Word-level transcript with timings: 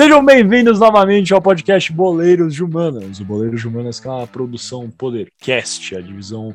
Sejam 0.00 0.24
bem-vindos 0.24 0.80
novamente 0.80 1.34
ao 1.34 1.42
podcast 1.42 1.92
Boleiros 1.92 2.54
de 2.54 2.64
Humanas. 2.64 3.20
O 3.20 3.24
Boleiros 3.26 3.60
de 3.60 3.68
Humanas 3.68 4.02
é 4.02 4.08
uma 4.08 4.26
produção 4.26 4.88
Podercast, 4.88 5.94
a 5.94 6.00
divisão 6.00 6.54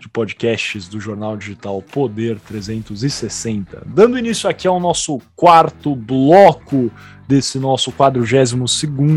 de 0.00 0.08
podcasts 0.08 0.88
do 0.88 0.98
jornal 0.98 1.36
digital 1.36 1.82
Poder 1.82 2.40
360. 2.48 3.82
Dando 3.84 4.18
início 4.18 4.48
aqui 4.48 4.66
ao 4.66 4.80
nosso 4.80 5.20
quarto 5.36 5.94
bloco 5.94 6.90
desse 7.28 7.58
nosso 7.58 7.92
42 7.92 8.72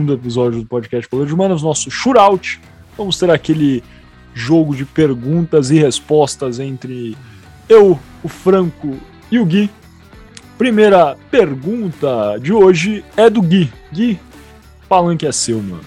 episódio 0.09 0.59
do 0.59 0.67
podcast 0.67 1.09
Poder 1.09 1.27
de 1.27 1.33
Humanas, 1.33 1.63
nosso 1.63 1.89
shootout. 1.89 2.59
Vamos 2.97 3.17
ter 3.17 3.29
aquele 3.29 3.81
jogo 4.33 4.75
de 4.75 4.83
perguntas 4.83 5.71
e 5.71 5.79
respostas 5.79 6.59
entre 6.59 7.15
eu, 7.69 7.97
o 8.21 8.27
Franco 8.27 8.97
e 9.31 9.39
o 9.39 9.45
Gui 9.45 9.69
Primeira 10.61 11.17
pergunta 11.31 12.37
de 12.39 12.53
hoje 12.53 13.03
é 13.17 13.31
do 13.31 13.41
Gui. 13.41 13.73
Gui, 13.91 14.19
palanque 14.87 15.25
é 15.25 15.31
seu, 15.31 15.59
mano. 15.59 15.81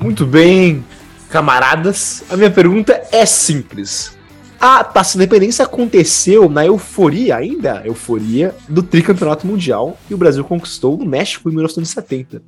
Muito 0.00 0.24
bem, 0.24 0.82
camaradas. 1.28 2.24
A 2.30 2.36
minha 2.38 2.50
pergunta 2.50 2.98
é 3.12 3.26
simples. 3.26 4.16
A 4.58 4.82
Taça 4.82 5.18
Independência 5.18 5.66
aconteceu 5.66 6.48
na 6.48 6.64
euforia, 6.64 7.36
ainda 7.36 7.82
euforia, 7.84 8.54
do 8.70 8.82
tricampeonato 8.82 9.46
mundial 9.46 9.98
e 10.08 10.14
o 10.14 10.18
Brasil 10.18 10.42
conquistou 10.44 10.96
no 10.96 11.04
México 11.04 11.50
em 11.50 11.52
1970. 11.52 12.42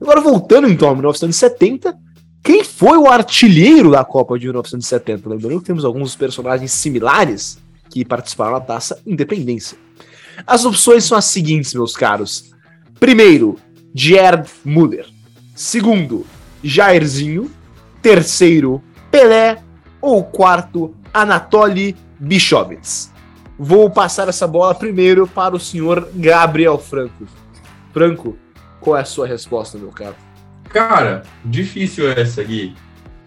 Agora, 0.00 0.20
voltando 0.20 0.68
então 0.68 0.88
a 0.90 0.92
1970, 0.92 1.96
quem 2.42 2.64
foi 2.64 2.98
o 2.98 3.06
artilheiro 3.06 3.92
da 3.92 4.04
Copa 4.04 4.36
de 4.36 4.46
1970? 4.46 5.28
Lembrando 5.28 5.60
que 5.60 5.66
temos 5.66 5.84
alguns 5.84 6.16
personagens 6.16 6.72
similares 6.72 7.58
que 7.88 8.04
participaram 8.04 8.54
da 8.54 8.60
Taça 8.60 9.00
Independência. 9.06 9.83
As 10.46 10.64
opções 10.64 11.04
são 11.04 11.16
as 11.16 11.26
seguintes, 11.26 11.74
meus 11.74 11.96
caros. 11.96 12.52
Primeiro, 12.98 13.56
Gerd 13.94 14.48
Müller. 14.64 15.06
Segundo, 15.54 16.26
Jairzinho. 16.62 17.50
Terceiro, 18.02 18.82
Pelé. 19.10 19.62
Ou 20.00 20.22
quarto, 20.24 20.94
Anatoly 21.12 21.96
Bichowitz. 22.18 23.12
Vou 23.58 23.88
passar 23.88 24.28
essa 24.28 24.46
bola 24.46 24.74
primeiro 24.74 25.26
para 25.26 25.54
o 25.54 25.60
senhor 25.60 26.08
Gabriel 26.14 26.78
Franco. 26.78 27.26
Franco, 27.92 28.36
qual 28.80 28.96
é 28.96 29.00
a 29.00 29.04
sua 29.04 29.26
resposta, 29.26 29.78
meu 29.78 29.90
caro? 29.90 30.16
Cara, 30.68 31.22
difícil 31.44 32.10
essa 32.10 32.42
aqui. 32.42 32.74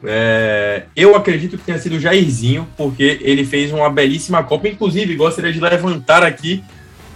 É, 0.03 0.83
eu 0.95 1.15
acredito 1.15 1.57
que 1.57 1.63
tenha 1.63 1.79
sido 1.79 1.99
Jairzinho, 1.99 2.67
porque 2.77 3.19
ele 3.21 3.45
fez 3.45 3.71
uma 3.71 3.89
belíssima 3.89 4.43
Copa. 4.43 4.67
Inclusive, 4.67 5.15
gostaria 5.15 5.51
de 5.51 5.59
levantar 5.59 6.23
aqui 6.23 6.63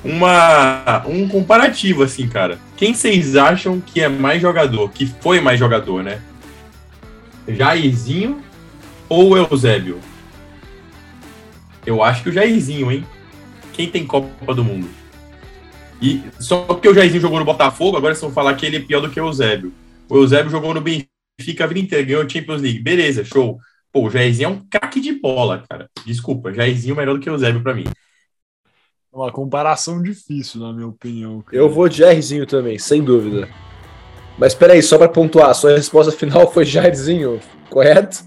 uma, 0.04 1.04
um 1.08 1.28
comparativo, 1.28 2.04
assim, 2.04 2.28
cara. 2.28 2.60
Quem 2.76 2.94
vocês 2.94 3.36
acham 3.36 3.80
que 3.80 4.02
é 4.02 4.08
mais 4.10 4.42
jogador, 4.42 4.90
que 4.92 5.06
foi 5.06 5.40
mais 5.40 5.60
jogador, 5.60 6.04
né? 6.04 6.22
Jairzinho 7.48 8.42
ou 9.08 9.38
Eusébio? 9.38 10.00
Eu 11.86 12.04
acho 12.04 12.24
que 12.24 12.30
o 12.30 12.34
Jairzinho, 12.34 12.92
hein? 12.92 13.06
Quem 13.74 13.90
tem 13.90 14.06
Copa 14.06 14.54
do 14.54 14.64
Mundo? 14.64 14.88
E 16.02 16.22
só 16.40 16.64
porque 16.64 16.90
o 16.90 16.94
Jairzinho 16.94 17.22
jogou 17.22 17.40
no 17.40 17.46
Botafogo, 17.46 17.98
agora 17.98 18.14
vocês 18.14 18.24
vão 18.24 18.34
falar 18.34 18.56
que 18.56 18.66
ele 18.66 18.78
é 18.78 18.80
pior 18.80 19.02
do 19.02 19.10
que 19.10 19.20
o 19.20 19.28
Eusébio. 19.28 19.72
O 20.10 20.18
Eusébio 20.18 20.50
jogou 20.50 20.74
no 20.74 20.82
Benfica 20.82 21.64
a 21.64 21.68
vida 21.68 21.80
inteira, 21.80 22.04
ganhou 22.04 22.24
a 22.24 22.30
Champions 22.30 22.62
League. 22.62 22.80
Beleza, 22.80 23.24
show. 23.24 23.60
Pô, 23.94 24.08
o 24.08 24.10
Jairzinho 24.10 24.48
é 24.48 24.50
um 24.50 24.66
craque 24.70 25.00
de 25.00 25.14
bola, 25.14 25.64
cara. 25.70 25.90
Desculpa, 26.06 26.54
Jairzinho 26.54 26.94
é 26.94 26.98
melhor 26.98 27.14
do 27.14 27.20
que 27.20 27.30
o 27.30 27.34
Eusébio 27.34 27.62
para 27.62 27.76
mim. 27.76 27.86
Uma 29.14 29.32
comparação 29.32 30.02
difícil, 30.02 30.62
na 30.62 30.72
minha 30.72 30.88
opinião. 30.88 31.42
Cara. 31.42 31.58
Eu 31.58 31.70
vou 31.70 31.90
de 31.90 31.98
Jairzinho 31.98 32.46
também, 32.46 32.80
sem 32.80 33.04
dúvida. 33.04 33.50
Mas 34.38 34.54
peraí, 34.54 34.82
só 34.82 34.98
para 34.98 35.10
pontuar, 35.10 35.54
sua 35.54 35.76
resposta 35.76 36.12
final 36.18 36.50
foi 36.52 36.64
Jairzinho, 36.64 37.40
correto? 37.70 38.24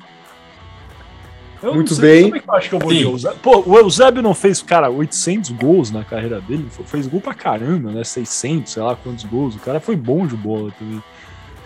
Eu 1.63 1.75
Muito 1.75 1.97
bem. 1.97 2.25
Como 2.25 2.37
é 2.37 2.41
que 2.41 2.51
eu 2.51 2.55
acho 2.55 2.69
que 2.69 2.75
eu 2.75 2.79
vou 2.79 2.93
de 2.93 3.03
Eusébio. 3.03 3.39
Pô, 3.39 3.63
o 3.67 3.79
Eusébio 3.79 4.23
não 4.23 4.35
fez, 4.35 4.61
cara, 4.61 4.91
800 4.91 5.51
gols 5.53 5.91
na 5.91 6.05
carreira 6.05 6.39
dele. 6.43 6.69
Fez 6.85 7.07
gol 7.07 7.23
pra 7.23 7.33
caramba, 7.33 7.91
né? 7.91 8.05
600, 8.05 8.71
sei 8.71 8.83
lá 8.83 8.95
quantos 8.95 9.25
gols. 9.25 9.57
O 9.57 9.61
cara 9.61 9.81
foi 9.81 9.97
bom 9.97 10.27
de 10.27 10.37
bola 10.37 10.71
também. 10.79 11.03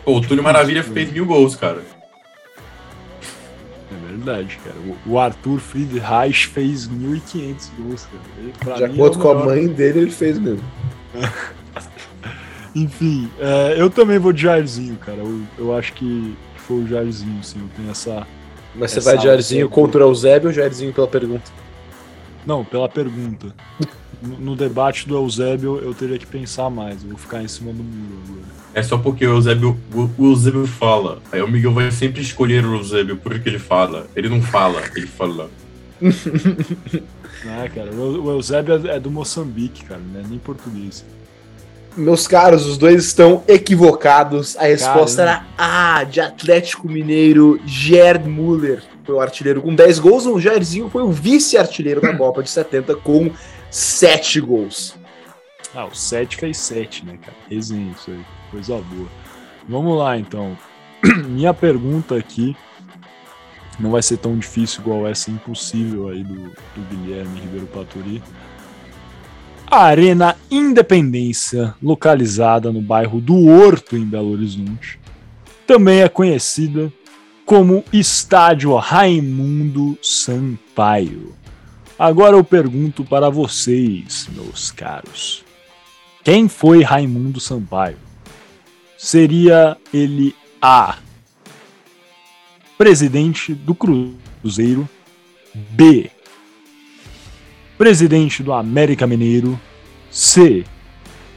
Pô, 0.05 0.17
o 0.17 0.21
Túlio 0.21 0.45
Maravilha 0.45 0.85
fez 0.85 1.11
mil 1.11 1.27
gols, 1.27 1.57
cara. 1.57 1.83
Verdade, 4.19 4.59
cara. 4.65 4.77
O 5.07 5.19
Arthur 5.19 5.61
Friedreich 5.61 6.47
fez 6.49 6.89
1.500 6.89 7.69
gols, 7.79 8.09
cara. 8.61 8.77
De 8.77 8.85
acordo 8.85 9.19
é 9.19 9.23
com 9.23 9.31
a 9.31 9.45
mãe 9.45 9.69
dele, 9.69 10.01
ele 10.01 10.11
fez 10.11 10.39
mesmo. 10.39 10.65
Enfim, 12.75 13.31
é, 13.41 13.77
eu 13.79 13.89
também 13.89 14.19
vou 14.19 14.33
de 14.33 14.43
Jairzinho, 14.43 14.97
cara. 14.97 15.19
Eu, 15.19 15.43
eu 15.59 15.77
acho 15.77 15.93
que 15.95 16.37
foi 16.57 16.79
o 16.79 16.87
Jairzinho, 16.87 17.43
sim. 17.43 17.61
Eu 17.61 17.69
tenho 17.77 17.91
essa. 17.91 18.27
Mas 18.75 18.91
você 18.91 18.99
essa 18.99 19.11
vai 19.11 19.19
de 19.19 19.25
Jairzinho 19.25 19.69
contra 19.69 20.05
o 20.05 20.11
Eusébio 20.11 20.49
ou 20.49 20.55
Jairzinho 20.55 20.93
pela 20.93 21.09
pergunta? 21.09 21.51
Não, 22.47 22.65
pela 22.65 22.89
pergunta. 22.89 23.55
No, 24.21 24.37
no, 24.37 24.57
debate 24.57 25.07
do 25.07 25.15
Eusébio, 25.15 25.79
eu 25.79 25.95
teria 25.95 26.19
que 26.19 26.27
pensar 26.27 26.69
mais. 26.69 27.05
Eu 27.05 27.11
vou 27.11 27.19
ficar 27.19 27.41
em 27.41 27.47
cima 27.47 27.73
do 27.73 27.85
muro 27.85 28.21
agora. 28.25 28.43
É 28.79 28.83
só 28.85 28.97
porque 28.97 29.27
o 29.27 29.31
Eusébio, 29.35 29.77
o, 29.93 30.09
o 30.17 30.27
Eusébio 30.27 30.65
fala. 30.65 31.21
Aí 31.33 31.43
o 31.43 31.49
Miguel 31.49 31.73
vai 31.73 31.91
sempre 31.91 32.23
escolher 32.23 32.65
o 32.65 32.77
Eusébio 32.77 33.17
porque 33.17 33.49
ele 33.49 33.59
fala. 33.59 34.07
Ele 34.15 34.29
não 34.29 34.41
fala, 34.41 34.81
ele 34.95 35.09
fala. 35.09 35.51
ah, 37.45 37.69
cara, 37.75 37.91
o 37.91 38.31
Eusébio 38.31 38.89
é 38.89 39.01
do 39.01 39.11
Moçambique, 39.11 39.85
cara, 39.85 40.01
não 40.13 40.21
é 40.21 40.23
nem 40.23 40.39
português. 40.39 41.05
Meus 41.97 42.29
caros, 42.29 42.67
os 42.67 42.79
dois 42.79 43.05
estão 43.05 43.43
equivocados. 43.49 44.57
A 44.57 44.67
resposta 44.67 45.25
Caramba. 45.25 45.47
era 45.57 45.99
A, 45.99 46.05
de 46.05 46.21
Atlético 46.21 46.89
Mineiro, 46.89 47.61
Gerd 47.67 48.29
Müller 48.29 48.81
foi 49.05 49.17
o 49.17 49.21
artilheiro 49.21 49.61
com 49.61 49.75
10 49.75 49.99
gols. 49.99 50.25
O 50.25 50.39
Jairzinho 50.39 50.89
foi 50.89 51.03
o 51.03 51.11
vice-artilheiro 51.11 52.01
da 52.01 52.17
Copa 52.17 52.45
de 52.45 52.51
70 52.51 52.95
com 52.95 53.29
7 53.73 54.41
gols. 54.41 54.95
Ah, 55.75 55.87
o 55.87 55.95
7 55.97 56.37
fez 56.37 56.59
7, 56.59 57.05
né, 57.05 57.19
cara? 57.21 57.37
Resenha 57.51 57.91
isso 57.91 58.13
aí. 58.13 58.38
Coisa 58.51 58.77
boa. 58.77 59.09
Vamos 59.69 59.99
lá, 59.99 60.19
então. 60.19 60.57
Minha 61.29 61.55
pergunta 61.55 62.17
aqui 62.17 62.57
não 63.79 63.93
vai 63.93 64.03
ser 64.03 64.17
tão 64.17 64.37
difícil 64.37 64.81
igual 64.81 65.07
essa 65.07 65.31
impossível 65.31 66.09
aí 66.09 66.25
do, 66.25 66.35
do 66.35 66.83
Guilherme 66.91 67.41
Ribeiro 67.41 67.67
Paturi. 67.67 68.23
A 69.71 69.85
Arena 69.85 70.35
Independência, 70.51 71.75
localizada 71.83 72.73
no 72.73 72.81
bairro 72.81 73.21
do 73.21 73.47
Horto, 73.47 73.97
em 73.97 74.05
Belo 74.05 74.33
Horizonte, 74.33 74.99
também 75.67 76.01
é 76.01 76.09
conhecida 76.09 76.93
como 77.45 77.85
Estádio 77.93 78.75
Raimundo 78.77 79.99
Sampaio. 80.03 81.35
Agora 81.99 82.37
eu 82.37 82.43
pergunto 82.43 83.05
para 83.05 83.29
vocês, 83.29 84.29
meus 84.35 84.71
caros: 84.71 85.45
quem 86.25 86.49
foi 86.49 86.83
Raimundo 86.83 87.39
Sampaio? 87.39 88.08
Seria 88.99 89.77
ele 89.95 90.35
A. 90.61 90.99
Presidente 92.77 93.55
do 93.55 93.75
Cruzeiro, 93.75 94.89
B. 95.55 96.11
Presidente 97.79 98.43
do 98.43 98.53
América 98.53 99.07
Mineiro, 99.07 99.59
C. 100.11 100.65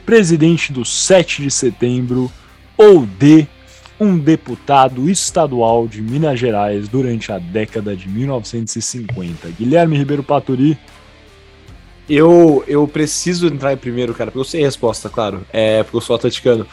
Presidente 0.05 0.73
do 0.73 0.83
7 0.83 1.43
de 1.43 1.51
setembro, 1.51 2.31
ou 2.75 3.05
D. 3.05 3.47
Um 3.99 4.17
deputado 4.17 5.07
estadual 5.07 5.87
de 5.87 6.01
Minas 6.01 6.39
Gerais 6.39 6.87
durante 6.87 7.31
a 7.31 7.37
década 7.37 7.95
de 7.95 8.09
1950. 8.09 9.49
Guilherme 9.49 9.95
Ribeiro 9.95 10.23
Paturi. 10.23 10.75
Eu, 12.09 12.63
eu 12.67 12.87
preciso 12.87 13.45
entrar 13.45 13.71
em 13.73 13.77
primeiro, 13.77 14.15
cara, 14.15 14.31
porque 14.31 14.39
eu 14.39 14.49
sei 14.49 14.63
a 14.63 14.65
resposta, 14.65 15.07
claro. 15.07 15.45
É 15.53 15.83
porque 15.83 15.97
eu 15.97 16.01
sou 16.01 16.15
atleticano. 16.15 16.65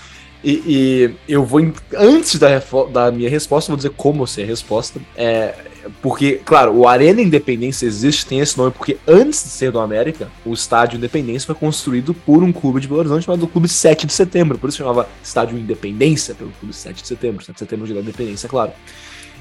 E, 0.43 0.63
e, 0.67 1.15
eu 1.29 1.45
vou, 1.45 1.61
antes 1.97 2.37
da, 2.37 2.63
da 2.93 3.11
minha 3.11 3.29
resposta, 3.29 3.73
vou 3.73 3.77
dizer 3.77 3.91
como 3.91 4.23
eu 4.23 4.27
sei 4.27 4.45
a 4.45 4.47
resposta. 4.47 5.01
É, 5.17 5.55
porque, 6.01 6.41
claro, 6.45 6.75
o 6.75 6.87
Arena 6.87 7.21
Independência 7.21 7.87
existe, 7.87 8.27
tem 8.27 8.41
esse 8.41 8.57
nome, 8.57 8.71
porque 8.71 8.99
antes 9.07 9.43
de 9.43 9.51
ser 9.51 9.73
do 9.73 9.81
América, 9.81 10.29
o 10.45 10.53
Estádio 10.53 10.97
Independência 10.97 11.47
foi 11.47 11.55
construído 11.55 12.15
por 12.15 12.43
um 12.43 12.53
clube 12.53 12.81
de 12.81 12.87
Belo 12.87 13.01
Horizonte 13.01 13.25
chamado 13.25 13.47
Clube 13.49 13.69
7 13.69 14.07
de 14.07 14.13
Setembro. 14.13 14.59
Por 14.59 14.69
isso 14.69 14.79
chamava 14.79 15.09
Estádio 15.23 15.59
Independência, 15.59 16.35
pelo 16.35 16.51
Clube 16.53 16.75
7 16.75 17.03
de 17.03 17.09
Setembro. 17.09 17.45
7 17.45 17.55
de 17.55 17.59
Setembro 17.59 17.87
de 17.87 17.93
Independência, 17.93 18.49
claro. 18.49 18.73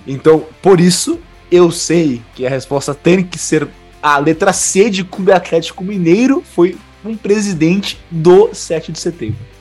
Então, 0.05 0.45
por 0.61 0.79
isso, 0.79 1.19
eu 1.51 1.71
sei 1.71 2.21
que 2.35 2.45
a 2.45 2.49
resposta 2.49 2.93
tem 2.93 3.23
que 3.23 3.37
ser 3.37 3.67
a 4.01 4.17
letra 4.17 4.53
C 4.53 4.89
de 4.89 5.03
Clube 5.03 5.31
Atlético 5.31 5.83
Mineiro 5.83 6.41
foi 6.41 6.77
um 7.03 7.15
presidente 7.15 7.99
do 8.09 8.53
7 8.53 8.91
de 8.91 8.99
Setembro. 8.99 9.56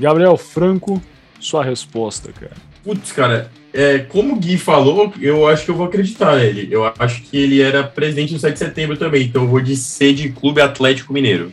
Gabriel 0.00 0.36
Franco, 0.38 1.00
sua 1.38 1.62
resposta, 1.62 2.32
cara. 2.32 2.56
Putz, 2.82 3.12
cara, 3.12 3.50
é, 3.72 3.98
como 3.98 4.34
o 4.34 4.36
Gui 4.36 4.56
falou, 4.56 5.12
eu 5.20 5.46
acho 5.46 5.66
que 5.66 5.70
eu 5.70 5.74
vou 5.74 5.86
acreditar 5.86 6.36
nele. 6.36 6.68
Eu 6.70 6.90
acho 6.98 7.22
que 7.22 7.36
ele 7.36 7.60
era 7.60 7.84
presidente 7.84 8.32
do 8.32 8.40
7 8.40 8.54
de 8.54 8.58
setembro 8.58 8.96
também, 8.96 9.24
então 9.24 9.42
eu 9.42 9.48
vou 9.48 9.60
de 9.60 9.76
ser 9.76 10.14
de 10.14 10.30
Clube 10.30 10.60
Atlético 10.62 11.12
Mineiro. 11.12 11.52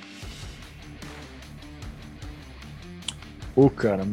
Ô, 3.53 3.69
cara, 3.69 4.07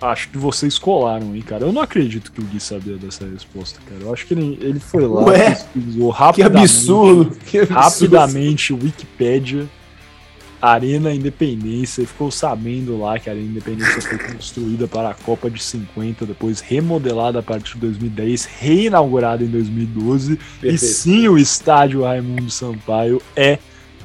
acho 0.00 0.28
que 0.28 0.38
vocês 0.38 0.76
colaram, 0.76 1.34
hein, 1.34 1.42
cara. 1.42 1.66
Eu 1.66 1.72
não 1.72 1.82
acredito 1.82 2.32
que 2.32 2.40
o 2.40 2.44
Gui 2.44 2.58
sabia 2.58 2.96
dessa 2.96 3.24
resposta, 3.26 3.78
cara. 3.88 4.02
Eu 4.02 4.12
acho 4.12 4.26
que 4.26 4.34
ele, 4.34 4.58
ele 4.60 4.80
foi 4.80 5.06
lá, 5.06 5.24
Ué? 5.26 5.50
pesquisou 5.50 6.12
Que 6.12 6.18
rapidamente, 6.18 6.58
absurdo. 6.58 7.36
Que 7.46 7.58
absurdo. 7.58 7.74
rapidamente 7.74 8.72
Wikipédia, 8.72 9.68
Arena 10.60 11.12
Independência, 11.12 12.02
e 12.02 12.06
ficou 12.06 12.30
sabendo 12.30 12.98
lá 12.98 13.18
que 13.18 13.28
a 13.28 13.32
Arena 13.32 13.46
Independência 13.46 14.00
foi 14.00 14.18
construída 14.18 14.88
para 14.88 15.10
a 15.10 15.14
Copa 15.14 15.50
de 15.50 15.62
50, 15.62 16.24
depois 16.26 16.60
remodelada 16.60 17.40
a 17.40 17.42
partir 17.42 17.74
de 17.74 17.80
2010, 17.80 18.44
reinaugurada 18.44 19.44
em 19.44 19.48
2012. 19.48 20.32
E 20.32 20.36
Perfeito. 20.36 20.78
sim, 20.78 21.28
o 21.28 21.36
estádio 21.38 22.02
Raimundo 22.02 22.50
Sampaio 22.50 23.20
é 23.34 23.58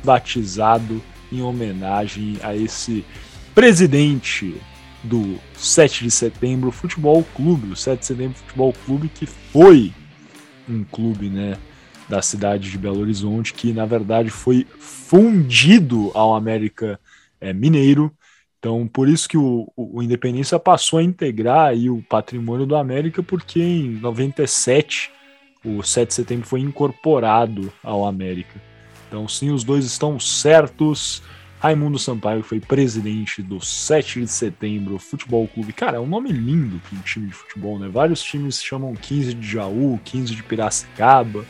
batizado 0.03 1.01
em 1.31 1.41
homenagem 1.41 2.37
a 2.41 2.55
esse 2.55 3.05
presidente 3.55 4.55
do 5.03 5.39
7 5.57 6.03
de 6.03 6.11
setembro 6.11 6.71
Futebol 6.71 7.23
Clube, 7.35 7.71
o 7.71 7.75
7 7.75 7.99
de 7.99 8.05
setembro 8.05 8.37
Futebol 8.37 8.73
Clube 8.85 9.09
que 9.09 9.25
foi 9.25 9.93
um 10.69 10.83
clube, 10.83 11.29
né, 11.29 11.57
da 12.11 12.21
cidade 12.21 12.69
de 12.69 12.77
Belo 12.77 12.99
Horizonte 12.99 13.53
que 13.53 13.71
na 13.71 13.85
verdade 13.85 14.29
foi 14.29 14.67
fundido 14.77 16.11
ao 16.13 16.35
América 16.35 16.99
eh, 17.39 17.53
Mineiro. 17.53 18.11
Então, 18.59 18.85
por 18.85 19.07
isso 19.07 19.29
que 19.29 19.37
o, 19.37 19.71
o, 19.77 20.03
Independência 20.03 20.59
passou 20.59 20.99
a 20.99 21.03
integrar 21.03 21.69
aí 21.69 21.89
o 21.89 22.03
patrimônio 22.03 22.65
do 22.65 22.75
América, 22.75 23.23
porque 23.23 23.61
em 23.61 23.91
97 23.91 25.09
o 25.63 25.81
7 25.81 26.09
de 26.09 26.13
setembro 26.13 26.45
foi 26.45 26.59
incorporado 26.59 27.71
ao 27.81 28.05
América. 28.05 28.61
Então, 29.07 29.25
sim, 29.27 29.49
os 29.49 29.63
dois 29.63 29.85
estão 29.85 30.19
certos. 30.19 31.23
Raimundo 31.59 31.97
Sampaio 31.97 32.43
foi 32.43 32.59
presidente 32.59 33.41
do 33.41 33.63
7 33.63 34.21
de 34.21 34.27
setembro 34.27 34.99
Futebol 34.99 35.47
Clube. 35.47 35.71
Cara, 35.71 35.97
é 35.97 35.99
um 35.99 36.07
nome 36.07 36.31
lindo 36.31 36.79
para 36.79 36.99
um 36.99 37.01
time 37.03 37.27
de 37.27 37.33
futebol, 37.33 37.79
né? 37.79 37.87
Vários 37.87 38.21
times 38.21 38.61
chamam 38.61 38.93
15 38.95 39.33
de 39.33 39.47
Jaú, 39.47 39.99
15 40.03 40.35
de 40.35 40.43
Piracicaba, 40.43 41.45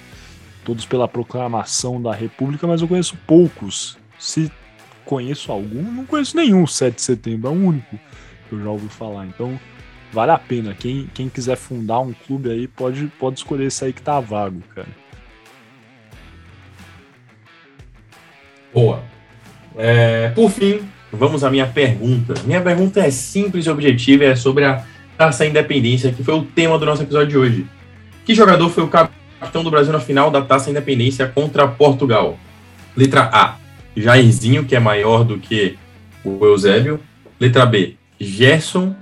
todos 0.63 0.85
pela 0.85 1.07
proclamação 1.07 2.01
da 2.01 2.13
República, 2.13 2.67
mas 2.67 2.81
eu 2.81 2.87
conheço 2.87 3.17
poucos. 3.25 3.97
Se 4.19 4.51
conheço 5.05 5.51
algum, 5.51 5.81
não 5.81 6.05
conheço 6.05 6.37
nenhum 6.37 6.65
7 6.65 6.95
de 6.95 7.01
setembro, 7.01 7.49
é 7.49 7.51
o 7.51 7.55
único 7.55 7.99
que 8.47 8.55
eu 8.55 8.63
já 8.63 8.69
ouvi 8.69 8.87
falar. 8.87 9.25
Então, 9.25 9.59
vale 10.11 10.31
a 10.31 10.37
pena. 10.37 10.73
Quem, 10.73 11.09
quem 11.13 11.29
quiser 11.29 11.57
fundar 11.57 11.99
um 11.99 12.13
clube 12.13 12.49
aí, 12.49 12.67
pode, 12.67 13.07
pode 13.19 13.39
escolher 13.39 13.65
esse 13.65 13.83
aí 13.83 13.93
que 13.93 14.01
tá 14.01 14.19
vago, 14.19 14.61
cara. 14.75 14.87
Boa. 18.73 19.03
É, 19.77 20.29
por 20.29 20.49
fim, 20.49 20.81
vamos 21.11 21.43
à 21.43 21.49
minha 21.49 21.67
pergunta. 21.67 22.35
Minha 22.45 22.61
pergunta 22.61 22.99
é 22.99 23.11
simples 23.11 23.65
e 23.65 23.69
objetiva, 23.69 24.25
é 24.25 24.35
sobre 24.35 24.65
a 24.65 24.85
Taça 25.17 25.45
Independência, 25.45 26.11
que 26.11 26.23
foi 26.23 26.33
o 26.35 26.43
tema 26.43 26.77
do 26.77 26.85
nosso 26.85 27.03
episódio 27.03 27.27
de 27.27 27.37
hoje. 27.37 27.67
Que 28.25 28.33
jogador 28.33 28.69
foi 28.69 28.83
o 28.83 28.87
capitão 29.41 29.63
do 29.63 29.71
Brasil 29.71 29.91
na 29.91 29.99
final 29.99 30.29
da 30.29 30.41
Taça 30.43 30.69
Independência 30.69 31.27
contra 31.27 31.67
Portugal? 31.67 32.37
Letra 32.95 33.27
A, 33.33 33.55
Jairzinho, 33.97 34.65
que 34.65 34.75
é 34.75 34.79
maior 34.79 35.23
do 35.23 35.39
que 35.39 35.77
o 36.23 36.45
Eusébio. 36.45 36.99
Letra 37.39 37.65
B, 37.65 37.95
Gerson. 38.19 38.95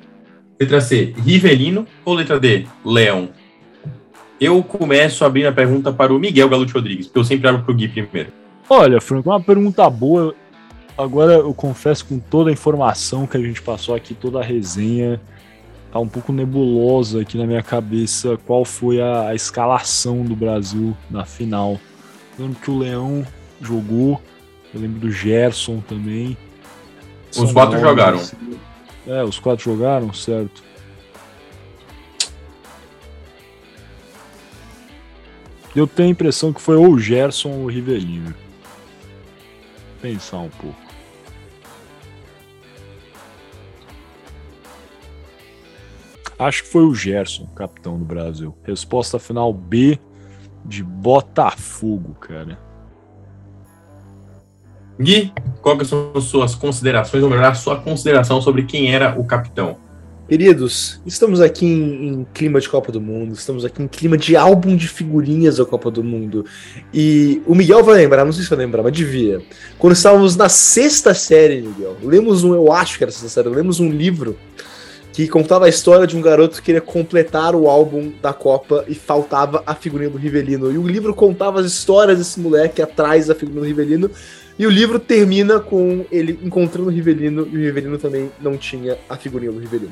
Letra 0.57 0.79
C, 0.79 1.13
Rivelino. 1.25 1.85
Ou 2.05 2.13
letra 2.13 2.39
D, 2.39 2.65
Leão? 2.85 3.29
Eu 4.39 4.63
começo 4.63 5.25
abrindo 5.25 5.47
a 5.47 5.51
pergunta 5.51 5.91
para 5.91 6.13
o 6.13 6.19
Miguel 6.19 6.47
Galute 6.47 6.73
Rodrigues, 6.73 7.07
porque 7.07 7.19
eu 7.19 7.25
sempre 7.25 7.49
abro 7.49 7.63
para 7.63 7.71
o 7.73 7.75
Gui 7.75 7.89
primeiro. 7.89 8.31
Olha, 8.69 9.01
Franco, 9.01 9.29
uma 9.29 9.41
pergunta 9.41 9.89
boa. 9.89 10.33
Agora 10.97 11.33
eu 11.33 11.53
confesso 11.53 12.05
com 12.05 12.17
toda 12.17 12.49
a 12.49 12.53
informação 12.53 13.27
que 13.27 13.35
a 13.35 13.41
gente 13.41 13.61
passou 13.61 13.93
aqui, 13.93 14.13
toda 14.13 14.39
a 14.39 14.43
resenha, 14.43 15.19
tá 15.91 15.99
um 15.99 16.07
pouco 16.07 16.31
nebulosa 16.31 17.21
aqui 17.21 17.37
na 17.37 17.45
minha 17.45 17.63
cabeça 17.63 18.37
qual 18.45 18.63
foi 18.63 19.01
a, 19.01 19.29
a 19.29 19.35
escalação 19.35 20.23
do 20.23 20.35
Brasil 20.35 20.95
na 21.09 21.25
final. 21.25 21.79
Eu 22.37 22.45
lembro 22.45 22.61
que 22.61 22.71
o 22.71 22.77
Leão 22.77 23.25
jogou, 23.61 24.21
eu 24.73 24.79
lembro 24.79 24.99
do 24.99 25.11
Gerson 25.11 25.81
também. 25.81 26.37
Os 27.35 27.51
quatro 27.51 27.79
jogaram. 27.79 28.17
assim. 28.17 28.37
É, 29.07 29.23
os 29.23 29.39
quatro 29.39 29.63
jogaram, 29.63 30.13
certo. 30.13 30.63
Eu 35.75 35.87
tenho 35.87 36.09
a 36.09 36.11
impressão 36.11 36.51
que 36.51 36.61
foi 36.61 36.75
ou 36.75 36.89
o 36.89 36.99
Gerson 36.99 37.49
ou 37.49 37.63
o 37.63 37.67
Rivelino. 37.67 38.33
Pensar 40.01 40.39
um 40.39 40.49
pouco. 40.49 40.88
Acho 46.39 46.63
que 46.63 46.69
foi 46.69 46.85
o 46.85 46.95
Gerson, 46.95 47.45
capitão 47.47 47.99
do 47.99 48.05
Brasil. 48.05 48.55
Resposta 48.63 49.19
final 49.19 49.51
B 49.51 49.99
de 50.63 50.81
Botafogo, 50.81 52.15
cara. 52.15 52.57
Gui, 54.97 55.33
quais 55.61 55.89
são 55.89 56.11
as 56.15 56.23
suas 56.23 56.55
considerações, 56.55 57.23
ou 57.23 57.29
melhor, 57.29 57.45
a 57.45 57.53
sua 57.53 57.81
consideração 57.81 58.41
sobre 58.41 58.63
quem 58.63 58.93
era 58.93 59.19
o 59.19 59.25
capitão? 59.25 59.77
Queridos, 60.29 61.01
estamos 61.05 61.41
aqui 61.41 61.65
em, 61.65 62.07
em 62.07 62.27
clima 62.33 62.61
de 62.61 62.69
Copa 62.69 62.91
do 62.91 63.01
Mundo, 63.01 63.33
estamos 63.33 63.65
aqui 63.65 63.81
em 63.81 63.87
clima 63.87 64.17
de 64.17 64.37
álbum 64.37 64.75
de 64.75 64.87
figurinhas 64.87 65.57
da 65.57 65.65
Copa 65.65 65.89
do 65.89 66.03
Mundo. 66.03 66.45
E 66.93 67.41
o 67.47 67.55
Miguel 67.55 67.83
vai 67.83 67.95
lembrar, 67.95 68.23
não 68.23 68.31
sei 68.31 68.43
se 68.43 68.49
vai 68.49 68.59
lembrar, 68.59 68.83
mas 68.83 68.93
devia. 68.93 69.41
Quando 69.77 69.93
estávamos 69.93 70.35
na 70.35 70.47
sexta 70.47 71.13
série, 71.13 71.61
Miguel, 71.61 71.97
lemos 72.03 72.43
um, 72.43 72.53
eu 72.53 72.71
acho 72.71 72.97
que 72.97 73.03
era 73.03 73.09
a 73.09 73.13
sexta 73.13 73.27
série, 73.41 73.53
lemos 73.53 73.79
um 73.79 73.89
livro 73.89 74.37
que 75.25 75.31
contava 75.31 75.65
a 75.65 75.69
história 75.69 76.07
de 76.07 76.15
um 76.15 76.21
garoto 76.21 76.57
que 76.57 76.63
queria 76.63 76.81
completar 76.81 77.55
o 77.55 77.67
álbum 77.67 78.11
da 78.21 78.31
Copa 78.31 78.85
e 78.87 78.95
faltava 78.95 79.61
a 79.65 79.75
figurinha 79.75 80.09
do 80.09 80.17
Rivelino. 80.17 80.71
E 80.71 80.77
o 80.77 80.87
livro 80.87 81.13
contava 81.13 81.59
as 81.59 81.65
histórias 81.65 82.17
desse 82.17 82.39
moleque 82.39 82.81
atrás 82.81 83.27
da 83.27 83.35
figurinha 83.35 83.61
do 83.61 83.67
Rivelino. 83.67 84.11
E 84.57 84.65
o 84.65 84.69
livro 84.69 84.99
termina 84.99 85.59
com 85.59 86.05
ele 86.11 86.39
encontrando 86.43 86.89
o 86.89 86.91
Rivelino 86.91 87.47
e 87.51 87.57
o 87.57 87.59
Rivelino 87.59 87.97
também 87.97 88.31
não 88.39 88.57
tinha 88.57 88.97
a 89.09 89.17
figurinha 89.17 89.51
do 89.51 89.59
Rivelino. 89.59 89.91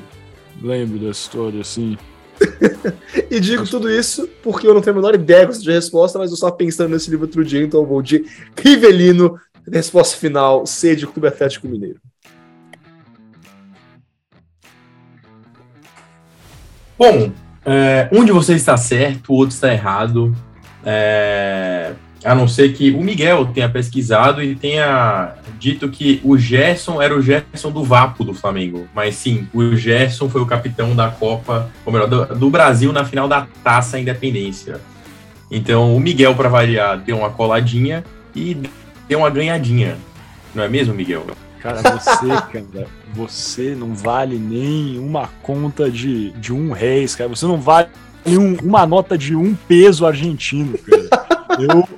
Lembro 0.62 0.98
dessa 0.98 1.20
história, 1.20 1.60
assim. 1.60 1.96
E 3.30 3.40
digo 3.40 3.66
tudo 3.66 3.90
isso 3.90 4.28
porque 4.42 4.66
eu 4.66 4.72
não 4.72 4.80
tenho 4.80 4.96
a 4.96 5.00
menor 5.00 5.14
ideia 5.14 5.46
de 5.46 5.70
resposta, 5.70 6.18
mas 6.18 6.30
eu 6.30 6.34
estava 6.34 6.52
pensando 6.52 6.90
nesse 6.90 7.10
livro 7.10 7.26
outro 7.26 7.44
dia, 7.44 7.62
então 7.62 7.80
eu 7.80 7.86
vou 7.86 8.00
de 8.00 8.24
Rivelino, 8.56 9.38
resposta 9.70 10.16
final, 10.16 10.64
C 10.64 10.96
de 10.96 11.06
Clube 11.06 11.28
Atlético 11.28 11.68
Mineiro. 11.68 12.00
Bom, 16.98 17.30
é, 17.64 18.08
um 18.10 18.24
de 18.24 18.32
vocês 18.32 18.60
está 18.60 18.76
certo, 18.76 19.32
o 19.32 19.36
outro 19.36 19.54
está 19.54 19.72
errado. 19.72 20.34
É, 20.84 21.92
a 22.24 22.34
não 22.34 22.48
ser 22.48 22.72
que 22.72 22.90
o 22.90 23.00
Miguel 23.00 23.46
tenha 23.46 23.68
pesquisado 23.68 24.42
e 24.42 24.56
tenha 24.56 25.34
dito 25.58 25.88
que 25.88 26.20
o 26.24 26.36
Gerson 26.36 27.00
era 27.00 27.16
o 27.16 27.22
Gerson 27.22 27.70
do 27.70 27.84
Vapo 27.84 28.24
do 28.24 28.34
Flamengo. 28.34 28.88
Mas 28.92 29.14
sim, 29.14 29.46
o 29.54 29.76
Gerson 29.76 30.28
foi 30.28 30.40
o 30.40 30.46
capitão 30.46 30.96
da 30.96 31.08
Copa, 31.08 31.70
ou 31.86 31.92
melhor, 31.92 32.08
do, 32.08 32.26
do 32.34 32.50
Brasil 32.50 32.92
na 32.92 33.04
final 33.04 33.28
da 33.28 33.46
Taça 33.62 34.00
Independência. 34.00 34.80
Então 35.50 35.94
o 35.94 36.00
Miguel, 36.00 36.34
para 36.34 36.48
variar, 36.48 36.98
deu 36.98 37.18
uma 37.18 37.30
coladinha 37.30 38.04
e 38.34 38.56
deu 39.08 39.20
uma 39.20 39.30
ganhadinha. 39.30 39.96
Não 40.54 40.64
é 40.64 40.68
mesmo, 40.68 40.94
Miguel? 40.94 41.26
Cara, 41.60 41.82
você, 41.82 42.28
cara, 42.52 42.86
você 43.12 43.74
não 43.74 43.94
vale 43.94 44.38
nem 44.38 44.98
uma 44.98 45.28
conta 45.42 45.90
de, 45.90 46.30
de 46.32 46.52
um 46.52 46.72
réis, 46.72 47.14
cara. 47.14 47.28
Você 47.28 47.46
não 47.46 47.60
vale 47.60 47.88
um, 48.26 48.54
uma 48.62 48.86
nota 48.86 49.16
de 49.16 49.34
um 49.34 49.54
peso 49.54 50.06
argentino, 50.06 50.78
cara. 50.78 51.26
Eu, 51.58 51.88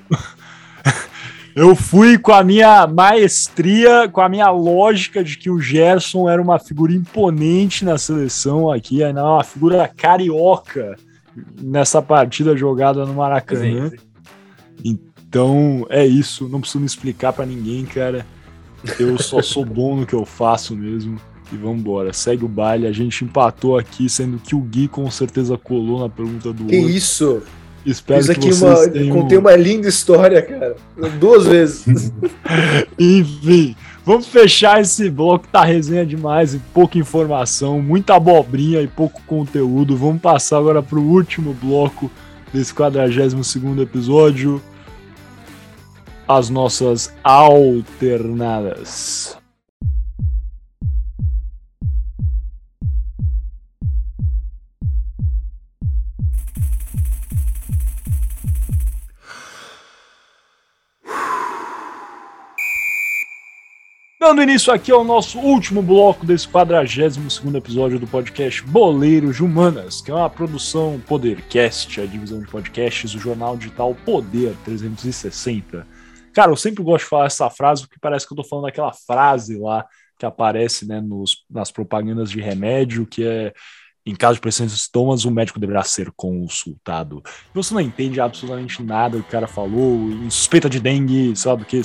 eu 1.54 1.76
fui 1.76 2.18
com 2.18 2.32
a 2.32 2.42
minha 2.42 2.86
maestria, 2.86 4.08
com 4.08 4.20
a 4.20 4.28
minha 4.28 4.50
lógica 4.50 5.22
de 5.22 5.36
que 5.36 5.50
o 5.50 5.60
Gerson 5.60 6.28
era 6.28 6.40
uma 6.40 6.58
figura 6.58 6.92
imponente 6.92 7.84
na 7.84 7.98
seleção 7.98 8.70
aqui, 8.70 9.02
ainda 9.02 9.24
uma 9.24 9.44
figura 9.44 9.88
carioca 9.88 10.96
nessa 11.60 12.02
partida 12.02 12.56
jogada 12.56 13.04
no 13.04 13.14
Maracanã. 13.14 13.90
Então 14.84 15.86
é 15.88 16.04
isso, 16.04 16.48
não 16.48 16.60
preciso 16.60 16.80
me 16.80 16.86
explicar 16.86 17.32
para 17.32 17.46
ninguém, 17.46 17.84
cara. 17.84 18.26
Eu 18.98 19.18
só 19.18 19.42
sou 19.42 19.64
bom 19.64 19.96
no 19.96 20.06
que 20.06 20.14
eu 20.14 20.24
faço 20.24 20.74
mesmo. 20.74 21.20
E 21.52 21.56
vambora, 21.56 22.12
segue 22.12 22.44
o 22.44 22.48
baile. 22.48 22.86
A 22.86 22.92
gente 22.92 23.24
empatou 23.24 23.76
aqui, 23.76 24.08
sendo 24.08 24.38
que 24.38 24.54
o 24.54 24.60
Gui 24.60 24.86
com 24.86 25.10
certeza 25.10 25.58
colou 25.58 26.00
na 26.00 26.08
pergunta 26.08 26.52
do 26.52 26.64
Que 26.64 26.76
outro. 26.76 26.90
isso? 26.90 27.42
Espero 27.84 28.20
Isso 28.20 28.32
que 28.32 28.38
aqui 28.38 28.52
vocês 28.52 28.62
uma, 28.62 28.88
tenham... 28.88 29.16
contei 29.16 29.38
uma 29.38 29.56
linda 29.56 29.88
história, 29.88 30.42
cara. 30.42 30.76
Duas 31.18 31.46
vezes. 31.46 32.12
Enfim, 32.98 33.74
vamos 34.04 34.26
fechar 34.26 34.80
esse 34.82 35.08
bloco, 35.08 35.48
tá 35.48 35.64
resenha 35.64 36.04
demais 36.04 36.54
e 36.54 36.58
pouca 36.74 36.98
informação, 36.98 37.80
muita 37.80 38.14
abobrinha 38.14 38.82
e 38.82 38.86
pouco 38.86 39.22
conteúdo. 39.26 39.96
Vamos 39.96 40.20
passar 40.20 40.58
agora 40.58 40.82
pro 40.82 41.00
último 41.00 41.54
bloco 41.54 42.10
desse 42.52 42.74
42º 42.74 43.80
episódio 43.80 44.62
as 46.32 46.48
nossas 46.48 47.12
alternadas. 47.24 49.36
Dando 64.20 64.42
início 64.42 64.72
aqui 64.72 64.92
ao 64.92 65.02
nosso 65.02 65.40
último 65.40 65.82
bloco 65.82 66.24
desse 66.24 66.46
42 66.46 67.42
episódio 67.56 67.98
do 67.98 68.06
podcast 68.06 68.62
Boleiros 68.62 69.34
de 69.34 69.42
Humanas, 69.42 70.00
que 70.00 70.12
é 70.12 70.14
uma 70.14 70.30
produção 70.30 71.02
Podercast, 71.08 72.00
a 72.00 72.06
divisão 72.06 72.40
de 72.40 72.46
podcasts 72.46 73.14
do 73.14 73.18
jornal 73.18 73.56
digital 73.56 73.96
Poder 74.04 74.54
360. 74.64 75.99
Cara, 76.32 76.50
eu 76.50 76.56
sempre 76.56 76.82
gosto 76.82 77.04
de 77.04 77.10
falar 77.10 77.26
essa 77.26 77.50
frase 77.50 77.82
porque 77.82 77.98
parece 78.00 78.26
que 78.26 78.32
eu 78.32 78.36
tô 78.36 78.44
falando 78.44 78.66
aquela 78.66 78.92
frase 78.92 79.58
lá 79.58 79.86
que 80.18 80.26
aparece 80.26 80.86
né, 80.86 81.00
nos, 81.00 81.44
nas 81.50 81.70
propagandas 81.70 82.30
de 82.30 82.40
remédio, 82.40 83.06
que 83.06 83.24
é 83.24 83.52
em 84.04 84.14
caso 84.14 84.34
de 84.34 84.40
pressão 84.40 84.66
de 84.66 84.76
sintomas, 84.76 85.24
o 85.24 85.30
médico 85.30 85.60
deverá 85.60 85.82
ser 85.82 86.10
consultado. 86.16 87.22
Você 87.54 87.74
não 87.74 87.80
entende 87.80 88.20
absolutamente 88.20 88.82
nada 88.82 89.18
do 89.18 89.22
que 89.22 89.28
o 89.28 89.32
cara 89.32 89.46
falou, 89.46 90.10
em 90.10 90.30
suspeita 90.30 90.68
de 90.70 90.80
dengue, 90.80 91.36
sabe 91.36 91.62
o 91.62 91.66
que? 91.66 91.80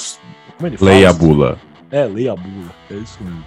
Como 0.58 0.68
ele 0.68 0.78
fala? 0.78 0.92
Leia 0.92 1.10
a 1.10 1.14
bula. 1.14 1.60
É, 1.92 2.06
leia 2.06 2.32
a 2.32 2.36
bula, 2.36 2.74
é 2.90 2.96
isso 2.96 3.18
mesmo. 3.22 3.44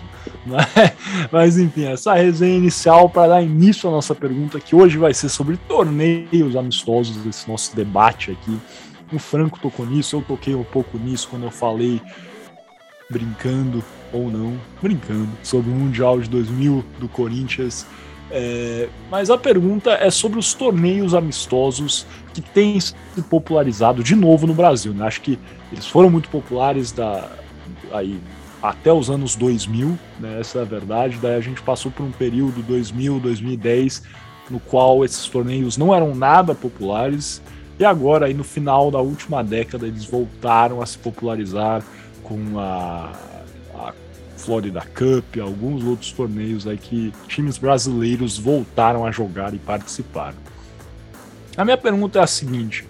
Mas, 0.47 0.67
mas 1.33 1.59
enfim, 1.59 1.87
essa 1.87 2.15
resenha 2.15 2.57
inicial 2.57 3.09
para 3.09 3.29
dar 3.29 3.43
início 3.43 3.89
à 3.89 3.93
nossa 3.93 4.15
pergunta, 4.15 4.61
que 4.61 4.77
hoje 4.77 4.99
vai 4.99 5.15
ser 5.15 5.29
sobre 5.29 5.57
torneios 5.57 6.55
amistosos, 6.55 7.17
desse 7.17 7.49
nosso 7.49 7.75
debate 7.75 8.31
aqui. 8.31 8.59
O 9.13 9.19
Franco 9.19 9.59
tocou 9.59 9.87
nisso, 9.87 10.17
eu 10.17 10.23
toquei 10.23 10.55
um 10.55 10.65
pouco 10.65 10.99
nisso 10.99 11.29
quando 11.29 11.45
eu 11.45 11.51
falei, 11.51 12.01
brincando 13.11 13.83
ou 14.13 14.31
não, 14.31 14.59
brincando, 14.83 15.29
sobre 15.43 15.71
o 15.71 15.75
Mundial 15.75 16.21
de 16.21 16.29
2000 16.29 16.85
do 16.99 17.09
Corinthians. 17.09 17.87
É, 18.31 18.89
mas 19.11 19.31
a 19.31 19.39
pergunta 19.39 19.93
é 19.93 20.11
sobre 20.11 20.39
os 20.39 20.53
torneios 20.53 21.15
amistosos 21.15 22.07
que 22.35 22.43
têm 22.43 22.79
se 22.79 22.95
popularizado 23.31 24.03
de 24.03 24.15
novo 24.15 24.47
no 24.47 24.55
Brasil. 24.55 24.93
Né? 24.93 25.07
Acho 25.07 25.23
que 25.23 25.39
eles 25.73 25.87
foram 25.87 26.11
muito 26.11 26.29
populares 26.29 26.93
da, 26.93 27.31
aí, 27.93 28.21
até 28.63 28.93
os 28.93 29.09
anos 29.09 29.35
2000, 29.35 29.99
né? 30.21 30.39
essa 30.41 30.59
é 30.59 30.63
a 30.63 30.65
verdade. 30.65 31.19
Daí 31.21 31.37
a 31.37 31.41
gente 31.41 31.63
passou 31.63 31.91
por 31.91 32.05
um 32.05 32.11
período 32.11 32.63
2000, 32.63 33.19
2010, 33.21 34.03
no 34.51 34.61
qual 34.61 35.05
esses 35.05 35.27
torneios 35.27 35.79
não 35.79 35.95
eram 35.95 36.15
nada 36.15 36.55
populares. 36.55 37.41
E 37.79 37.85
agora, 37.85 38.27
aí, 38.27 38.35
no 38.35 38.43
final 38.43 38.91
da 38.91 38.99
última 38.99 39.43
década, 39.45 39.87
eles 39.87 40.05
voltaram 40.05 40.83
a 40.83 40.87
se 40.87 40.99
popularizar 40.99 41.83
com 42.23 42.59
a, 42.59 43.13
a 43.75 43.93
Florida 44.37 44.81
Cup, 44.81 45.41
alguns 45.41 45.85
outros 45.85 46.13
torneios 46.13 46.67
aí 46.67 46.77
que 46.77 47.13
times 47.29 47.57
brasileiros 47.57 48.37
voltaram 48.37 49.07
a 49.07 49.13
jogar 49.13 49.55
e 49.55 49.59
participar. 49.59 50.35
A 51.57 51.65
minha 51.65 51.79
pergunta 51.79 52.19
é 52.19 52.23
a 52.23 52.27
seguinte: 52.27 52.85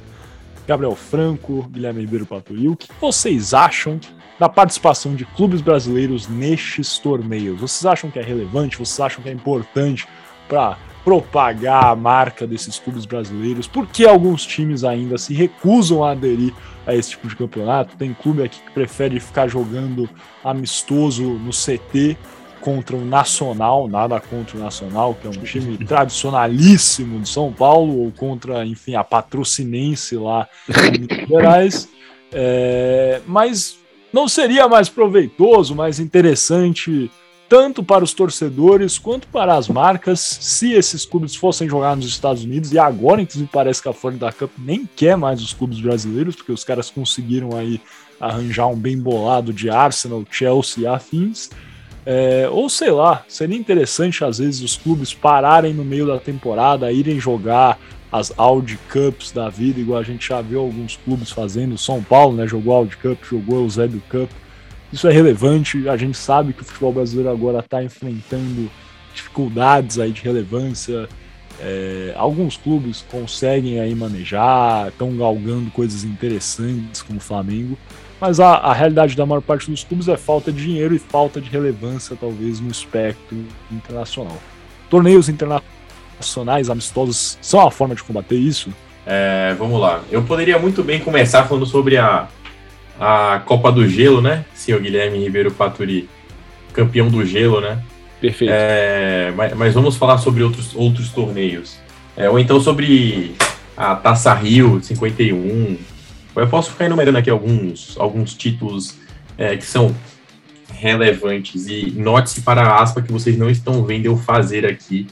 Gabriel 0.66 0.96
Franco, 0.96 1.62
Guilherme 1.70 2.00
Ribeiro 2.00 2.26
Paturi, 2.26 2.68
o 2.68 2.76
que 2.76 2.88
vocês 3.00 3.52
acham 3.52 4.00
da 4.38 4.48
participação 4.48 5.14
de 5.14 5.24
clubes 5.24 5.60
brasileiros 5.60 6.28
nestes 6.28 6.98
torneios? 6.98 7.60
Vocês 7.60 7.84
acham 7.84 8.10
que 8.10 8.18
é 8.18 8.22
relevante? 8.22 8.78
Vocês 8.78 9.00
acham 9.00 9.22
que 9.22 9.28
é 9.28 9.32
importante 9.32 10.08
para 10.48 10.78
propagar 11.08 11.86
a 11.86 11.96
marca 11.96 12.46
desses 12.46 12.78
clubes 12.78 13.06
brasileiros? 13.06 13.66
Por 13.66 13.86
que 13.86 14.06
alguns 14.06 14.44
times 14.44 14.84
ainda 14.84 15.16
se 15.16 15.32
recusam 15.32 16.04
a 16.04 16.10
aderir 16.10 16.52
a 16.86 16.94
esse 16.94 17.12
tipo 17.12 17.26
de 17.26 17.34
campeonato? 17.34 17.96
Tem 17.96 18.12
clube 18.12 18.42
aqui 18.42 18.60
que 18.60 18.70
prefere 18.72 19.18
ficar 19.18 19.48
jogando 19.48 20.06
amistoso 20.44 21.22
no 21.22 21.50
CT 21.50 22.14
contra 22.60 22.94
o 22.94 23.06
Nacional, 23.06 23.88
nada 23.88 24.20
contra 24.20 24.58
o 24.58 24.60
Nacional, 24.60 25.14
que 25.14 25.26
é 25.26 25.30
um 25.30 25.42
time 25.42 25.78
tradicionalíssimo 25.86 27.20
de 27.20 27.28
São 27.30 27.50
Paulo, 27.50 28.00
ou 28.00 28.12
contra, 28.12 28.66
enfim, 28.66 28.94
a 28.94 29.02
Patrocinense 29.02 30.14
lá 30.14 30.46
em 30.68 31.00
Minas 31.00 31.26
Gerais. 31.26 31.88
É, 32.30 33.22
mas 33.26 33.78
não 34.12 34.28
seria 34.28 34.68
mais 34.68 34.90
proveitoso, 34.90 35.74
mais 35.74 35.98
interessante, 35.98 37.10
tanto 37.48 37.82
para 37.82 38.04
os 38.04 38.12
torcedores 38.12 38.98
quanto 38.98 39.26
para 39.28 39.54
as 39.54 39.68
marcas, 39.68 40.20
se 40.20 40.72
esses 40.72 41.06
clubes 41.06 41.34
fossem 41.34 41.68
jogar 41.68 41.96
nos 41.96 42.06
Estados 42.06 42.44
Unidos? 42.44 42.72
E 42.72 42.78
agora, 42.78 43.22
inclusive, 43.22 43.48
parece 43.52 43.82
que 43.82 43.88
a 43.88 43.92
Florida 43.92 44.30
Cup 44.30 44.50
nem 44.58 44.88
quer 44.94 45.16
mais 45.16 45.40
os 45.40 45.52
clubes 45.52 45.80
brasileiros, 45.80 46.36
porque 46.36 46.52
os 46.52 46.64
caras 46.64 46.90
conseguiram 46.90 47.56
aí 47.56 47.80
arranjar 48.20 48.66
um 48.66 48.76
bem 48.76 48.98
bolado 48.98 49.52
de 49.52 49.70
Arsenal, 49.70 50.24
Chelsea 50.30 50.84
e 50.84 50.86
afins. 50.86 51.50
É, 52.04 52.48
ou 52.50 52.68
sei 52.68 52.90
lá, 52.90 53.24
seria 53.28 53.56
interessante 53.56 54.24
às 54.24 54.38
vezes 54.38 54.62
os 54.62 54.76
clubes 54.76 55.12
pararem 55.12 55.74
no 55.74 55.84
meio 55.84 56.06
da 56.06 56.18
temporada, 56.18 56.90
irem 56.90 57.20
jogar 57.20 57.78
as 58.10 58.32
Audi 58.36 58.78
Cups 58.90 59.30
da 59.30 59.48
vida, 59.50 59.78
igual 59.78 60.00
a 60.00 60.02
gente 60.02 60.28
já 60.28 60.40
viu 60.40 60.60
alguns 60.60 60.96
clubes 60.96 61.30
fazendo. 61.30 61.76
São 61.76 62.02
Paulo, 62.02 62.36
né, 62.36 62.46
jogou 62.46 62.74
Audi 62.74 62.96
Cup, 62.96 63.22
jogou 63.24 63.62
Eusébio 63.62 64.02
Cup. 64.10 64.30
Isso 64.92 65.06
é 65.08 65.12
relevante. 65.12 65.88
A 65.88 65.96
gente 65.96 66.16
sabe 66.16 66.52
que 66.52 66.62
o 66.62 66.64
futebol 66.64 66.92
brasileiro 66.92 67.30
agora 67.30 67.60
está 67.60 67.82
enfrentando 67.82 68.70
dificuldades 69.14 69.98
aí 69.98 70.10
de 70.10 70.22
relevância. 70.22 71.08
É, 71.60 72.14
alguns 72.16 72.56
clubes 72.56 73.04
conseguem 73.10 73.80
aí 73.80 73.94
manejar, 73.94 74.88
estão 74.88 75.16
galgando 75.16 75.70
coisas 75.70 76.04
interessantes 76.04 77.02
como 77.02 77.18
o 77.18 77.22
Flamengo, 77.22 77.76
mas 78.20 78.38
a, 78.38 78.54
a, 78.58 78.72
realidade 78.72 79.16
da 79.16 79.26
maior 79.26 79.40
parte 79.40 79.68
dos 79.68 79.82
clubes 79.82 80.06
é 80.06 80.16
falta 80.16 80.52
de 80.52 80.62
dinheiro 80.62 80.94
e 80.94 81.00
falta 81.00 81.40
de 81.40 81.50
relevância, 81.50 82.16
talvez, 82.18 82.60
no 82.60 82.70
espectro 82.70 83.44
internacional. 83.72 84.38
Torneios 84.88 85.28
internacionais 85.28 85.78
nacionais 86.18 86.68
amistosos 86.68 87.38
são 87.40 87.66
a 87.66 87.70
forma 87.70 87.94
de 87.94 88.02
combater 88.02 88.36
isso? 88.36 88.72
É, 89.06 89.54
vamos 89.58 89.80
lá. 89.80 90.02
Eu 90.10 90.22
poderia 90.22 90.58
muito 90.58 90.82
bem 90.82 91.00
começar 91.00 91.44
falando 91.44 91.64
sobre 91.64 91.96
a, 91.96 92.28
a 92.98 93.40
Copa 93.44 93.70
do 93.70 93.86
Gelo, 93.88 94.20
né? 94.20 94.44
Senhor 94.54 94.80
Guilherme 94.80 95.18
Ribeiro 95.18 95.50
Paturi, 95.50 96.08
campeão 96.72 97.08
do 97.08 97.24
gelo, 97.24 97.60
né? 97.60 97.82
Perfeito. 98.20 98.52
É, 98.52 99.32
mas, 99.36 99.54
mas, 99.54 99.74
vamos 99.74 99.96
falar 99.96 100.18
sobre 100.18 100.42
outros, 100.42 100.74
outros 100.74 101.10
torneios. 101.10 101.78
É, 102.16 102.28
ou 102.28 102.38
então 102.38 102.60
sobre 102.60 103.34
a 103.76 103.94
Taça 103.94 104.34
Rio 104.34 104.80
51. 104.82 105.76
Eu 106.34 106.48
posso 106.48 106.70
ficar 106.70 106.86
enumerando 106.86 107.18
aqui 107.18 107.30
alguns, 107.30 107.96
alguns 107.98 108.34
títulos 108.34 108.96
é, 109.36 109.56
que 109.56 109.64
são 109.64 109.94
relevantes. 110.72 111.68
E 111.68 111.92
note-se 111.96 112.42
para 112.42 112.62
a 112.62 112.82
aspa 112.82 113.02
que 113.02 113.12
vocês 113.12 113.36
não 113.38 113.48
estão 113.48 113.84
vendo 113.84 114.06
eu 114.06 114.16
fazer 114.16 114.66
aqui 114.66 115.06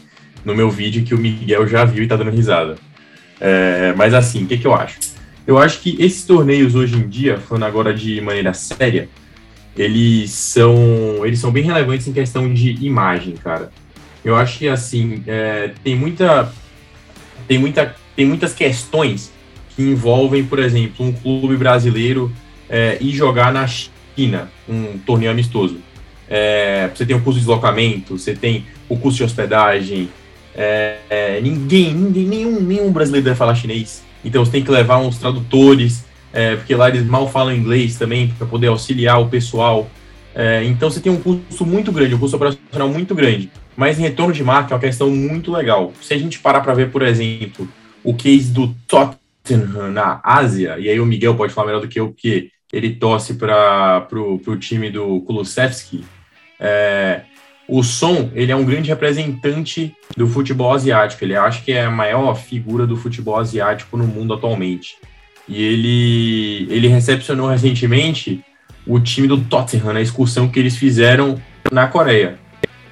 no 0.44 0.54
meu 0.54 0.70
vídeo 0.70 1.04
que 1.04 1.14
o 1.14 1.18
Miguel 1.18 1.66
já 1.66 1.84
viu 1.84 2.04
e 2.04 2.08
tá 2.08 2.16
dando 2.16 2.30
risada. 2.30 2.76
É, 3.40 3.92
mas 3.96 4.14
assim, 4.14 4.44
o 4.44 4.46
que, 4.46 4.58
que 4.58 4.66
eu 4.66 4.74
acho? 4.74 4.98
Eu 5.46 5.58
acho 5.58 5.80
que 5.80 5.96
esses 6.00 6.24
torneios 6.24 6.74
hoje 6.74 6.96
em 6.96 7.08
dia, 7.08 7.38
falando 7.38 7.64
agora 7.64 7.94
de 7.94 8.20
maneira 8.20 8.52
séria, 8.52 9.08
eles 9.76 10.30
são, 10.32 11.24
eles 11.24 11.38
são 11.38 11.52
bem 11.52 11.62
relevantes 11.62 12.08
em 12.08 12.12
questão 12.12 12.52
de 12.52 12.72
imagem, 12.84 13.34
cara. 13.34 13.70
Eu 14.24 14.34
acho 14.34 14.58
que 14.58 14.68
assim, 14.68 15.22
é, 15.26 15.72
tem 15.84 15.94
muita. 15.94 16.52
Tem, 17.46 17.58
muita, 17.58 17.94
tem 18.16 18.26
muitas 18.26 18.52
questões 18.52 19.32
que 19.74 19.82
envolvem, 19.82 20.44
por 20.44 20.58
exemplo, 20.58 21.06
um 21.06 21.12
clube 21.12 21.56
brasileiro 21.56 22.32
é, 22.68 22.98
ir 23.00 23.12
jogar 23.12 23.52
na 23.52 23.66
China, 23.68 24.50
um 24.68 24.98
torneio 24.98 25.30
amistoso. 25.30 25.78
É, 26.28 26.90
você 26.92 27.06
tem 27.06 27.14
o 27.14 27.20
custo 27.20 27.34
de 27.34 27.46
deslocamento, 27.46 28.18
você 28.18 28.34
tem 28.34 28.66
o 28.88 28.96
custo 28.96 29.18
de 29.18 29.24
hospedagem, 29.24 30.08
é, 30.56 30.96
é, 31.10 31.40
ninguém, 31.40 31.92
ninguém, 31.92 32.24
nenhum, 32.24 32.60
nenhum 32.60 32.90
brasileiro 32.90 33.24
deve 33.24 33.36
falar 33.36 33.54
chinês. 33.54 34.02
Então 34.24 34.44
você 34.44 34.50
tem 34.50 34.64
que 34.64 34.70
levar 34.70 34.98
uns 34.98 35.18
tradutores, 35.18 36.04
é, 36.32 36.56
porque 36.56 36.74
lá 36.74 36.88
eles 36.88 37.04
mal 37.04 37.28
falam 37.28 37.54
inglês 37.54 37.96
também, 37.96 38.28
para 38.28 38.46
poder 38.46 38.68
auxiliar 38.68 39.20
o 39.20 39.28
pessoal. 39.28 39.88
É, 40.34 40.64
então 40.64 40.90
você 40.90 41.00
tem 41.00 41.12
um 41.12 41.20
custo 41.20 41.66
muito 41.66 41.92
grande, 41.92 42.14
um 42.14 42.18
custo 42.18 42.36
operacional 42.36 42.88
muito 42.88 43.14
grande. 43.14 43.50
Mas 43.76 43.98
em 43.98 44.02
retorno 44.02 44.32
de 44.32 44.42
marca 44.42 44.72
é 44.72 44.74
uma 44.74 44.80
questão 44.80 45.10
muito 45.10 45.52
legal. 45.52 45.92
Se 46.00 46.14
a 46.14 46.18
gente 46.18 46.38
parar 46.38 46.62
para 46.62 46.72
ver, 46.72 46.90
por 46.90 47.02
exemplo, 47.02 47.68
o 48.02 48.14
case 48.14 48.50
do 48.50 48.74
Tottenham 48.88 49.92
na 49.92 50.20
Ásia, 50.24 50.78
e 50.78 50.88
aí 50.88 50.98
o 50.98 51.04
Miguel 51.04 51.34
pode 51.34 51.52
falar 51.52 51.66
melhor 51.66 51.82
do 51.82 51.88
que 51.88 52.00
eu, 52.00 52.08
porque 52.08 52.50
ele 52.72 52.94
torce 52.94 53.34
para 53.34 54.06
o 54.10 54.56
time 54.56 54.90
do 54.90 55.20
Kulusevski. 55.20 56.04
É, 56.58 57.22
o 57.68 57.82
Son, 57.82 58.30
ele 58.34 58.52
é 58.52 58.56
um 58.56 58.64
grande 58.64 58.88
representante 58.88 59.94
do 60.16 60.28
futebol 60.28 60.72
asiático. 60.72 61.24
Ele 61.24 61.34
acha 61.34 61.62
que 61.62 61.72
é 61.72 61.84
a 61.84 61.90
maior 61.90 62.34
figura 62.34 62.86
do 62.86 62.96
futebol 62.96 63.36
asiático 63.38 63.96
no 63.96 64.06
mundo 64.06 64.34
atualmente. 64.34 64.96
E 65.48 65.62
ele, 65.62 66.66
ele 66.70 66.88
recepcionou 66.88 67.48
recentemente 67.48 68.44
o 68.86 69.00
time 69.00 69.26
do 69.26 69.38
Tottenham 69.38 69.92
na 69.92 70.00
excursão 70.00 70.48
que 70.48 70.58
eles 70.58 70.76
fizeram 70.76 71.40
na 71.72 71.88
Coreia. 71.88 72.38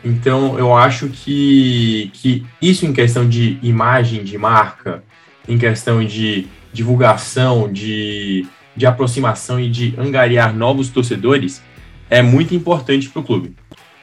Então, 0.04 0.58
eu 0.58 0.74
acho 0.74 1.08
que, 1.08 2.10
que 2.12 2.44
isso 2.60 2.84
em 2.84 2.92
questão 2.92 3.28
de 3.28 3.58
imagem 3.62 4.22
de 4.22 4.36
marca, 4.36 5.02
em 5.48 5.56
questão 5.56 6.04
de 6.04 6.46
divulgação, 6.72 7.72
de, 7.72 8.46
de 8.76 8.86
aproximação 8.86 9.58
e 9.58 9.70
de 9.70 9.94
angariar 9.96 10.54
novos 10.54 10.88
torcedores, 10.90 11.62
é 12.10 12.20
muito 12.20 12.54
importante 12.54 13.08
para 13.08 13.20
o 13.20 13.24
clube. 13.24 13.54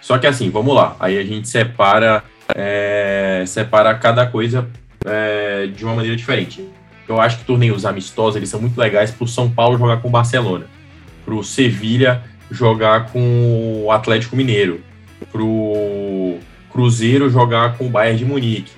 Só 0.01 0.17
que 0.17 0.27
assim, 0.27 0.49
vamos 0.49 0.75
lá. 0.75 0.95
Aí 0.99 1.17
a 1.17 1.23
gente 1.23 1.47
separa, 1.47 2.23
é, 2.55 3.43
separa 3.47 3.93
cada 3.95 4.25
coisa 4.25 4.67
é, 5.05 5.67
de 5.67 5.85
uma 5.85 5.95
maneira 5.95 6.17
diferente. 6.17 6.67
Eu 7.07 7.21
acho 7.21 7.39
que 7.39 7.45
torneios 7.45 7.85
amistosos 7.85 8.35
eles 8.35 8.49
são 8.49 8.59
muito 8.59 8.79
legais 8.79 9.11
para 9.11 9.23
o 9.23 9.27
São 9.27 9.49
Paulo 9.49 9.77
jogar 9.77 9.97
com 10.01 10.07
o 10.07 10.11
Barcelona, 10.11 10.65
para 11.23 11.33
o 11.33 11.43
Sevilha 11.43 12.23
jogar 12.49 13.07
com 13.11 13.83
o 13.85 13.91
Atlético 13.91 14.35
Mineiro, 14.35 14.81
pro 15.31 16.37
Cruzeiro 16.71 17.29
jogar 17.29 17.77
com 17.77 17.87
o 17.87 17.89
Bayern 17.89 18.17
de 18.17 18.25
Munique. 18.25 18.71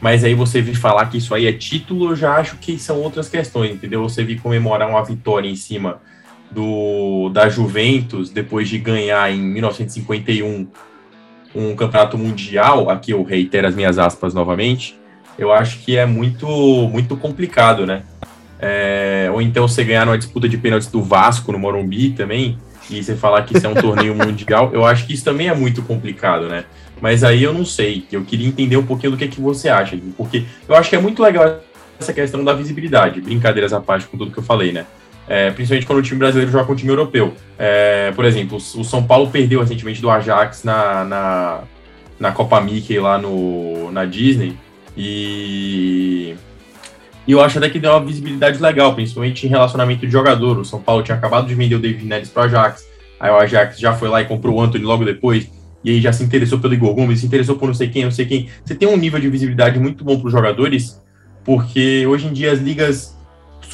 Mas 0.00 0.22
aí 0.22 0.34
você 0.34 0.60
vir 0.60 0.74
falar 0.74 1.06
que 1.06 1.18
isso 1.18 1.34
aí 1.34 1.46
é 1.46 1.52
título, 1.52 2.10
eu 2.10 2.16
já 2.16 2.36
acho 2.36 2.56
que 2.56 2.78
são 2.78 3.00
outras 3.00 3.28
questões, 3.28 3.72
entendeu? 3.72 4.02
Você 4.02 4.22
vir 4.22 4.40
comemorar 4.40 4.88
uma 4.88 5.02
vitória 5.04 5.48
em 5.48 5.56
cima 5.56 6.00
do 6.54 7.28
da 7.30 7.48
Juventus 7.48 8.30
depois 8.30 8.68
de 8.68 8.78
ganhar 8.78 9.30
em 9.32 9.40
1951 9.40 10.66
um 11.54 11.76
campeonato 11.76 12.18
mundial, 12.18 12.90
aqui 12.90 13.12
eu 13.12 13.22
reitero 13.22 13.68
as 13.68 13.74
minhas 13.74 13.98
aspas 13.98 14.34
novamente, 14.34 14.98
eu 15.38 15.52
acho 15.52 15.78
que 15.80 15.96
é 15.96 16.04
muito 16.04 16.46
muito 16.88 17.16
complicado, 17.16 17.86
né? 17.86 18.02
É, 18.58 19.28
ou 19.32 19.42
então 19.42 19.68
você 19.68 19.84
ganhar 19.84 20.06
numa 20.06 20.18
disputa 20.18 20.48
de 20.48 20.56
pênaltis 20.56 20.88
do 20.88 21.02
Vasco 21.02 21.52
no 21.52 21.58
Morumbi 21.58 22.10
também, 22.10 22.58
e 22.90 23.02
você 23.02 23.14
falar 23.14 23.42
que 23.42 23.56
isso 23.56 23.66
é 23.66 23.68
um 23.68 23.74
torneio 23.74 24.14
mundial, 24.16 24.70
eu 24.72 24.84
acho 24.84 25.06
que 25.06 25.12
isso 25.12 25.24
também 25.24 25.48
é 25.48 25.54
muito 25.54 25.82
complicado, 25.82 26.48
né? 26.48 26.64
Mas 27.00 27.22
aí 27.22 27.42
eu 27.42 27.52
não 27.52 27.64
sei, 27.64 28.06
eu 28.10 28.24
queria 28.24 28.46
entender 28.48 28.76
um 28.76 28.86
pouquinho 28.86 29.12
do 29.12 29.18
que, 29.18 29.28
que 29.28 29.40
você 29.40 29.68
acha, 29.68 29.98
porque 30.16 30.44
eu 30.68 30.74
acho 30.74 30.90
que 30.90 30.96
é 30.96 31.00
muito 31.00 31.22
legal 31.22 31.60
essa 31.98 32.12
questão 32.12 32.42
da 32.44 32.52
visibilidade, 32.52 33.20
brincadeiras 33.20 33.72
à 33.72 33.80
parte 33.80 34.06
com 34.06 34.16
tudo 34.16 34.30
que 34.30 34.38
eu 34.38 34.42
falei, 34.42 34.72
né? 34.72 34.86
É, 35.26 35.50
principalmente 35.50 35.86
quando 35.86 35.98
o 36.00 36.02
time 36.02 36.18
brasileiro 36.18 36.50
joga 36.50 36.64
com 36.64 36.72
o 36.72 36.76
time 36.76 36.90
europeu. 36.90 37.34
É, 37.58 38.12
por 38.12 38.24
exemplo, 38.24 38.58
o 38.58 38.84
São 38.84 39.02
Paulo 39.02 39.30
perdeu 39.30 39.60
recentemente 39.60 40.00
do 40.00 40.10
Ajax 40.10 40.64
na, 40.64 41.04
na, 41.04 41.60
na 42.20 42.32
Copa 42.32 42.60
Mickey 42.60 42.98
lá 42.98 43.16
no, 43.16 43.90
na 43.90 44.04
Disney, 44.04 44.56
e 44.96 46.36
e 47.26 47.32
eu 47.32 47.40
acho 47.40 47.58
até 47.58 47.70
que 47.70 47.78
deu 47.78 47.90
uma 47.90 48.04
visibilidade 48.04 48.60
legal, 48.60 48.94
principalmente 48.94 49.46
em 49.46 49.48
relacionamento 49.48 50.04
de 50.04 50.12
jogador. 50.12 50.58
O 50.58 50.64
São 50.64 50.80
Paulo 50.80 51.02
tinha 51.02 51.16
acabado 51.16 51.46
de 51.46 51.54
vender 51.54 51.74
o 51.74 51.78
David 51.78 52.04
Neres 52.04 52.28
para 52.28 52.42
o 52.42 52.44
Ajax. 52.44 52.86
Aí 53.18 53.30
o 53.30 53.36
Ajax 53.36 53.78
já 53.78 53.94
foi 53.94 54.08
lá 54.08 54.20
e 54.20 54.26
comprou 54.26 54.56
o 54.56 54.60
Anthony 54.60 54.84
logo 54.84 55.04
depois. 55.04 55.50
E 55.82 55.90
aí 55.90 56.00
já 56.00 56.12
se 56.12 56.22
interessou 56.22 56.58
pelo 56.58 56.74
Igor 56.74 56.94
Gomes, 56.94 57.20
se 57.20 57.26
interessou 57.26 57.56
por 57.56 57.66
não 57.66 57.74
sei 57.74 57.88
quem, 57.88 58.04
não 58.04 58.10
sei 58.10 58.26
quem. 58.26 58.48
Você 58.64 58.74
tem 58.74 58.88
um 58.88 58.96
nível 58.96 59.18
de 59.18 59.28
visibilidade 59.28 59.78
muito 59.78 60.04
bom 60.04 60.18
para 60.18 60.26
os 60.26 60.32
jogadores, 60.32 61.00
porque 61.44 62.06
hoje 62.06 62.26
em 62.26 62.32
dia 62.32 62.52
as 62.52 62.58
ligas 62.58 63.13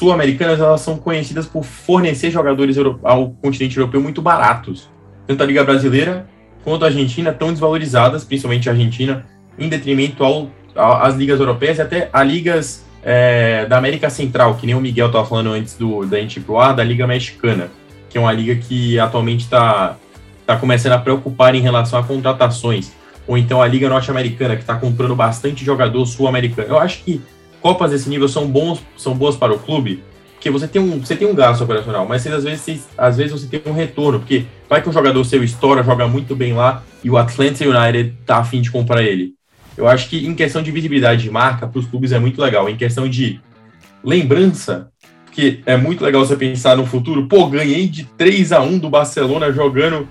sul-americanas 0.01 0.59
elas 0.59 0.81
são 0.81 0.97
conhecidas 0.97 1.45
por 1.45 1.63
fornecer 1.63 2.31
jogadores 2.31 2.75
ao 3.03 3.29
continente 3.33 3.77
europeu 3.77 4.01
muito 4.01 4.19
baratos. 4.19 4.89
Tanto 5.27 5.43
a 5.43 5.45
Liga 5.45 5.63
Brasileira 5.63 6.25
quanto 6.63 6.83
a 6.83 6.87
Argentina 6.87 7.29
estão 7.29 7.51
desvalorizadas, 7.51 8.23
principalmente 8.23 8.67
a 8.67 8.71
Argentina, 8.71 9.27
em 9.59 9.69
detrimento 9.69 10.23
ao, 10.23 10.49
às 10.75 11.13
ligas 11.13 11.39
europeias 11.39 11.77
e 11.77 11.81
até 11.83 12.09
a 12.11 12.23
ligas 12.23 12.83
é, 13.03 13.67
da 13.67 13.77
América 13.77 14.09
Central, 14.09 14.55
que 14.55 14.65
nem 14.65 14.73
o 14.73 14.81
Miguel 14.81 15.05
estava 15.05 15.23
falando 15.23 15.51
antes 15.51 15.75
do, 15.75 16.03
da 16.03 16.17
gente 16.17 16.37
ir 16.37 16.41
pro 16.41 16.57
ar, 16.57 16.73
da 16.73 16.83
Liga 16.83 17.05
Mexicana, 17.05 17.69
que 18.09 18.17
é 18.17 18.21
uma 18.21 18.31
liga 18.31 18.55
que 18.55 18.99
atualmente 18.99 19.41
está 19.41 19.97
tá 20.47 20.55
começando 20.55 20.93
a 20.93 20.97
preocupar 20.97 21.53
em 21.53 21.61
relação 21.61 21.99
a 21.99 22.03
contratações. 22.03 22.91
Ou 23.27 23.37
então 23.37 23.61
a 23.61 23.67
Liga 23.67 23.87
Norte-Americana, 23.87 24.55
que 24.55 24.63
está 24.63 24.73
comprando 24.73 25.15
bastante 25.15 25.63
jogador 25.63 26.03
sul-americano. 26.07 26.69
Eu 26.69 26.79
acho 26.79 27.03
que 27.03 27.21
Copas 27.61 27.91
desse 27.91 28.09
nível 28.09 28.27
são, 28.27 28.47
bons, 28.47 28.81
são 28.97 29.13
boas 29.13 29.35
para 29.35 29.53
o 29.53 29.59
clube, 29.59 30.03
porque 30.33 30.49
você 30.49 30.67
tem 30.67 30.81
um, 30.81 30.99
você 30.99 31.15
tem 31.15 31.27
um 31.27 31.35
gasto 31.35 31.63
operacional, 31.63 32.05
mas 32.07 32.25
às 32.25 32.43
vezes, 32.43 32.87
às 32.97 33.17
vezes 33.17 33.31
você 33.31 33.45
tem 33.45 33.61
um 33.71 33.75
retorno, 33.75 34.19
porque 34.19 34.45
vai 34.67 34.81
que 34.81 34.89
um 34.89 34.93
jogador 34.93 35.23
seu 35.23 35.43
estoura, 35.43 35.83
joga 35.83 36.07
muito 36.07 36.35
bem 36.35 36.53
lá, 36.53 36.83
e 37.03 37.09
o 37.09 37.17
Atlanta 37.17 37.63
United 37.63 38.17
tá 38.25 38.37
afim 38.37 38.61
de 38.61 38.71
comprar 38.71 39.03
ele. 39.03 39.35
Eu 39.77 39.87
acho 39.87 40.09
que 40.09 40.25
em 40.25 40.33
questão 40.33 40.61
de 40.61 40.71
visibilidade 40.71 41.21
de 41.21 41.29
marca, 41.29 41.67
para 41.67 41.79
os 41.79 41.85
clubes 41.85 42.11
é 42.11 42.19
muito 42.19 42.41
legal. 42.41 42.67
Em 42.67 42.75
questão 42.75 43.07
de 43.07 43.39
lembrança, 44.03 44.89
que 45.31 45.61
é 45.65 45.77
muito 45.77 46.03
legal 46.03 46.25
você 46.25 46.35
pensar 46.35 46.75
no 46.75 46.85
futuro, 46.85 47.27
pô, 47.27 47.47
ganhei 47.47 47.87
de 47.87 48.03
3 48.03 48.51
a 48.51 48.61
1 48.61 48.79
do 48.79 48.89
Barcelona 48.89 49.51
jogando 49.51 50.07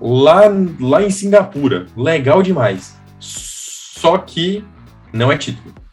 lá, 0.00 0.44
lá 0.80 1.02
em 1.02 1.10
Singapura. 1.10 1.86
Legal 1.96 2.42
demais. 2.42 2.96
Só 3.18 4.18
que 4.18 4.64
não 5.12 5.30
é 5.30 5.36
título. 5.36 5.83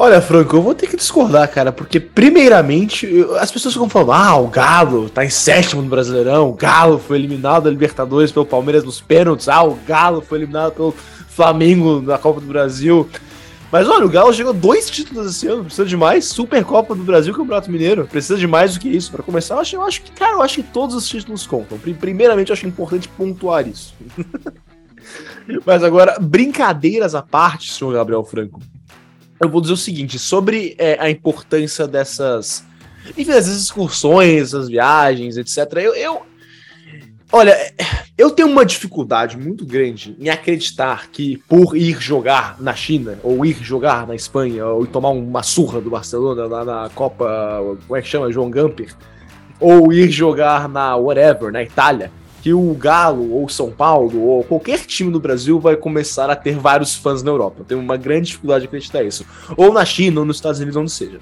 Olha, 0.00 0.22
Franco, 0.22 0.54
eu 0.54 0.62
vou 0.62 0.76
ter 0.76 0.86
que 0.86 0.96
discordar, 0.96 1.50
cara, 1.50 1.72
porque 1.72 1.98
primeiramente 1.98 3.04
as 3.40 3.50
pessoas 3.50 3.74
ficam 3.74 3.88
falando: 3.88 4.12
ah, 4.12 4.36
o 4.36 4.46
Galo 4.46 5.10
tá 5.10 5.24
em 5.24 5.28
sétimo 5.28 5.82
no 5.82 5.88
Brasileirão, 5.88 6.50
o 6.50 6.52
Galo 6.52 7.00
foi 7.00 7.18
eliminado 7.18 7.64
da 7.64 7.70
Libertadores 7.70 8.30
pelo 8.30 8.46
Palmeiras 8.46 8.84
nos 8.84 9.00
pênaltis, 9.00 9.48
ah, 9.48 9.64
o 9.64 9.76
Galo 9.88 10.20
foi 10.20 10.38
eliminado 10.38 10.74
pelo 10.74 10.92
Flamengo 11.28 12.00
na 12.00 12.16
Copa 12.16 12.40
do 12.40 12.46
Brasil. 12.46 13.08
Mas 13.72 13.88
olha, 13.88 14.06
o 14.06 14.08
Galo 14.08 14.32
chegou 14.32 14.52
dois 14.52 14.88
títulos 14.88 15.34
esse 15.34 15.48
ano, 15.48 15.64
precisa 15.64 15.84
de 15.84 15.96
mais. 15.96 16.26
Supercopa 16.26 16.94
do 16.94 17.02
Brasil, 17.02 17.34
Campeonato 17.34 17.68
Mineiro, 17.68 18.06
precisa 18.06 18.38
de 18.38 18.46
mais 18.46 18.74
do 18.74 18.80
que 18.80 18.88
isso. 18.88 19.10
Para 19.10 19.24
começar, 19.24 19.56
eu 19.56 19.60
acho, 19.60 19.74
eu 19.74 19.82
acho 19.82 20.02
que, 20.02 20.12
cara, 20.12 20.34
eu 20.34 20.42
acho 20.42 20.54
que 20.54 20.62
todos 20.62 20.94
os 20.94 21.08
títulos 21.08 21.44
contam. 21.44 21.76
Primeiramente, 21.76 22.50
eu 22.50 22.54
acho 22.54 22.68
importante 22.68 23.08
pontuar 23.08 23.66
isso. 23.66 23.96
Mas 25.66 25.82
agora, 25.82 26.18
brincadeiras 26.20 27.16
à 27.16 27.22
parte, 27.22 27.72
senhor 27.72 27.92
Gabriel 27.94 28.22
Franco 28.22 28.60
eu 29.40 29.48
vou 29.48 29.60
dizer 29.60 29.74
o 29.74 29.76
seguinte, 29.76 30.18
sobre 30.18 30.74
é, 30.78 30.96
a 31.00 31.10
importância 31.10 31.86
dessas, 31.86 32.64
enfim, 33.10 33.24
dessas 33.24 33.56
excursões, 33.56 34.48
essas 34.48 34.68
viagens, 34.68 35.36
etc. 35.36 35.72
Eu, 35.74 35.94
eu, 35.94 36.22
olha, 37.32 37.56
eu 38.16 38.30
tenho 38.30 38.48
uma 38.48 38.66
dificuldade 38.66 39.36
muito 39.36 39.64
grande 39.64 40.16
em 40.18 40.28
acreditar 40.28 41.08
que 41.10 41.36
por 41.48 41.76
ir 41.76 42.00
jogar 42.00 42.60
na 42.60 42.74
China, 42.74 43.18
ou 43.22 43.46
ir 43.46 43.56
jogar 43.62 44.06
na 44.06 44.14
Espanha, 44.14 44.66
ou 44.66 44.86
tomar 44.86 45.10
uma 45.10 45.42
surra 45.42 45.80
do 45.80 45.90
Barcelona 45.90 46.46
lá 46.46 46.64
na 46.64 46.90
Copa, 46.90 47.78
como 47.86 47.96
é 47.96 48.02
que 48.02 48.08
chama, 48.08 48.32
João 48.32 48.50
Gamper, 48.50 48.94
ou 49.60 49.92
ir 49.92 50.10
jogar 50.10 50.68
na 50.68 50.96
whatever, 50.96 51.52
na 51.52 51.62
Itália, 51.62 52.10
que 52.48 52.54
o 52.54 52.72
Galo, 52.72 53.30
ou 53.30 53.46
São 53.46 53.70
Paulo, 53.70 54.22
ou 54.22 54.42
qualquer 54.42 54.78
time 54.86 55.12
do 55.12 55.20
Brasil 55.20 55.60
vai 55.60 55.76
começar 55.76 56.30
a 56.30 56.34
ter 56.34 56.56
vários 56.56 56.94
fãs 56.94 57.22
na 57.22 57.30
Europa. 57.30 57.56
Eu 57.58 57.64
tenho 57.66 57.80
uma 57.80 57.98
grande 57.98 58.28
dificuldade 58.28 58.62
de 58.62 58.68
acreditar 58.68 59.02
isso. 59.02 59.26
Ou 59.54 59.70
na 59.70 59.84
China, 59.84 60.20
ou 60.20 60.26
nos 60.26 60.36
Estados 60.36 60.58
Unidos, 60.58 60.74
onde 60.74 60.90
seja. 60.90 61.20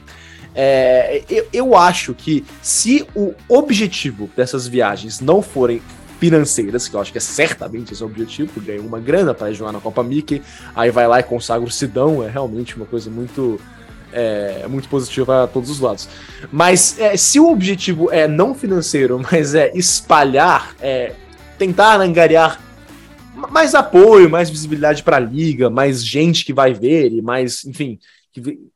É, 0.55 1.25
eu, 1.29 1.47
eu 1.53 1.77
acho 1.77 2.15
que 2.15 2.45
se 2.63 3.05
o 3.13 3.35
objetivo 3.49 4.31
dessas 4.37 4.69
viagens 4.69 5.21
não 5.21 5.43
forem 5.43 5.83
financeiras, 6.21 6.87
que 6.87 6.95
eu 6.95 7.01
acho 7.01 7.11
que 7.11 7.19
é 7.19 7.21
certamente 7.21 7.93
esse 7.93 8.05
é 8.05 8.07
o 8.07 8.09
objetivo, 8.09 8.61
ganha 8.61 8.81
uma 8.81 9.01
grana 9.01 9.35
para 9.35 9.53
jogar 9.53 9.73
na 9.73 9.81
Copa 9.81 10.05
Mickey, 10.05 10.41
aí 10.77 10.93
vai 10.93 11.09
lá 11.09 11.19
e 11.19 11.25
consagra 11.25 11.67
o 11.67 11.71
Sidão, 11.73 12.23
é 12.23 12.31
realmente 12.31 12.77
uma 12.77 12.87
coisa 12.87 13.11
muito 13.11 13.61
é, 14.13 14.67
muito 14.69 14.89
positiva 14.89 15.25
para 15.25 15.47
todos 15.47 15.71
os 15.71 15.81
lados. 15.81 16.09
Mas 16.51 16.99
é, 16.99 17.17
se 17.17 17.39
o 17.41 17.51
objetivo 17.51 18.11
é 18.11 18.27
não 18.27 18.55
financeiro, 18.55 19.21
mas 19.31 19.55
é 19.55 19.71
espalhar, 19.75 20.75
é, 20.81 21.13
tentar 21.59 22.01
angariar 22.01 22.61
mais 23.51 23.75
apoio, 23.75 24.31
mais 24.31 24.49
visibilidade 24.49 25.03
para 25.03 25.17
a 25.17 25.21
liga, 25.21 25.69
mais 25.69 26.05
gente 26.05 26.45
que 26.45 26.55
vai 26.55 26.73
ver 26.73 27.13
e 27.13 27.21
mais, 27.21 27.65
enfim, 27.65 27.99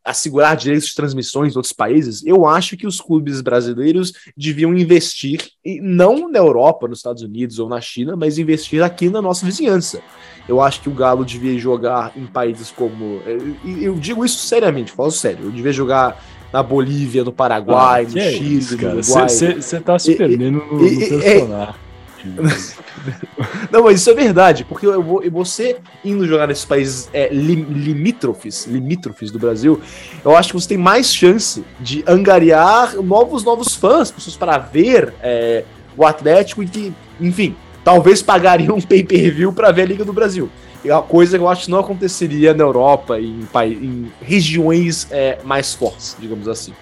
assegurar 0.04 0.56
direitos 0.56 0.88
de 0.88 0.94
transmissões 0.94 1.52
em 1.52 1.56
outros 1.56 1.72
países, 1.72 2.24
eu 2.24 2.46
acho 2.46 2.76
que 2.76 2.86
os 2.86 3.00
clubes 3.00 3.40
brasileiros 3.40 4.12
deviam 4.36 4.74
investir, 4.76 5.48
não 5.80 6.28
na 6.28 6.38
Europa, 6.38 6.88
nos 6.88 6.98
Estados 6.98 7.22
Unidos 7.22 7.58
ou 7.58 7.68
na 7.68 7.80
China, 7.80 8.16
mas 8.16 8.38
investir 8.38 8.82
aqui 8.82 9.08
na 9.08 9.22
nossa 9.22 9.44
vizinhança. 9.44 10.00
Eu 10.48 10.60
acho 10.60 10.80
que 10.80 10.88
o 10.88 10.94
Galo 10.94 11.24
devia 11.24 11.58
jogar 11.58 12.12
em 12.16 12.26
países 12.26 12.70
como. 12.70 13.20
Eu, 13.24 13.56
eu 13.80 13.94
digo 13.94 14.24
isso 14.24 14.38
seriamente, 14.38 14.90
falo 14.90 15.10
sério. 15.10 15.44
Eu 15.44 15.50
devia 15.50 15.72
jogar 15.72 16.20
na 16.52 16.62
Bolívia, 16.62 17.22
no 17.22 17.32
Paraguai, 17.32 18.06
ah, 18.06 18.10
no 18.10 18.18
é 18.18 18.30
Chile, 18.32 18.58
isso, 18.58 18.76
no 18.76 18.98
Uruguai. 18.98 19.28
Você 19.28 19.80
tá 19.80 19.98
se 19.98 20.14
perdendo 20.14 20.58
no, 20.58 20.82
no 20.82 21.08
personagem. 21.08 21.89
Não, 23.70 23.84
mas 23.84 24.00
isso 24.00 24.10
é 24.10 24.14
verdade, 24.14 24.64
porque 24.64 24.86
eu 24.86 25.02
vou, 25.02 25.22
você 25.30 25.78
indo 26.04 26.26
jogar 26.26 26.46
nesses 26.46 26.64
países 26.64 27.08
é, 27.12 27.28
limítrofes, 27.32 28.66
limítrofes 28.66 29.30
do 29.30 29.38
Brasil, 29.38 29.80
eu 30.24 30.36
acho 30.36 30.50
que 30.50 30.60
você 30.60 30.68
tem 30.68 30.78
mais 30.78 31.14
chance 31.14 31.64
de 31.78 32.04
angariar 32.06 32.96
novos 32.96 33.44
novos 33.44 33.74
fãs, 33.74 34.10
pessoas 34.10 34.36
para 34.36 34.58
ver 34.58 35.14
é, 35.22 35.64
o 35.96 36.04
Atlético 36.04 36.62
e 36.62 36.66
que, 36.66 36.92
enfim, 37.20 37.54
talvez 37.84 38.22
pagariam 38.22 38.76
um 38.76 38.80
pay-per-view 38.80 39.52
para 39.52 39.70
ver 39.70 39.82
a 39.82 39.86
Liga 39.86 40.04
do 40.04 40.12
Brasil. 40.12 40.50
É 40.84 40.94
uma 40.94 41.02
coisa 41.02 41.36
que 41.36 41.44
eu 41.44 41.48
acho 41.48 41.66
que 41.66 41.70
não 41.70 41.80
aconteceria 41.80 42.54
na 42.54 42.64
Europa, 42.64 43.20
em, 43.20 43.46
em 43.64 44.12
regiões 44.22 45.06
é, 45.10 45.38
mais 45.44 45.74
fortes, 45.74 46.16
digamos 46.18 46.48
assim. 46.48 46.72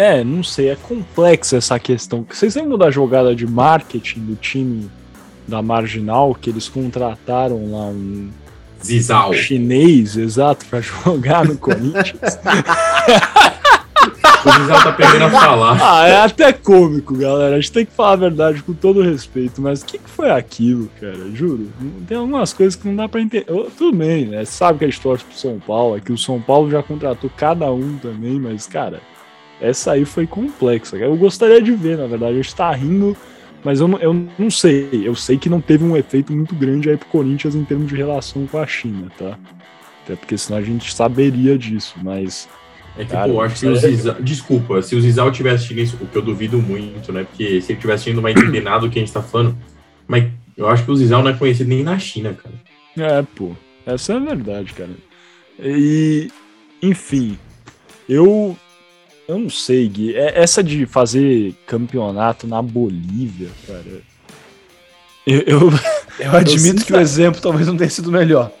É, 0.00 0.24
não 0.24 0.42
sei, 0.42 0.70
é 0.70 0.76
complexa 0.76 1.58
essa 1.58 1.78
questão. 1.78 2.24
Vocês 2.26 2.54
lembram 2.54 2.78
da 2.78 2.90
jogada 2.90 3.36
de 3.36 3.46
marketing 3.46 4.20
do 4.20 4.34
time 4.34 4.90
da 5.46 5.60
Marginal, 5.60 6.34
que 6.34 6.48
eles 6.48 6.70
contrataram 6.70 7.70
lá 7.70 7.84
um, 7.88 8.30
Zizal. 8.82 9.34
chinês, 9.34 10.16
exato, 10.16 10.64
para 10.64 10.80
jogar 11.04 11.44
no 11.44 11.54
Corinthians? 11.58 12.38
o 14.42 14.52
Zizal 14.58 14.82
tá 14.84 14.92
perdendo 14.92 15.24
a 15.24 15.30
falar. 15.32 15.76
Ah, 15.84 16.08
é 16.08 16.22
até 16.22 16.50
cômico, 16.50 17.14
galera. 17.14 17.56
A 17.56 17.60
gente 17.60 17.72
tem 17.72 17.84
que 17.84 17.92
falar 17.92 18.12
a 18.12 18.16
verdade 18.16 18.62
com 18.62 18.72
todo 18.72 19.02
respeito, 19.02 19.60
mas 19.60 19.82
o 19.82 19.84
que, 19.84 19.98
que 19.98 20.08
foi 20.08 20.30
aquilo, 20.30 20.88
cara? 20.98 21.30
Juro. 21.34 21.70
Tem 22.08 22.16
algumas 22.16 22.54
coisas 22.54 22.74
que 22.74 22.88
não 22.88 22.96
dá 22.96 23.06
pra 23.06 23.20
entender. 23.20 23.44
Tudo 23.76 23.94
bem, 23.94 24.28
né? 24.28 24.46
Sabe 24.46 24.78
que 24.78 24.86
a 24.86 24.88
gente 24.88 25.02
torce 25.02 25.26
pro 25.26 25.36
São 25.36 25.58
Paulo, 25.58 25.96
aqui 25.96 26.10
o 26.10 26.16
São 26.16 26.40
Paulo 26.40 26.70
já 26.70 26.82
contratou 26.82 27.30
cada 27.36 27.70
um 27.70 27.98
também, 27.98 28.40
mas, 28.40 28.66
cara 28.66 28.98
essa 29.60 29.92
aí 29.92 30.04
foi 30.04 30.26
complexa. 30.26 30.96
Eu 30.96 31.16
gostaria 31.16 31.60
de 31.60 31.72
ver, 31.72 31.98
na 31.98 32.06
verdade. 32.06 32.32
A 32.32 32.42
gente 32.42 32.54
tá 32.54 32.72
rindo, 32.72 33.16
mas 33.62 33.80
eu 33.80 33.88
não, 33.88 33.98
eu 33.98 34.28
não 34.38 34.50
sei. 34.50 34.88
Eu 35.04 35.14
sei 35.14 35.36
que 35.36 35.48
não 35.48 35.60
teve 35.60 35.84
um 35.84 35.96
efeito 35.96 36.32
muito 36.32 36.54
grande 36.54 36.88
aí 36.88 36.96
pro 36.96 37.08
Corinthians 37.08 37.54
em 37.54 37.64
termos 37.64 37.88
de 37.88 37.96
relação 37.96 38.46
com 38.46 38.58
a 38.58 38.66
China, 38.66 39.10
tá? 39.18 39.38
Até 40.04 40.16
porque 40.16 40.38
senão 40.38 40.58
a 40.58 40.62
gente 40.62 40.94
saberia 40.94 41.58
disso, 41.58 41.94
mas. 42.02 42.48
É 42.96 43.04
que, 43.04 43.12
cara, 43.12 43.32
pô, 43.32 43.40
acho 43.40 43.60
que 43.60 43.66
o 43.66 43.76
Zizal. 43.76 44.14
Desculpa, 44.20 44.82
se 44.82 44.96
o 44.96 45.00
Zizal 45.00 45.30
tivesse 45.30 45.56
assistido 45.56 45.80
isso, 45.80 45.98
o 46.00 46.06
que 46.06 46.16
eu 46.16 46.22
duvido 46.22 46.58
muito, 46.58 47.12
né? 47.12 47.24
Porque 47.24 47.60
se 47.60 47.72
ele 47.72 47.80
tivesse 47.80 48.12
não 48.12 48.22
vai 48.22 48.32
entender 48.32 48.62
nada 48.62 48.80
do 48.80 48.90
que 48.90 48.98
a 48.98 49.02
gente 49.02 49.12
tá 49.12 49.22
falando. 49.22 49.56
Mas 50.08 50.26
eu 50.56 50.68
acho 50.68 50.84
que 50.84 50.90
o 50.90 50.96
Zizal 50.96 51.22
não 51.22 51.30
é 51.30 51.34
conhecido 51.34 51.68
nem 51.68 51.82
na 51.82 51.98
China, 51.98 52.34
cara. 52.34 52.54
É, 52.96 53.22
pô. 53.34 53.52
Essa 53.86 54.14
é 54.14 54.16
a 54.16 54.20
verdade, 54.20 54.72
cara. 54.72 54.90
E, 55.58 56.30
enfim, 56.82 57.38
eu 58.08 58.56
eu 59.30 59.38
não 59.38 59.50
sei, 59.50 59.88
Gui. 59.88 60.16
É, 60.16 60.40
essa 60.40 60.62
de 60.62 60.86
fazer 60.86 61.54
campeonato 61.66 62.46
na 62.46 62.60
Bolívia, 62.60 63.48
cara. 63.66 64.02
Eu, 65.26 65.40
eu, 65.46 65.60
eu 66.18 66.36
admito 66.36 66.82
eu 66.82 66.86
que 66.86 66.92
o 66.92 67.00
exemplo 67.00 67.40
talvez 67.40 67.66
não 67.66 67.76
tenha 67.76 67.90
sido 67.90 68.10
melhor. 68.10 68.50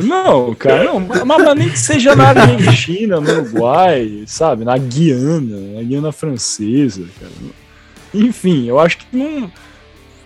Não, 0.00 0.54
cara, 0.54 0.84
não, 0.84 1.00
mas 1.00 1.56
nem 1.56 1.68
que 1.68 1.76
seja 1.76 2.14
na 2.14 2.28
Argentina, 2.28 3.20
no 3.20 3.32
Uruguai, 3.32 4.22
sabe? 4.28 4.64
Na 4.64 4.78
Guiana, 4.78 5.56
na 5.74 5.82
Guiana 5.82 6.12
Francesa, 6.12 7.04
cara. 7.18 7.32
Enfim, 8.14 8.68
eu 8.68 8.78
acho 8.78 8.98
que 8.98 9.06
não. 9.10 9.50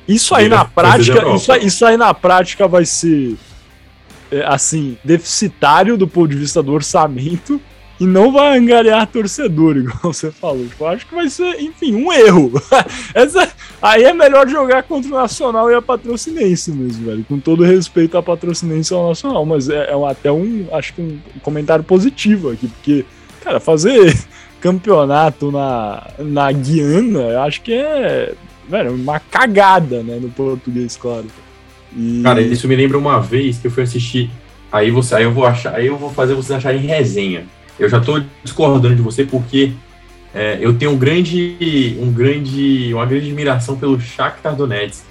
Isso 0.07 0.35
aí 0.35 0.47
na 0.47 0.63
prática, 0.63 1.27
isso, 1.35 1.55
isso 1.55 1.87
aí 1.87 1.97
na 1.97 2.13
prática 2.13 2.69
vai 2.69 2.85
ser 2.85 3.39
é, 4.31 4.45
assim, 4.45 4.99
deficitário 5.03 5.97
do 5.97 6.07
ponto 6.07 6.29
de 6.29 6.37
vista 6.37 6.63
do 6.63 6.73
orçamento 6.73 7.59
e 8.03 8.07
não 8.07 8.33
vai 8.33 8.59
angariar 8.59 9.07
torcedor, 9.07 9.77
igual 9.77 10.13
você 10.13 10.33
falou. 10.33 10.67
Tipo, 10.67 10.87
acho 10.87 11.07
que 11.07 11.15
vai 11.15 11.31
ser, 11.31 11.61
enfim, 11.61 11.95
um 11.95 12.13
erro. 12.13 12.51
Essa, 13.15 13.49
aí 13.81 14.03
é 14.03 14.13
melhor 14.13 14.49
jogar 14.49 14.83
contra 14.83 15.09
o 15.09 15.15
Nacional 15.15 15.71
e 15.71 15.75
a 15.77 15.81
Patrocinense 15.81 16.73
mesmo, 16.73 17.07
velho. 17.07 17.25
Com 17.29 17.39
todo 17.39 17.63
respeito 17.63 18.19
à 18.19 18.23
Patrocinense 18.23 18.93
e 18.93 18.97
ao 18.97 19.11
Nacional. 19.11 19.47
Mas 19.47 19.69
é, 19.69 19.89
é 19.89 20.11
até 20.11 20.33
um, 20.33 20.67
acho 20.73 20.95
que 20.95 21.01
um 21.01 21.21
comentário 21.43 21.85
positivo 21.85 22.51
aqui, 22.51 22.67
porque, 22.67 23.05
cara, 23.41 23.61
fazer 23.61 24.13
campeonato 24.61 25.53
na, 25.53 26.05
na 26.19 26.51
Guiana, 26.51 27.43
acho 27.43 27.63
que 27.63 27.73
é, 27.73 28.35
velho, 28.69 28.97
uma 28.97 29.21
cagada, 29.21 30.03
né, 30.03 30.19
no 30.21 30.29
português, 30.29 30.97
claro. 30.97 31.27
E... 31.97 32.21
Cara, 32.25 32.41
isso 32.43 32.67
me 32.67 32.75
lembra 32.75 32.99
uma 32.99 33.21
vez 33.21 33.59
que 33.59 33.69
eu 33.69 33.71
fui 33.71 33.85
assistir. 33.85 34.29
Aí 34.73 34.91
você, 34.91 35.15
aí 35.15 35.23
eu 35.23 35.33
vou 35.33 35.47
achar, 35.47 35.77
aí 35.77 35.87
eu 35.87 35.97
vou 35.97 36.11
fazer 36.11 36.35
vocês 36.35 36.59
acharem 36.59 36.81
resenha. 36.81 37.47
Eu 37.79 37.89
já 37.89 37.99
estou 37.99 38.23
discordando 38.43 38.95
de 38.95 39.03
você 39.03 39.25
porque 39.25 39.73
é, 40.35 40.59
eu 40.61 40.73
tenho 40.75 40.93
um 40.93 40.97
grande, 40.97 41.97
um 42.01 42.11
grande, 42.11 42.93
uma 42.93 43.05
grande 43.05 43.27
admiração 43.27 43.77
pelo 43.77 44.01
Shakhtar 44.01 44.57
Donetsk. 44.57 45.05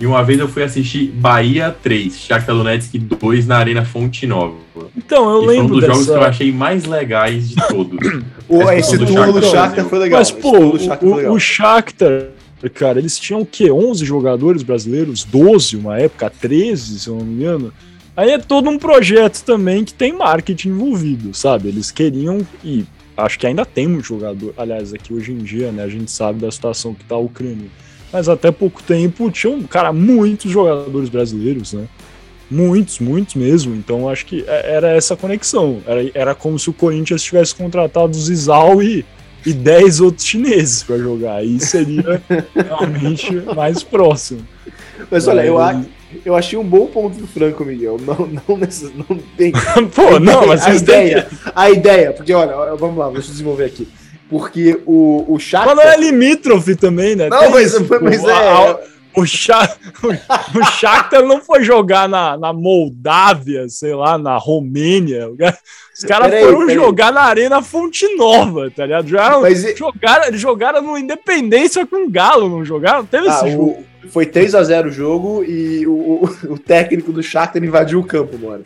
E 0.00 0.06
uma 0.06 0.24
vez 0.24 0.40
eu 0.40 0.48
fui 0.48 0.62
assistir 0.62 1.06
Bahia 1.14 1.74
3, 1.82 2.18
Shakhtar 2.18 2.54
Donetsk 2.54 2.98
2 2.98 3.46
na 3.46 3.58
Arena 3.58 3.84
Fonte 3.84 4.26
Nova. 4.26 4.56
Então, 4.96 5.30
eu 5.30 5.44
e 5.44 5.46
lembro 5.46 5.68
foi 5.68 5.76
um 5.76 5.80
dos 5.80 5.80
dessa... 5.80 5.92
jogos 5.92 6.06
que 6.06 6.12
eu 6.12 6.24
achei 6.24 6.52
mais 6.52 6.84
legais 6.84 7.50
de 7.50 7.56
todos. 7.68 7.98
o, 8.48 8.62
esse 8.72 8.98
turno 8.98 9.32
do 9.32 9.46
Shakhtar 9.46 9.84
foi 9.84 9.98
legal. 9.98 10.18
Mas, 10.18 10.30
pô, 10.30 10.58
o, 10.58 11.32
o 11.32 11.38
Shakhtar, 11.38 12.28
cara, 12.74 12.98
eles 12.98 13.18
tinham 13.18 13.42
o 13.42 13.46
quê? 13.46 13.70
11 13.70 14.04
jogadores 14.04 14.62
brasileiros? 14.62 15.24
12 15.24 15.76
uma 15.76 15.98
época? 15.98 16.28
13, 16.28 16.98
se 16.98 17.08
eu 17.08 17.16
não 17.16 17.24
me 17.24 17.34
engano? 17.34 17.72
Aí 18.16 18.30
é 18.30 18.38
todo 18.38 18.70
um 18.70 18.78
projeto 18.78 19.42
também 19.42 19.84
que 19.84 19.92
tem 19.92 20.12
marketing 20.12 20.68
envolvido, 20.68 21.34
sabe? 21.34 21.68
Eles 21.68 21.90
queriam, 21.90 22.46
e 22.62 22.84
acho 23.16 23.38
que 23.38 23.46
ainda 23.46 23.66
tem 23.66 23.88
um 23.88 24.00
jogador, 24.00 24.54
aliás, 24.56 24.94
aqui 24.94 25.12
hoje 25.12 25.32
em 25.32 25.38
dia, 25.38 25.72
né? 25.72 25.82
A 25.82 25.88
gente 25.88 26.10
sabe 26.10 26.40
da 26.40 26.50
situação 26.50 26.94
que 26.94 27.04
tá 27.04 27.16
a 27.16 27.18
Ucrânia. 27.18 27.68
Mas 28.12 28.28
até 28.28 28.52
pouco 28.52 28.80
tempo 28.80 29.28
tinham, 29.32 29.60
cara, 29.64 29.92
muitos 29.92 30.50
jogadores 30.50 31.08
brasileiros, 31.08 31.72
né? 31.72 31.88
Muitos, 32.48 33.00
muitos 33.00 33.34
mesmo. 33.34 33.74
Então 33.74 34.08
acho 34.08 34.24
que 34.26 34.44
é, 34.46 34.74
era 34.74 34.90
essa 34.90 35.16
conexão. 35.16 35.80
Era, 35.84 36.10
era 36.14 36.34
como 36.34 36.56
se 36.56 36.70
o 36.70 36.72
Corinthians 36.72 37.22
tivesse 37.22 37.52
contratado 37.52 38.16
o 38.16 38.20
Zizal 38.20 38.80
e, 38.80 39.04
e 39.44 39.52
10 39.52 40.00
outros 40.00 40.26
chineses 40.26 40.82
para 40.82 40.98
jogar. 40.98 41.36
Aí 41.36 41.60
seria 41.60 42.22
realmente 42.54 43.32
mais 43.54 43.82
próximo. 43.82 44.46
Mas 45.10 45.26
olha, 45.28 45.44
eu 45.44 45.58
acho 45.58 45.86
eu 46.24 46.34
achei 46.36 46.58
um 46.58 46.64
bom 46.64 46.86
ponto 46.86 47.18
do 47.18 47.26
Franco, 47.26 47.64
Miguel. 47.64 47.98
Não, 47.98 48.26
não, 48.26 48.58
não 49.08 49.18
tem. 49.36 49.52
Pô, 49.94 50.20
não, 50.20 50.46
mas 50.46 50.64
a 50.66 50.74
ideia, 50.74 51.26
a 51.54 51.70
ideia, 51.70 52.12
porque 52.12 52.32
olha, 52.32 52.74
vamos 52.76 52.98
lá, 52.98 53.10
deixa 53.10 53.28
eu 53.28 53.32
desenvolver 53.32 53.64
aqui. 53.64 53.88
Porque 54.28 54.80
o, 54.86 55.24
o 55.28 55.38
Shakhtar... 55.38 55.76
Mas 55.76 55.84
não 55.84 55.92
é 55.92 55.96
limítrofe 55.96 56.76
também, 56.76 57.14
né? 57.14 57.28
Não, 57.28 57.40
tem 57.40 57.50
mas, 57.50 57.74
isso, 57.74 57.86
mas 58.00 58.24
é... 58.24 58.93
O, 59.16 59.24
Sha... 59.24 59.76
o 60.02 60.64
Shakhtar 60.64 61.22
não 61.22 61.40
foi 61.40 61.62
jogar 61.62 62.08
na, 62.08 62.36
na 62.36 62.52
Moldávia, 62.52 63.68
sei 63.68 63.94
lá, 63.94 64.18
na 64.18 64.36
Romênia. 64.36 65.28
Os 65.96 66.04
caras 66.04 66.32
foram 66.40 66.68
jogar 66.68 67.12
na 67.12 67.22
Arena 67.22 67.62
Fonte 67.62 68.06
Nova, 68.16 68.70
tá 68.70 68.84
ligado? 68.84 69.06
Jogaram, 69.06 69.40
mas... 69.42 69.76
jogaram, 69.76 70.36
jogaram 70.36 70.82
no 70.82 70.98
Independência 70.98 71.86
com 71.86 72.06
o 72.06 72.10
Galo, 72.10 72.48
não 72.48 72.64
jogaram? 72.64 73.06
Teve 73.06 73.28
ah, 73.28 73.30
esse 73.30 73.52
jogo. 73.52 73.84
Foi 74.08 74.26
3 74.26 74.54
a 74.54 74.62
0 74.62 74.88
o 74.88 74.92
jogo 74.92 75.44
e 75.44 75.86
o, 75.86 76.28
o, 76.50 76.58
técnico 76.58 77.12
do 77.12 77.22
Shakhtar 77.22 77.62
invadiu 77.62 78.00
o 78.00 78.04
campo, 78.04 78.36
mano. 78.38 78.64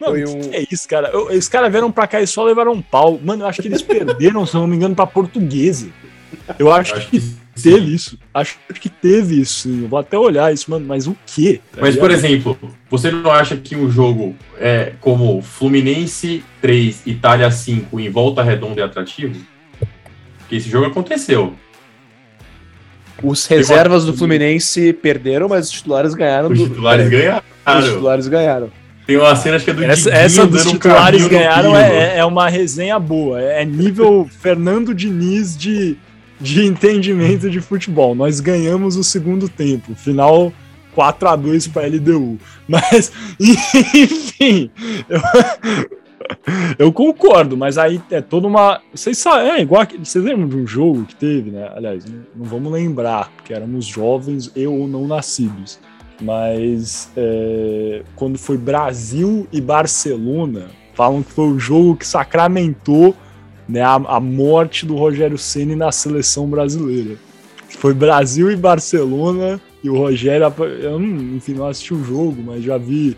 Não, 0.00 0.10
Foi 0.10 0.24
um... 0.24 0.40
que 0.40 0.56
é 0.56 0.66
isso, 0.70 0.88
cara? 0.88 1.16
Os 1.18 1.48
caras 1.48 1.72
vieram 1.72 1.90
pra 1.90 2.06
cá 2.06 2.20
e 2.20 2.26
só 2.26 2.44
levaram 2.44 2.72
um 2.72 2.82
pau. 2.82 3.18
Mano, 3.22 3.42
eu 3.42 3.48
acho 3.48 3.60
que 3.60 3.68
eles 3.68 3.82
perderam, 3.82 4.46
se 4.46 4.54
eu 4.54 4.60
não 4.60 4.68
me 4.68 4.76
engano, 4.76 4.94
pra 4.94 5.06
portuguesa. 5.06 5.88
Eu 6.58 6.70
acho, 6.70 6.94
acho 6.94 7.10
que, 7.10 7.18
que 7.20 7.36
teve 7.62 7.94
isso. 7.94 8.18
Acho 8.32 8.58
que 8.74 8.88
teve 8.88 9.40
isso, 9.40 9.60
sim. 9.60 9.82
Eu 9.82 9.88
vou 9.88 9.98
até 9.98 10.18
olhar 10.18 10.52
isso, 10.52 10.70
mano. 10.70 10.86
Mas 10.86 11.06
o 11.06 11.16
quê? 11.26 11.60
Tá 11.72 11.80
mas, 11.80 11.96
por 11.96 12.10
exemplo, 12.10 12.58
você 12.90 13.10
não 13.10 13.30
acha 13.30 13.56
que 13.56 13.76
um 13.76 13.90
jogo 13.90 14.34
é 14.58 14.92
como 15.00 15.42
Fluminense 15.42 16.44
3, 16.60 17.02
Itália 17.06 17.50
5 17.50 17.98
em 18.00 18.10
volta 18.10 18.42
redonda 18.42 18.80
é 18.80 18.84
atrativo? 18.84 19.40
Porque 20.38 20.56
esse 20.56 20.68
jogo 20.68 20.86
aconteceu. 20.86 21.54
Os 23.22 23.46
reservas 23.46 24.04
do 24.04 24.16
Fluminense 24.16 24.92
perderam, 24.92 25.48
mas 25.48 25.66
os 25.66 25.72
titulares 25.72 26.14
ganharam. 26.14 26.50
Os 26.50 26.58
titulares 26.58 27.04
do... 27.04 27.10
ganharam. 27.10 27.42
Os 27.66 27.84
titulares 27.84 28.28
ganharam. 28.28 28.70
Tem 29.08 29.16
uma 29.16 29.34
cena, 29.34 29.56
acho 29.56 29.64
que 29.64 29.70
é 29.70 29.74
do 29.74 29.84
Essa, 29.84 30.10
essa 30.10 30.46
dos 30.46 30.66
titulares 30.66 31.26
ganharam 31.26 31.74
é, 31.74 32.18
é 32.18 32.24
uma 32.26 32.46
resenha 32.46 32.98
boa. 32.98 33.40
É 33.40 33.64
nível 33.64 34.28
Fernando 34.40 34.94
Diniz 34.94 35.56
de, 35.56 35.96
de 36.40 36.64
entendimento 36.64 37.50
de 37.50 37.60
futebol. 37.60 38.14
Nós 38.14 38.40
ganhamos 38.40 38.96
o 38.96 39.04
segundo 39.04 39.48
tempo. 39.48 39.94
Final 39.94 40.52
4 40.94 41.28
a 41.28 41.36
2 41.36 41.68
para 41.68 41.86
LDU. 41.86 42.38
Mas, 42.66 43.12
enfim, 43.38 44.70
eu, 45.08 45.20
eu 46.78 46.92
concordo, 46.92 47.56
mas 47.56 47.78
aí 47.78 48.00
é 48.10 48.20
toda 48.20 48.46
uma. 48.46 48.80
Vocês 48.94 49.18
sabem, 49.18 49.50
é 49.50 49.60
igual. 49.60 49.86
Vocês 50.02 50.24
lembram 50.24 50.48
de 50.48 50.56
um 50.56 50.66
jogo 50.66 51.04
que 51.04 51.14
teve, 51.14 51.50
né? 51.50 51.70
Aliás, 51.74 52.04
não, 52.04 52.20
não 52.36 52.44
vamos 52.44 52.72
lembrar, 52.72 53.30
porque 53.36 53.52
éramos 53.52 53.86
jovens 53.86 54.50
e 54.54 54.66
ou 54.66 54.86
não 54.88 55.06
nascidos. 55.06 55.78
Mas 56.20 57.12
é, 57.16 58.02
quando 58.16 58.36
foi 58.38 58.58
Brasil 58.58 59.46
e 59.52 59.60
Barcelona, 59.60 60.66
falam 60.94 61.22
que 61.22 61.30
foi 61.30 61.46
o 61.46 61.58
jogo 61.58 61.96
que 61.96 62.06
sacramentou 62.06 63.14
né, 63.68 63.82
a, 63.82 63.94
a 63.94 64.20
morte 64.20 64.86
do 64.86 64.96
Rogério 64.96 65.36
Ceni 65.36 65.76
na 65.76 65.92
seleção 65.92 66.48
brasileira. 66.48 67.16
Foi 67.68 67.92
Brasil 67.92 68.50
e 68.50 68.56
Barcelona 68.56 69.60
e 69.82 69.90
o 69.90 69.96
Rogério, 69.96 70.52
eu 70.80 70.98
não, 70.98 71.36
enfim, 71.36 71.54
não 71.54 71.66
assisti 71.66 71.94
o 71.94 72.02
jogo, 72.02 72.42
mas 72.42 72.64
já 72.64 72.78
vi 72.78 73.16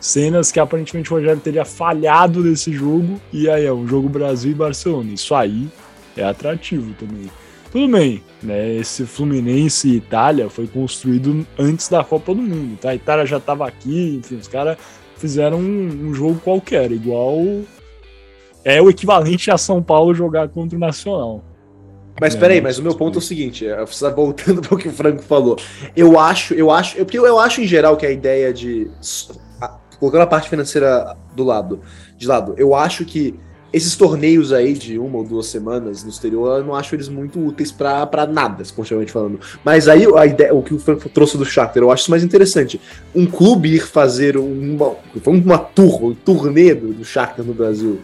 cenas 0.00 0.50
que 0.50 0.58
aparentemente 0.58 1.12
o 1.12 1.16
Rogério 1.16 1.40
teria 1.40 1.64
falhado 1.64 2.42
nesse 2.42 2.72
jogo, 2.72 3.20
e 3.32 3.48
aí 3.48 3.64
é 3.64 3.72
um 3.72 3.86
jogo 3.86 4.08
Brasil 4.08 4.50
e 4.50 4.54
Barcelona. 4.54 5.12
Isso 5.12 5.34
aí 5.34 5.68
é 6.16 6.24
atrativo 6.24 6.92
também. 6.94 7.30
Tudo 7.70 7.88
bem, 7.88 8.22
né? 8.42 8.74
Esse 8.74 9.06
Fluminense 9.06 9.88
e 9.88 9.96
Itália 9.96 10.50
foi 10.50 10.66
construído 10.66 11.46
antes 11.58 11.88
da 11.88 12.04
Copa 12.04 12.34
do 12.34 12.42
Mundo, 12.42 12.76
tá? 12.78 12.90
A 12.90 12.94
Itália 12.94 13.24
já 13.24 13.38
estava 13.38 13.66
aqui, 13.66 14.20
enfim, 14.20 14.34
os 14.36 14.48
caras 14.48 14.76
fizeram 15.16 15.58
um, 15.58 16.08
um, 16.08 16.14
jogo 16.14 16.38
qualquer, 16.40 16.92
igual 16.92 17.38
é 18.64 18.80
o 18.80 18.88
equivalente 18.88 19.50
a 19.50 19.58
São 19.58 19.82
Paulo 19.82 20.14
jogar 20.14 20.48
contra 20.48 20.76
o 20.76 20.80
Nacional. 20.80 21.42
Mas 22.20 22.34
é, 22.34 22.38
peraí, 22.38 22.60
mas 22.60 22.78
o 22.78 22.82
meu 22.82 22.94
ponto 22.94 23.16
é 23.16 23.18
o 23.18 23.22
seguinte, 23.22 23.66
é, 23.66 23.84
tá 23.84 24.10
voltando 24.10 24.60
para 24.62 24.74
o 24.74 24.78
que 24.78 24.88
o 24.88 24.92
Franco 24.92 25.22
falou. 25.22 25.58
Eu 25.96 26.18
acho, 26.18 26.54
eu 26.54 26.70
acho, 26.70 26.96
porque 26.96 27.18
eu 27.18 27.38
acho 27.38 27.60
em 27.60 27.66
geral 27.66 27.96
que 27.96 28.06
a 28.06 28.10
ideia 28.10 28.52
de 28.52 28.90
colocando 29.98 30.22
a 30.22 30.26
parte 30.26 30.50
financeira 30.50 31.16
do 31.34 31.44
lado, 31.44 31.80
de 32.18 32.26
lado, 32.26 32.54
eu 32.58 32.74
acho 32.74 33.04
que 33.04 33.38
esses 33.72 33.96
torneios 33.96 34.52
aí 34.52 34.74
de 34.74 34.98
uma 34.98 35.18
ou 35.18 35.24
duas 35.24 35.46
semanas 35.46 36.04
no 36.04 36.10
exterior, 36.10 36.58
eu 36.58 36.64
não 36.64 36.74
acho 36.74 36.94
eles 36.94 37.08
muito 37.08 37.40
úteis 37.40 37.72
para 37.72 38.26
nada, 38.30 38.62
esportivamente 38.62 39.10
falando. 39.10 39.40
Mas 39.64 39.88
aí 39.88 40.04
a 40.16 40.26
ideia, 40.26 40.54
o 40.54 40.62
que 40.62 40.74
o 40.74 40.78
Franco 40.78 41.08
trouxe 41.08 41.38
do 41.38 41.44
Shakhtar, 41.44 41.82
eu 41.82 41.90
acho 41.90 42.02
isso 42.02 42.10
mais 42.10 42.22
interessante. 42.22 42.80
Um 43.14 43.24
clube 43.24 43.74
ir 43.74 43.86
fazer 43.86 44.36
uma, 44.36 44.96
uma 45.24 45.58
tour, 45.58 46.04
um 46.04 46.14
turnê 46.14 46.74
do, 46.74 46.92
do 46.92 47.04
Shakhtar 47.04 47.46
no 47.46 47.54
Brasil, 47.54 48.00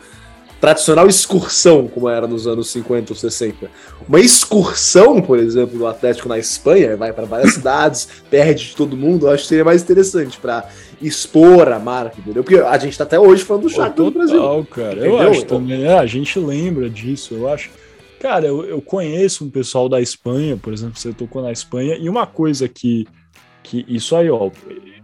tradicional 0.61 1.07
excursão, 1.07 1.87
como 1.87 2.09
era 2.09 2.27
nos 2.27 2.47
anos 2.47 2.71
50 2.71 3.13
ou 3.13 3.17
60. 3.17 3.71
Uma 4.09 4.21
excursão, 4.21 5.21
por 5.23 5.39
exemplo, 5.39 5.79
do 5.79 5.87
Atlético 5.87 6.29
na 6.29 6.39
Espanha, 6.39 6.97
vai 6.97 7.13
para 7.13 7.27
várias 7.27 7.55
cidades, 7.55 8.09
perde 8.29 8.69
de 8.69 8.77
todo 8.77 8.97
mundo, 8.97 9.27
eu 9.27 9.33
acho 9.33 9.45
que 9.45 9.49
seria 9.49 9.65
mais 9.65 9.83
interessante 9.83 10.39
para 10.39 10.69
expor 11.01 11.69
a 11.69 11.79
marca, 11.79 12.19
entendeu? 12.19 12.43
Porque 12.43 12.59
a 12.59 12.77
gente 12.79 12.99
tá 12.99 13.05
até 13.05 13.19
hoje 13.19 13.45
falando 13.45 13.65
do 13.65 13.71
Shakhtar 13.71 14.05
do 14.05 14.11
Brasil. 14.11 14.67
cara. 14.67 14.93
Entendeu? 14.95 15.13
Eu 15.13 15.31
acho 15.31 15.45
também, 15.45 15.85
é, 15.85 15.99
a 15.99 16.07
gente 16.07 16.39
lembra 16.39 16.91
disso, 16.91 17.35
eu 17.35 17.49
acho. 17.49 17.71
Cara, 18.19 18.47
eu, 18.47 18.65
eu 18.65 18.83
conheço 18.83 19.45
um 19.45 19.51
pessoal 19.51 19.89
da 19.89 20.01
Espanha, 20.01 20.57
por 20.57 20.73
exemplo, 20.73 20.99
você 20.99 21.13
tocou 21.13 21.41
na 21.41 21.53
Espanha, 21.53 21.97
e 21.97 22.09
uma 22.09 22.27
coisa 22.27 22.69
que, 22.69 23.07
que 23.63 23.85
isso 23.89 24.17
aí, 24.17 24.29
ó, 24.29 24.51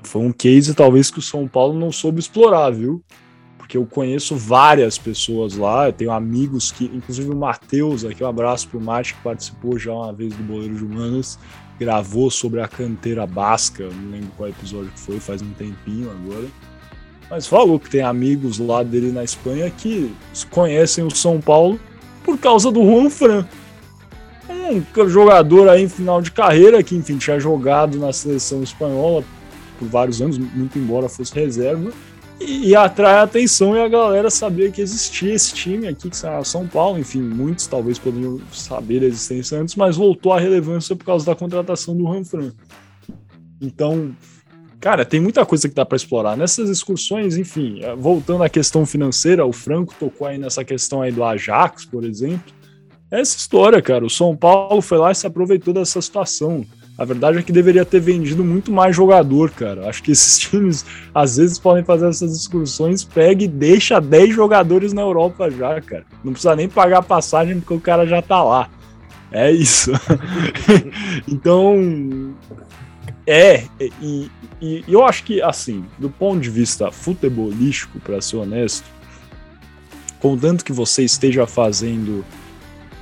foi 0.02 0.20
um 0.20 0.32
case 0.32 0.74
talvez 0.74 1.12
que 1.12 1.20
o 1.20 1.22
São 1.22 1.46
Paulo 1.46 1.78
não 1.78 1.92
soube 1.92 2.18
explorar, 2.18 2.70
viu? 2.70 3.04
Porque 3.64 3.78
eu 3.78 3.86
conheço 3.86 4.36
várias 4.36 4.98
pessoas 4.98 5.56
lá, 5.56 5.86
eu 5.86 5.92
tenho 5.94 6.12
amigos 6.12 6.70
que, 6.70 6.84
inclusive 6.84 7.30
o 7.30 7.34
Matheus, 7.34 8.04
aqui 8.04 8.22
um 8.22 8.26
abraço 8.26 8.68
pro 8.68 8.78
Mate, 8.78 9.14
que 9.14 9.22
participou 9.22 9.78
já 9.78 9.90
uma 9.90 10.12
vez 10.12 10.34
do 10.34 10.42
Boleiro 10.42 10.74
de 10.74 10.84
Humanas, 10.84 11.38
gravou 11.80 12.30
sobre 12.30 12.60
a 12.60 12.68
canteira 12.68 13.26
basca, 13.26 13.88
não 13.88 14.10
lembro 14.10 14.28
qual 14.36 14.50
episódio 14.50 14.90
que 14.90 15.00
foi, 15.00 15.18
faz 15.18 15.40
um 15.40 15.50
tempinho 15.52 16.10
agora. 16.10 16.44
Mas 17.30 17.46
falou 17.46 17.80
que 17.80 17.88
tem 17.88 18.02
amigos 18.02 18.58
lá 18.58 18.82
dele 18.82 19.10
na 19.10 19.24
Espanha 19.24 19.70
que 19.70 20.14
conhecem 20.50 21.02
o 21.02 21.10
São 21.10 21.40
Paulo 21.40 21.80
por 22.22 22.36
causa 22.36 22.70
do 22.70 22.84
Juan 22.84 23.08
Fran. 23.08 23.46
Um 24.46 25.08
jogador 25.08 25.70
aí 25.70 25.84
em 25.84 25.88
final 25.88 26.20
de 26.20 26.30
carreira 26.30 26.82
que, 26.82 26.94
enfim, 26.94 27.16
tinha 27.16 27.40
jogado 27.40 27.98
na 27.98 28.12
seleção 28.12 28.62
espanhola 28.62 29.24
por 29.78 29.88
vários 29.88 30.20
anos, 30.20 30.36
muito 30.36 30.78
embora 30.78 31.08
fosse 31.08 31.34
reserva, 31.34 31.90
e, 32.40 32.74
atrai 32.74 33.14
a 33.14 33.22
atenção 33.22 33.76
e 33.76 33.80
a 33.80 33.88
galera 33.88 34.28
sabia 34.28 34.70
que 34.70 34.80
existia 34.80 35.32
esse 35.32 35.54
time 35.54 35.86
aqui, 35.86 36.10
que 36.10 36.26
era 36.26 36.42
São 36.44 36.66
Paulo, 36.66 36.98
enfim, 36.98 37.20
muitos 37.20 37.66
talvez 37.66 37.98
poderiam 37.98 38.40
saber 38.52 39.00
da 39.00 39.06
existência 39.06 39.58
antes, 39.58 39.76
mas 39.76 39.96
voltou 39.96 40.32
à 40.32 40.40
relevância 40.40 40.96
por 40.96 41.04
causa 41.04 41.24
da 41.24 41.34
contratação 41.34 41.96
do 41.96 42.04
Ranfran. 42.04 42.52
Então, 43.60 44.14
cara, 44.80 45.04
tem 45.04 45.20
muita 45.20 45.46
coisa 45.46 45.68
que 45.68 45.74
dá 45.74 45.86
para 45.86 45.96
explorar. 45.96 46.36
Nessas 46.36 46.68
excursões, 46.68 47.36
enfim, 47.36 47.80
eh, 47.82 47.94
voltando 47.94 48.42
à 48.42 48.48
questão 48.48 48.84
financeira, 48.84 49.46
o 49.46 49.52
Franco 49.52 49.94
tocou 49.98 50.26
aí 50.26 50.36
nessa 50.36 50.64
questão 50.64 51.02
aí 51.02 51.12
do 51.12 51.22
Ajax, 51.22 51.84
por 51.84 52.04
exemplo. 52.04 52.52
Essa 53.10 53.36
história, 53.36 53.80
cara, 53.80 54.04
o 54.04 54.10
São 54.10 54.36
Paulo 54.36 54.82
foi 54.82 54.98
lá 54.98 55.12
e 55.12 55.14
se 55.14 55.26
aproveitou 55.26 55.72
dessa 55.72 56.02
situação. 56.02 56.66
A 56.96 57.04
verdade 57.04 57.38
é 57.38 57.42
que 57.42 57.50
deveria 57.50 57.84
ter 57.84 58.00
vendido 58.00 58.44
muito 58.44 58.70
mais 58.70 58.94
jogador, 58.94 59.50
cara. 59.50 59.88
Acho 59.88 60.02
que 60.02 60.12
esses 60.12 60.38
times 60.50 60.86
às 61.14 61.36
vezes 61.36 61.58
podem 61.58 61.84
fazer 61.84 62.08
essas 62.08 62.36
excursões, 62.36 63.02
pega 63.02 63.42
e 63.42 63.48
deixa 63.48 64.00
10 64.00 64.34
jogadores 64.34 64.92
na 64.92 65.02
Europa 65.02 65.50
já, 65.50 65.80
cara. 65.80 66.04
Não 66.22 66.32
precisa 66.32 66.54
nem 66.54 66.68
pagar 66.68 67.02
passagem 67.02 67.58
porque 67.58 67.74
o 67.74 67.80
cara 67.80 68.06
já 68.06 68.22
tá 68.22 68.42
lá. 68.42 68.70
É 69.32 69.50
isso. 69.50 69.90
então, 71.26 72.32
é, 73.26 73.64
e, 74.00 74.30
e, 74.62 74.84
eu 74.86 75.04
acho 75.04 75.24
que, 75.24 75.42
assim, 75.42 75.84
do 75.98 76.08
ponto 76.08 76.40
de 76.40 76.50
vista 76.50 76.92
futebolístico, 76.92 77.98
para 77.98 78.20
ser 78.20 78.36
honesto, 78.36 78.84
contanto 80.20 80.64
que 80.64 80.72
você 80.72 81.02
esteja 81.02 81.46
fazendo 81.46 82.24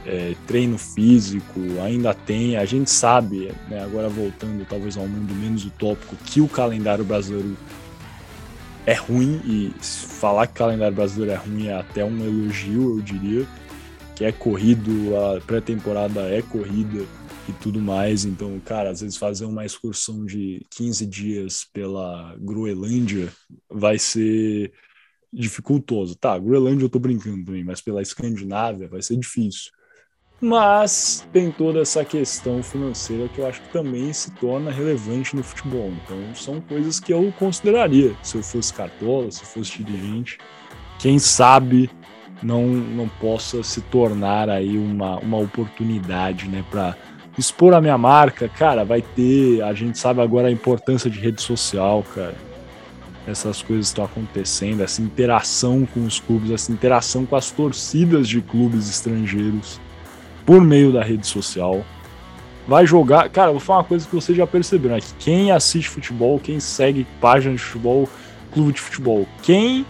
é, 0.06 0.34
treino 0.46 0.76
físico, 0.78 1.60
ainda 1.84 2.12
tem, 2.12 2.56
a 2.56 2.64
gente 2.64 2.90
sabe, 2.90 3.52
né, 3.68 3.82
agora 3.82 4.08
voltando 4.08 4.66
talvez 4.68 4.96
ao 4.96 5.06
mundo 5.06 5.32
menos 5.34 5.64
utópico, 5.64 6.16
que 6.24 6.40
o 6.40 6.48
calendário 6.48 7.04
brasileiro 7.04 7.56
é 8.84 8.94
ruim, 8.94 9.40
e 9.44 9.72
falar 9.82 10.46
que 10.46 10.54
o 10.54 10.56
calendário 10.56 10.94
brasileiro 10.94 11.32
é 11.32 11.36
ruim 11.36 11.66
é 11.68 11.74
até 11.74 12.04
um 12.04 12.24
elogio, 12.24 12.96
eu 12.96 13.02
diria, 13.02 13.46
que 14.16 14.24
é 14.24 14.32
corrido, 14.32 15.16
a 15.16 15.40
pré-temporada 15.40 16.20
é 16.22 16.42
corrida 16.42 17.04
e 17.48 17.52
tudo 17.60 17.80
mais, 17.80 18.24
então, 18.24 18.60
cara, 18.60 18.90
às 18.90 19.00
vezes 19.00 19.16
fazer 19.16 19.44
uma 19.44 19.64
excursão 19.64 20.24
de 20.24 20.64
15 20.70 21.06
dias 21.06 21.64
pela 21.72 22.36
Groenlândia 22.38 23.32
vai 23.70 23.98
ser 23.98 24.72
dificultoso. 25.32 26.14
Tá, 26.14 26.38
Groenlândia 26.38 26.84
eu 26.84 26.90
tô 26.90 26.98
brincando 26.98 27.44
também, 27.44 27.64
mas 27.64 27.80
pela 27.80 28.02
Escandinávia 28.02 28.88
vai 28.88 29.00
ser 29.00 29.16
difícil. 29.16 29.72
Mas 30.44 31.24
tem 31.33 31.52
toda 31.52 31.78
essa 31.78 32.05
questão 32.05 32.64
financeira 32.64 33.28
que 33.28 33.38
eu 33.38 33.46
acho 33.46 33.62
que 33.62 33.68
também 33.68 34.12
se 34.12 34.33
torna 34.33 34.72
relevante 34.72 35.37
no 35.37 35.42
futebol. 35.44 35.92
Então 36.02 36.18
são 36.35 36.61
coisas 36.61 36.98
que 36.98 37.12
eu 37.12 37.33
consideraria 37.38 38.12
se 38.24 38.38
eu 38.38 38.42
fosse 38.42 38.74
cartola, 38.74 39.31
se 39.31 39.42
eu 39.42 39.46
fosse 39.46 39.85
dirigente. 39.85 40.38
Quem 40.98 41.20
sabe 41.20 41.88
não, 42.42 42.66
não 42.66 43.07
possa 43.07 43.62
se 43.62 43.83
tornar 43.83 44.50
aí 44.50 44.76
uma, 44.76 45.16
uma 45.20 45.38
oportunidade, 45.38 46.48
né, 46.48 46.64
para 46.68 46.96
expor 47.38 47.72
a 47.72 47.81
minha 47.81 47.96
marca, 47.96 48.48
cara, 48.48 48.85
vai 48.85 49.00
ter, 49.00 49.62
a 49.62 49.72
gente 49.72 49.96
sabe 49.96 50.20
agora 50.22 50.48
a 50.48 50.52
importância 50.52 51.09
de 51.09 51.20
rede 51.20 51.40
social, 51.40 52.05
cara. 52.16 52.35
Essas 53.28 53.62
coisas 53.62 53.87
estão 53.87 54.05
acontecendo, 54.05 54.83
essa 54.83 55.00
interação 55.00 55.87
com 55.87 56.05
os 56.05 56.18
clubes, 56.18 56.50
essa 56.50 56.72
interação 56.72 57.24
com 57.24 57.37
as 57.37 57.52
torcidas 57.52 58.28
de 58.28 58.40
clubes 58.40 58.90
estrangeiros 58.90 59.81
por 60.44 60.61
meio 60.61 60.92
da 60.92 61.02
rede 61.02 61.26
social. 61.26 61.85
Vai 62.66 62.87
jogar. 62.87 63.28
Cara, 63.28 63.50
vou 63.50 63.61
falar 63.61 63.81
uma 63.81 63.85
coisa 63.85 64.07
que 64.07 64.14
você 64.14 64.35
já 64.35 64.46
percebeu, 64.46 64.92
né? 64.92 65.00
Que 65.00 65.14
quem 65.18 65.50
assiste 65.50 65.88
futebol, 65.88 66.38
quem 66.38 66.61
segue 66.61 67.07
página 67.20 67.55
de 67.55 67.61
futebol, 67.61 68.09
clube 68.52 68.72
de 68.72 68.81
futebol, 68.81 69.26
quem. 69.42 69.85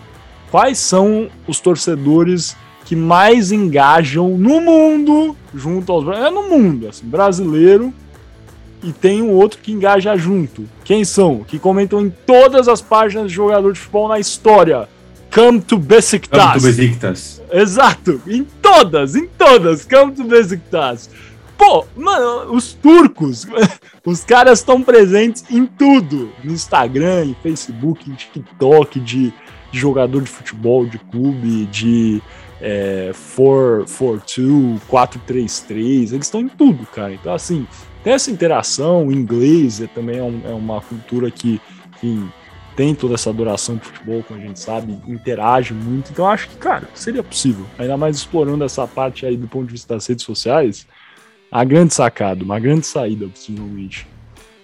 Quais 0.51 0.79
são 0.79 1.31
os 1.47 1.61
torcedores 1.61 2.57
que 2.85 2.97
mais 2.97 3.53
engajam 3.53 4.37
no 4.37 4.61
mundo 4.61 5.37
junto 5.55 5.93
aos. 5.93 6.07
É 6.17 6.31
no 6.31 6.49
mundo, 6.49 6.89
assim, 6.89 7.07
brasileiro. 7.07 7.93
E 8.83 8.93
tem 8.93 9.23
um 9.23 9.31
outro 9.31 9.61
que 9.61 9.71
engaja 9.71 10.17
junto. 10.17 10.69
Quem 10.85 11.05
são? 11.05 11.45
Que 11.45 11.59
comentam 11.59 12.01
em 12.01 12.11
todas 12.11 12.67
as 12.67 12.83
páginas 12.83 13.29
de 13.29 13.35
jogador 13.35 13.73
de 13.73 13.79
futebol 13.79 14.09
na 14.09 14.19
história. 14.19 14.89
Come 15.33 15.63
to 15.63 15.79
Besiktas. 15.79 16.41
Come 16.41 16.53
to 16.55 16.61
Besiktas. 16.61 17.43
Exato, 17.51 18.21
em 18.27 18.45
todas, 18.61 19.17
em 19.17 19.27
todas, 19.27 19.87
Come 19.87 20.13
to 20.13 20.25
Besiktas. 20.25 21.09
Pô, 21.57 21.87
mano, 21.97 22.53
os 22.53 22.75
turcos, 22.75 23.47
os 24.05 24.25
caras 24.25 24.59
estão 24.59 24.83
presentes 24.83 25.45
em 25.51 25.65
tudo. 25.65 26.31
No 26.45 26.53
Instagram, 26.53 27.25
em 27.25 27.37
Facebook, 27.43 28.11
em 28.11 28.15
TikTok, 28.15 29.01
de, 29.01 29.33
de 29.71 29.79
jogador 29.79 30.21
de 30.21 30.29
futebol, 30.29 30.85
de 30.85 30.99
clube, 30.99 31.67
de 31.67 32.21
é, 32.61 33.13
442, 33.35 34.83
433, 34.87 36.13
eles 36.13 36.27
estão 36.27 36.41
em 36.41 36.49
tudo, 36.49 36.85
cara. 36.87 37.15
Então, 37.15 37.33
assim, 37.33 37.67
tem 38.05 38.13
essa 38.13 38.31
interação, 38.31 39.07
o 39.07 39.13
inglês 39.13 39.81
é, 39.81 39.87
também 39.87 40.19
é, 40.19 40.23
um, 40.23 40.41
é 40.45 40.53
uma 40.53 40.81
cultura 40.81 41.31
que, 41.31 41.61
enfim, 41.97 42.31
tem 42.77 42.95
toda 42.95 43.15
essa 43.15 43.31
adoração 43.31 43.79
pro 43.79 43.89
futebol, 43.89 44.23
como 44.23 44.41
a 44.41 44.43
gente 44.43 44.59
sabe, 44.59 44.99
interage 45.07 45.75
muito. 45.75 46.11
Então 46.11 46.27
acho 46.27 46.49
que, 46.49 46.57
cara, 46.57 46.89
seria 46.95 47.23
possível. 47.23 47.67
Ainda 47.79 47.97
mais 47.97 48.17
explorando 48.17 48.65
essa 48.65 48.87
parte 48.87 49.27
aí 49.27 49.37
do 49.37 49.49
ponto 49.49 49.67
de 49.67 49.73
vista 49.73 49.95
das 49.95 50.07
redes 50.07 50.25
sociais, 50.25 50.87
a 51.51 51.65
grande 51.65 51.95
sacada, 51.95 52.43
uma 52.43 52.59
grande 52.59 52.87
saída, 52.87 53.27
possivelmente. 53.29 54.07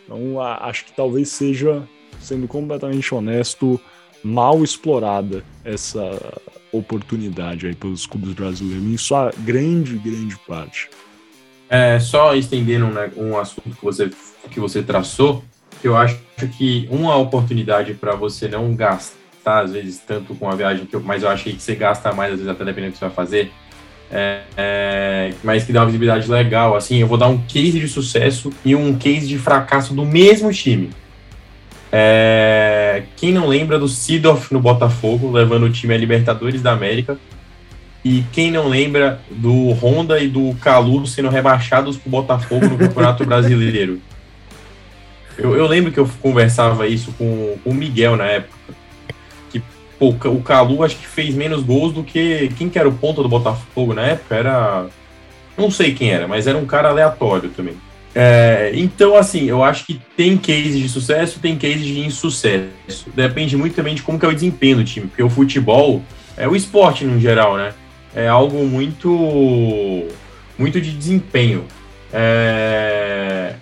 Então 0.04 0.40
a, 0.40 0.66
acho 0.68 0.86
que 0.86 0.92
talvez 0.92 1.28
seja, 1.28 1.82
sendo 2.20 2.48
completamente 2.48 3.14
honesto, 3.14 3.80
mal 4.22 4.64
explorada 4.64 5.44
essa 5.64 6.40
oportunidade 6.72 7.66
aí 7.66 7.74
pelos 7.74 8.06
clubes 8.06 8.32
brasileiros, 8.32 8.84
em 8.84 8.96
sua 8.96 9.32
grande, 9.38 9.96
grande 9.98 10.36
parte. 10.46 10.88
É, 11.68 12.00
só 12.00 12.34
estendendo 12.34 12.86
né, 12.86 13.10
um 13.16 13.36
assunto 13.36 13.76
que 13.76 13.84
você, 13.84 14.10
que 14.50 14.58
você 14.58 14.82
traçou, 14.82 15.44
eu 15.86 15.96
acho 15.96 16.18
que 16.56 16.88
uma 16.90 17.16
oportunidade 17.16 17.94
para 17.94 18.14
você 18.14 18.48
não 18.48 18.74
gastar, 18.74 19.64
às 19.64 19.72
vezes, 19.72 20.02
tanto 20.06 20.34
com 20.34 20.48
a 20.48 20.54
viagem, 20.54 20.86
que 20.86 20.96
eu, 20.96 21.00
mas 21.00 21.22
eu 21.22 21.28
achei 21.28 21.52
que 21.52 21.62
você 21.62 21.74
gasta 21.74 22.12
mais, 22.12 22.32
às 22.32 22.38
vezes, 22.38 22.52
até 22.52 22.64
dependendo 22.64 22.92
do 22.92 22.94
que 22.94 22.98
você 22.98 23.06
vai 23.06 23.14
fazer, 23.14 23.52
é, 24.10 24.40
é, 24.56 25.34
mas 25.44 25.64
que 25.64 25.72
dá 25.72 25.80
uma 25.80 25.86
visibilidade 25.86 26.30
legal. 26.30 26.76
Assim, 26.76 26.98
eu 26.98 27.06
vou 27.06 27.18
dar 27.18 27.28
um 27.28 27.38
case 27.38 27.78
de 27.78 27.88
sucesso 27.88 28.52
e 28.64 28.74
um 28.74 28.96
case 28.96 29.26
de 29.26 29.38
fracasso 29.38 29.94
do 29.94 30.04
mesmo 30.04 30.52
time. 30.52 30.90
É, 31.90 33.04
quem 33.16 33.32
não 33.32 33.46
lembra 33.46 33.78
do 33.78 33.88
Sidoff 33.88 34.52
no 34.52 34.60
Botafogo, 34.60 35.30
levando 35.30 35.64
o 35.64 35.70
time 35.70 35.94
a 35.94 35.98
Libertadores 35.98 36.60
da 36.62 36.72
América? 36.72 37.18
E 38.04 38.24
quem 38.32 38.50
não 38.50 38.68
lembra 38.68 39.20
do 39.30 39.72
Honda 39.72 40.20
e 40.20 40.28
do 40.28 40.54
Calu 40.60 41.06
sendo 41.06 41.28
rebaixados 41.28 41.96
para 41.96 42.08
o 42.08 42.10
Botafogo 42.10 42.66
no 42.66 42.78
Campeonato 42.78 43.24
Brasileiro? 43.26 44.00
Eu, 45.38 45.56
eu 45.56 45.66
lembro 45.66 45.92
que 45.92 45.98
eu 45.98 46.08
conversava 46.20 46.86
isso 46.86 47.12
com, 47.16 47.56
com 47.62 47.70
o 47.70 47.74
Miguel 47.74 48.16
na 48.16 48.26
época. 48.26 48.56
Que 49.50 49.62
pô, 49.98 50.08
o 50.10 50.42
Calu 50.42 50.82
acho 50.82 50.96
que 50.96 51.06
fez 51.06 51.34
menos 51.34 51.62
gols 51.62 51.92
do 51.92 52.02
que. 52.02 52.50
Quem 52.58 52.68
que 52.68 52.78
era 52.78 52.88
o 52.88 52.94
ponto 52.94 53.22
do 53.22 53.28
Botafogo 53.28 53.94
na 53.94 54.02
época? 54.02 54.34
Era. 54.34 54.86
Não 55.56 55.70
sei 55.70 55.94
quem 55.94 56.10
era, 56.10 56.28
mas 56.28 56.46
era 56.46 56.56
um 56.56 56.66
cara 56.66 56.88
aleatório 56.88 57.50
também. 57.50 57.74
É, 58.14 58.72
então, 58.74 59.16
assim, 59.16 59.44
eu 59.44 59.62
acho 59.62 59.84
que 59.84 60.00
tem 60.16 60.36
cases 60.36 60.78
de 60.78 60.88
sucesso 60.88 61.40
tem 61.40 61.56
cases 61.56 61.84
de 61.84 62.00
insucesso. 62.00 63.10
Depende 63.14 63.56
muito 63.56 63.74
também 63.74 63.94
de 63.94 64.02
como 64.02 64.18
é 64.22 64.26
o 64.26 64.34
desempenho 64.34 64.78
do 64.78 64.84
time, 64.84 65.06
porque 65.06 65.22
o 65.22 65.28
futebol 65.28 66.02
é 66.36 66.48
o 66.48 66.56
esporte 66.56 67.04
no 67.04 67.20
geral, 67.20 67.56
né? 67.56 67.74
é 68.14 68.28
algo 68.28 68.64
muito, 68.64 70.08
muito 70.58 70.80
de 70.80 70.92
desempenho. 70.92 71.64
É, 72.12 73.54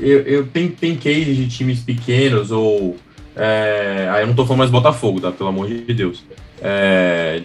eu, 0.00 0.20
eu 0.22 0.46
tem, 0.46 0.68
tem 0.68 0.96
case 0.96 1.34
de 1.34 1.48
times 1.48 1.80
pequenos 1.80 2.50
ou 2.50 2.96
é, 3.36 4.08
aí 4.10 4.22
eu 4.22 4.26
não 4.28 4.34
tô 4.34 4.44
falando 4.44 4.60
mais 4.60 4.70
Botafogo, 4.70 5.20
tá? 5.20 5.30
Pelo 5.30 5.50
amor 5.50 5.68
de 5.68 5.92
Deus. 5.92 6.24
É, 6.60 7.42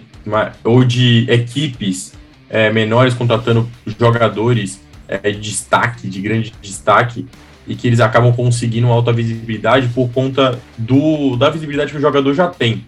ou 0.64 0.84
de 0.84 1.26
equipes 1.30 2.14
é, 2.48 2.72
menores 2.72 3.12
contratando 3.12 3.68
jogadores 3.98 4.80
é, 5.06 5.30
de 5.30 5.40
destaque, 5.40 6.08
de 6.08 6.20
grande 6.20 6.52
destaque, 6.62 7.26
e 7.66 7.76
que 7.76 7.86
eles 7.86 8.00
acabam 8.00 8.32
conseguindo 8.32 8.86
alta 8.88 9.12
visibilidade 9.12 9.88
por 9.88 10.10
conta 10.10 10.58
do, 10.78 11.36
da 11.36 11.50
visibilidade 11.50 11.92
que 11.92 11.98
o 11.98 12.00
jogador 12.00 12.32
já 12.34 12.48
tem. 12.48 12.84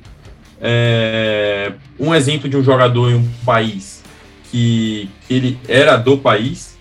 É, 0.61 1.73
um 2.01 2.15
exemplo 2.15 2.49
de 2.49 2.57
um 2.57 2.63
jogador 2.63 3.11
em 3.11 3.15
um 3.15 3.29
país 3.45 4.03
que, 4.51 5.11
que 5.27 5.35
ele 5.35 5.59
era 5.69 5.97
do 5.97 6.17
país 6.17 6.79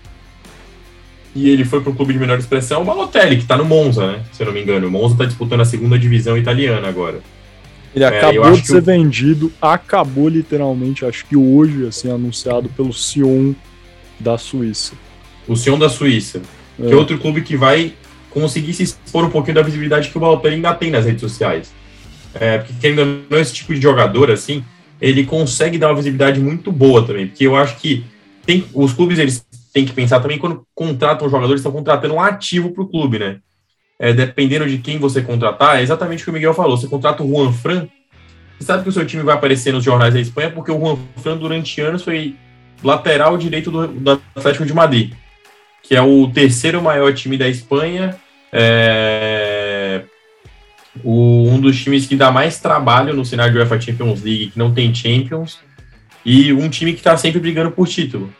e 1.34 1.50
ele 1.50 1.64
foi 1.64 1.80
para 1.80 1.90
o 1.90 1.94
clube 1.94 2.12
de 2.12 2.18
menor 2.18 2.38
expressão, 2.38 2.82
o 2.82 2.84
Balotelli, 2.84 3.36
que 3.36 3.42
está 3.42 3.56
no 3.56 3.64
Monza, 3.64 4.06
né? 4.06 4.22
Se 4.32 4.42
eu 4.42 4.46
não 4.46 4.52
me 4.52 4.62
engano. 4.62 4.86
O 4.86 4.90
Monza 4.90 5.14
está 5.14 5.24
disputando 5.24 5.62
a 5.62 5.64
segunda 5.64 5.98
divisão 5.98 6.38
italiana 6.38 6.86
agora. 6.88 7.20
Ele 7.94 8.04
é, 8.04 8.08
acabou 8.08 8.52
de 8.52 8.66
ser 8.66 8.82
vendido, 8.82 9.52
acabou 9.60 10.28
literalmente, 10.28 11.04
acho 11.04 11.26
que 11.26 11.36
hoje, 11.36 11.86
assim, 11.86 12.10
anunciado 12.10 12.68
pelo 12.70 12.92
Sion 12.92 13.52
da 14.18 14.38
Suíça. 14.38 14.94
O 15.46 15.56
Sion 15.56 15.78
da 15.78 15.88
Suíça, 15.88 16.40
é. 16.78 16.86
que 16.86 16.92
é 16.92 16.96
outro 16.96 17.18
clube 17.18 17.42
que 17.42 17.56
vai 17.56 17.92
conseguir 18.30 18.72
se 18.72 18.82
expor 18.82 19.24
um 19.24 19.30
pouquinho 19.30 19.56
da 19.56 19.62
visibilidade 19.62 20.10
que 20.10 20.16
o 20.16 20.20
Balotelli 20.20 20.56
ainda 20.56 20.74
tem 20.74 20.90
nas 20.90 21.04
redes 21.04 21.20
sociais. 21.20 21.72
É, 22.34 22.58
porque 22.58 22.88
ainda 22.88 23.04
não 23.04 23.38
esse 23.38 23.54
tipo 23.54 23.74
de 23.74 23.80
jogador, 23.80 24.30
assim, 24.30 24.64
ele 25.00 25.24
consegue 25.24 25.78
dar 25.78 25.88
uma 25.88 25.96
visibilidade 25.96 26.40
muito 26.40 26.72
boa 26.72 27.04
também, 27.06 27.28
porque 27.28 27.46
eu 27.46 27.54
acho 27.54 27.76
que 27.76 28.04
tem, 28.44 28.64
os 28.74 28.92
clubes 28.92 29.18
eles 29.18 29.44
têm 29.74 29.84
que 29.84 29.92
pensar 29.92 30.20
também 30.20 30.38
quando 30.38 30.64
contratam 30.72 31.28
jogadores, 31.28 31.60
estão 31.60 31.72
contratando 31.72 32.14
um 32.14 32.20
ativo 32.20 32.70
para 32.70 32.84
o 32.84 32.88
clube, 32.88 33.18
né? 33.18 33.40
É, 33.98 34.12
dependendo 34.12 34.66
de 34.66 34.78
quem 34.78 34.98
você 34.98 35.20
contratar, 35.20 35.78
é 35.78 35.82
exatamente 35.82 36.22
o 36.22 36.24
que 36.24 36.30
o 36.30 36.32
Miguel 36.32 36.54
falou. 36.54 36.76
Você 36.76 36.86
contrata 36.86 37.22
o 37.22 37.28
Juan 37.28 37.52
Fran, 37.52 37.88
você 38.56 38.66
sabe 38.66 38.84
que 38.84 38.88
o 38.88 38.92
seu 38.92 39.04
time 39.04 39.24
vai 39.24 39.34
aparecer 39.34 39.72
nos 39.72 39.82
jornais 39.84 40.14
da 40.14 40.20
Espanha 40.20 40.50
porque 40.50 40.70
o 40.70 40.78
Juan 40.78 40.96
Fran, 41.16 41.36
durante 41.36 41.80
anos, 41.80 42.04
foi 42.04 42.36
lateral 42.82 43.36
direito 43.36 43.70
do, 43.70 43.88
do 43.88 44.22
Atlético 44.36 44.64
de 44.64 44.72
Madrid, 44.72 45.12
que 45.82 45.96
é 45.96 46.00
o 46.00 46.28
terceiro 46.28 46.80
maior 46.80 47.12
time 47.12 47.36
da 47.36 47.48
Espanha. 47.48 48.16
É, 48.52 50.04
o, 51.02 51.48
um 51.48 51.60
dos 51.60 51.82
times 51.82 52.06
que 52.06 52.14
dá 52.14 52.30
mais 52.30 52.60
trabalho 52.60 53.12
no 53.12 53.24
cenário 53.24 53.52
de 53.52 53.58
UEFA 53.58 53.80
Champions 53.80 54.22
League, 54.22 54.50
que 54.50 54.58
não 54.58 54.72
tem 54.72 54.94
Champions, 54.94 55.58
e 56.24 56.52
um 56.52 56.68
time 56.68 56.92
que 56.92 56.98
está 56.98 57.16
sempre 57.16 57.40
brigando 57.40 57.72
por 57.72 57.88
título. 57.88 58.32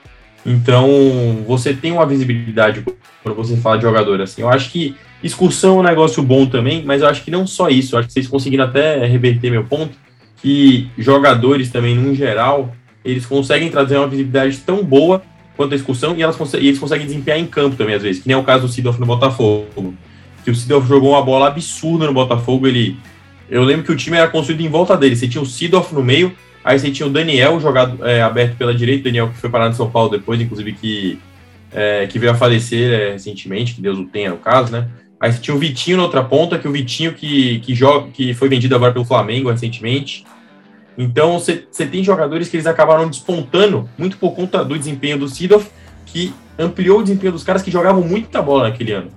Então, 0.44 1.44
você 1.46 1.72
tem 1.72 1.92
uma 1.92 2.07
visibilidade 2.07 2.85
quando 3.22 3.37
você 3.37 3.57
fala 3.57 3.76
de 3.76 3.83
jogador, 3.83 4.20
assim. 4.20 4.42
Eu 4.42 4.48
acho 4.48 4.70
que 4.70 4.94
excursão 5.22 5.76
é 5.76 5.80
um 5.80 5.83
negócio 5.83 6.22
bom 6.22 6.46
também, 6.46 6.83
mas 6.85 7.02
eu 7.02 7.09
acho 7.09 7.22
que 7.22 7.30
não 7.30 7.46
só 7.46 7.68
isso. 7.68 7.94
Eu 7.94 8.00
acho 8.00 8.09
que 8.09 8.14
vocês 8.14 8.28
conseguiram 8.28 8.64
até 8.64 9.04
reverter 9.07 9.50
meu 9.50 9.64
ponto, 9.64 9.96
que 10.37 10.88
jogadores 10.98 11.70
também, 11.70 11.94
no 11.94 12.14
geral, 12.14 12.74
eles 13.04 13.24
conseguem 13.24 13.70
trazer 13.70 13.96
uma 13.96 14.07
visibilidade 14.07 14.59
tão 14.59 14.85
boa 14.85 15.22
quanto 15.57 15.72
a 15.72 15.76
excursão 15.76 16.16
e, 16.16 16.22
elas 16.22 16.37
e 16.54 16.66
eles 16.66 16.78
conseguem 16.78 17.07
desempenhar 17.07 17.38
em 17.38 17.46
campo 17.46 17.76
também, 17.76 17.94
às 17.94 18.02
vezes, 18.02 18.20
que 18.22 18.28
nem 18.28 18.35
é 18.35 18.38
o 18.38 18.42
caso 18.42 18.66
do 18.66 18.72
Sidorf 18.72 18.98
no 18.98 19.07
Botafogo 19.07 19.94
que 20.44 20.50
o 20.50 20.54
Sidorf 20.54 20.87
jogou 20.87 21.12
uma 21.12 21.22
bola 21.22 21.48
absurda 21.48 22.07
no 22.07 22.12
Botafogo. 22.12 22.66
Ele, 22.66 22.96
eu 23.48 23.64
lembro 23.64 23.85
que 23.85 23.92
o 23.92 23.96
time 23.96 24.18
era 24.18 24.28
construído 24.28 24.61
em 24.61 24.68
volta 24.68 24.96
dele. 24.96 25.16
Você 25.16 25.26
tinha 25.26 25.42
o 25.42 25.46
Sidorf 25.46 25.92
no 25.94 26.04
meio, 26.04 26.33
aí 26.64 26.79
você 26.79 26.90
tinha 26.90 27.07
o 27.07 27.11
Daniel 27.11 27.61
jogado 27.61 28.05
é, 28.07 28.22
aberto 28.22 28.57
pela 28.57 28.74
direita, 28.74 29.05
Daniel 29.05 29.29
que 29.29 29.37
foi 29.37 29.50
parar 29.50 29.68
no 29.68 29.74
São 29.74 29.90
Paulo 29.90 30.11
depois, 30.11 30.40
inclusive 30.40 30.72
que, 30.72 31.20
é, 31.72 32.07
que 32.07 32.18
veio 32.18 32.33
a 32.33 32.35
falecer 32.35 32.92
é, 32.92 33.12
recentemente, 33.12 33.74
que 33.74 33.83
Deus 33.83 33.98
o 33.98 34.07
tenha 34.07 34.31
no 34.31 34.38
caso, 34.38 34.72
né? 34.72 34.88
Aí 35.20 35.33
você 35.33 35.40
tinha 35.40 35.55
o 35.55 35.59
Vitinho 35.59 35.96
na 35.96 36.03
outra 36.03 36.22
ponta, 36.22 36.59
que 36.59 36.68
o 36.68 36.72
Vitinho 36.72 37.14
que, 37.14 37.61
que, 37.61 37.74
joga, 37.74 38.11
que 38.11 38.35
foi 38.35 38.48
vendido 38.48 38.74
agora 38.74 38.92
pelo 38.92 39.05
Flamengo 39.05 39.50
recentemente. 39.50 40.24
Então 40.98 41.38
você, 41.38 41.66
tem 41.90 42.05
jogadores 42.05 42.48
que 42.48 42.57
eles 42.57 42.66
acabaram 42.66 43.09
despontando 43.09 43.88
muito 43.96 44.16
por 44.16 44.33
conta 44.35 44.64
do 44.64 44.79
desempenho 44.79 45.18
do 45.18 45.29
Sidorf, 45.29 45.68
que 46.07 46.33
ampliou 46.59 47.00
o 47.00 47.03
desempenho 47.03 47.33
dos 47.33 47.42
caras 47.42 47.62
que 47.62 47.70
jogavam 47.70 48.03
muita 48.03 48.40
bola 48.42 48.64
naquele 48.64 48.92
ano. 48.92 49.11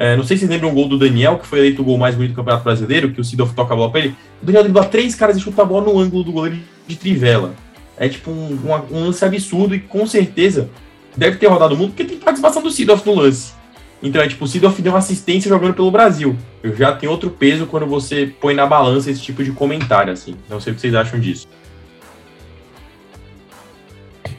É, 0.00 0.16
não 0.16 0.24
sei 0.24 0.38
se 0.38 0.46
vocês 0.46 0.50
lembram 0.50 0.70
o 0.70 0.72
gol 0.72 0.88
do 0.88 0.96
Daniel, 0.96 1.38
que 1.38 1.46
foi 1.46 1.58
eleito 1.58 1.82
o 1.82 1.84
gol 1.84 1.98
mais 1.98 2.14
bonito 2.14 2.32
do 2.32 2.36
Campeonato 2.36 2.64
Brasileiro, 2.64 3.12
que 3.12 3.20
o 3.20 3.24
Sidorf 3.24 3.52
toca 3.52 3.74
a 3.74 3.76
bola 3.76 3.90
pra 3.90 4.00
ele. 4.00 4.16
O 4.42 4.46
Daniel 4.46 4.62
dribla 4.62 4.86
três 4.86 5.14
caras 5.14 5.36
e 5.36 5.40
chuta 5.40 5.60
a 5.60 5.64
bola 5.66 5.92
no 5.92 5.98
ângulo 5.98 6.24
do 6.24 6.32
goleiro 6.32 6.58
de 6.86 6.96
trivela. 6.96 7.54
É 7.98 8.08
tipo 8.08 8.30
um, 8.30 8.58
um, 8.64 8.96
um, 8.96 9.04
lance 9.04 9.22
absurdo 9.22 9.74
e 9.74 9.78
com 9.78 10.06
certeza 10.06 10.70
deve 11.14 11.36
ter 11.36 11.48
rodado 11.48 11.74
o 11.74 11.76
mundo 11.76 11.88
porque 11.90 12.04
tem 12.04 12.16
participação 12.16 12.62
do 12.62 12.70
Sidorf 12.70 13.04
no 13.04 13.14
lance. 13.14 13.52
Então 14.02 14.22
é 14.22 14.26
tipo, 14.26 14.42
o 14.42 14.48
Sidorf 14.48 14.80
deu 14.80 14.90
uma 14.90 15.00
assistência 15.00 15.50
jogando 15.50 15.74
pelo 15.74 15.90
Brasil. 15.90 16.34
Eu 16.62 16.74
já 16.74 16.92
tem 16.92 17.06
outro 17.06 17.28
peso 17.28 17.66
quando 17.66 17.84
você 17.84 18.32
põe 18.40 18.54
na 18.54 18.64
balança 18.64 19.10
esse 19.10 19.20
tipo 19.20 19.44
de 19.44 19.52
comentário, 19.52 20.14
assim. 20.14 20.34
Não 20.48 20.62
sei 20.62 20.72
o 20.72 20.76
que 20.76 20.80
vocês 20.80 20.94
acham 20.94 21.20
disso. 21.20 21.46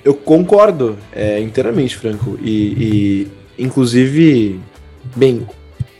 Eu 0.03 0.15
concordo 0.15 0.97
é, 1.13 1.39
inteiramente, 1.39 1.95
Franco. 1.97 2.39
E, 2.41 3.27
e 3.59 3.63
inclusive 3.63 4.59
Bem, 5.15 5.47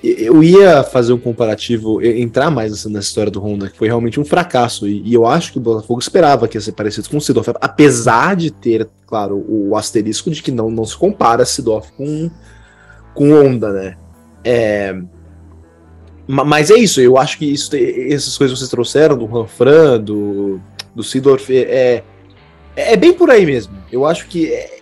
eu 0.03 0.43
ia 0.43 0.83
fazer 0.83 1.13
um 1.13 1.19
comparativo, 1.19 2.01
entrar 2.01 2.49
mais 2.49 2.85
nessa, 2.85 2.99
história 2.99 3.31
do 3.31 3.39
Honda, 3.39 3.69
que 3.69 3.77
foi 3.77 3.87
realmente 3.87 4.19
um 4.19 4.25
fracasso, 4.25 4.87
e, 4.87 5.01
e, 5.03 5.13
eu 5.13 5.27
acho 5.27 5.51
que 5.51 5.57
o 5.59 5.61
Botafogo 5.61 5.99
esperava 5.99 6.47
que 6.47 6.57
ia 6.57 6.61
ser 6.61 6.71
parecido 6.71 7.09
com 7.09 7.17
o 7.17 7.21
Sidoff, 7.21 7.51
apesar 7.61 8.35
de 8.35 8.51
ter, 8.51 8.89
claro, 9.05 9.45
o 9.47 9.75
asterisco 9.75 10.31
de 10.31 10.41
que 10.41 10.51
não, 10.51 10.71
não 10.71 10.85
se 10.85 10.97
compara 10.97 11.45
Sidoff 11.45 11.91
com, 11.93 12.31
com 13.13 13.31
Honda, 13.31 13.71
né? 13.71 13.97
É, 14.43 14.95
mas 16.27 16.71
é 16.71 16.75
isso, 16.75 17.01
eu 17.01 17.17
acho 17.17 17.37
que 17.37 17.45
isso, 17.45 17.75
essas 17.75 18.37
coisas 18.37 18.53
que 18.53 18.59
vocês 18.59 18.69
trouxeram, 18.69 19.17
do 19.17 19.25
Ranfran, 19.25 19.99
do, 19.99 20.61
do 20.95 21.03
Sidorf, 21.03 21.49
é, 21.49 22.03
é, 22.75 22.93
é 22.93 22.95
bem 22.95 23.13
por 23.13 23.29
aí 23.29 23.45
mesmo. 23.45 23.77
Eu 23.91 24.05
acho 24.05 24.27
que 24.27 24.51
é, 24.51 24.79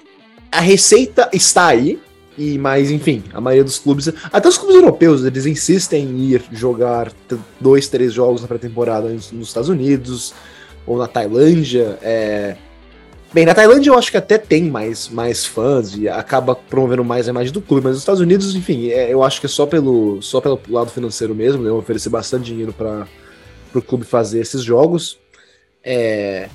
a 0.51 0.61
receita 0.61 1.29
está 1.33 1.67
aí, 1.67 1.99
e 2.39 2.57
mais, 2.57 2.89
enfim, 2.89 3.21
a 3.33 3.41
maioria 3.41 3.65
dos 3.65 3.77
clubes, 3.77 4.07
até 4.31 4.47
os 4.47 4.57
clubes 4.57 4.77
europeus, 4.77 5.25
eles 5.25 5.45
insistem 5.45 6.05
em 6.05 6.19
ir 6.29 6.43
jogar 6.53 7.11
dois, 7.59 7.89
três 7.89 8.13
jogos 8.13 8.41
na 8.41 8.47
pré-temporada 8.47 9.09
nos 9.09 9.49
Estados 9.49 9.67
Unidos 9.67 10.33
ou 10.87 10.97
na 10.97 11.05
Tailândia. 11.05 11.99
É... 12.01 12.55
Bem, 13.33 13.45
na 13.45 13.53
Tailândia 13.53 13.89
eu 13.89 13.99
acho 13.99 14.09
que 14.09 14.15
até 14.15 14.37
tem 14.37 14.63
mais, 14.63 15.09
mais 15.09 15.45
fãs 15.45 15.93
e 15.97 16.07
acaba 16.07 16.55
promovendo 16.55 17.03
mais 17.03 17.27
a 17.27 17.31
imagem 17.31 17.51
do 17.51 17.61
clube, 17.61 17.83
mas 17.83 17.91
nos 17.91 18.01
Estados 18.01 18.21
Unidos, 18.21 18.55
enfim, 18.55 18.87
é, 18.87 19.11
eu 19.11 19.21
acho 19.21 19.41
que 19.41 19.45
é 19.45 19.49
só 19.49 19.65
pelo, 19.65 20.21
só 20.21 20.39
pelo 20.39 20.61
lado 20.69 20.89
financeiro 20.89 21.35
mesmo, 21.35 21.61
né? 21.61 21.69
Oferecer 21.69 22.09
bastante 22.09 22.45
dinheiro 22.45 22.71
para 22.71 23.05
o 23.75 23.81
clube 23.81 24.05
fazer 24.05 24.39
esses 24.39 24.63
jogos. 24.63 25.19
É, 25.83 26.47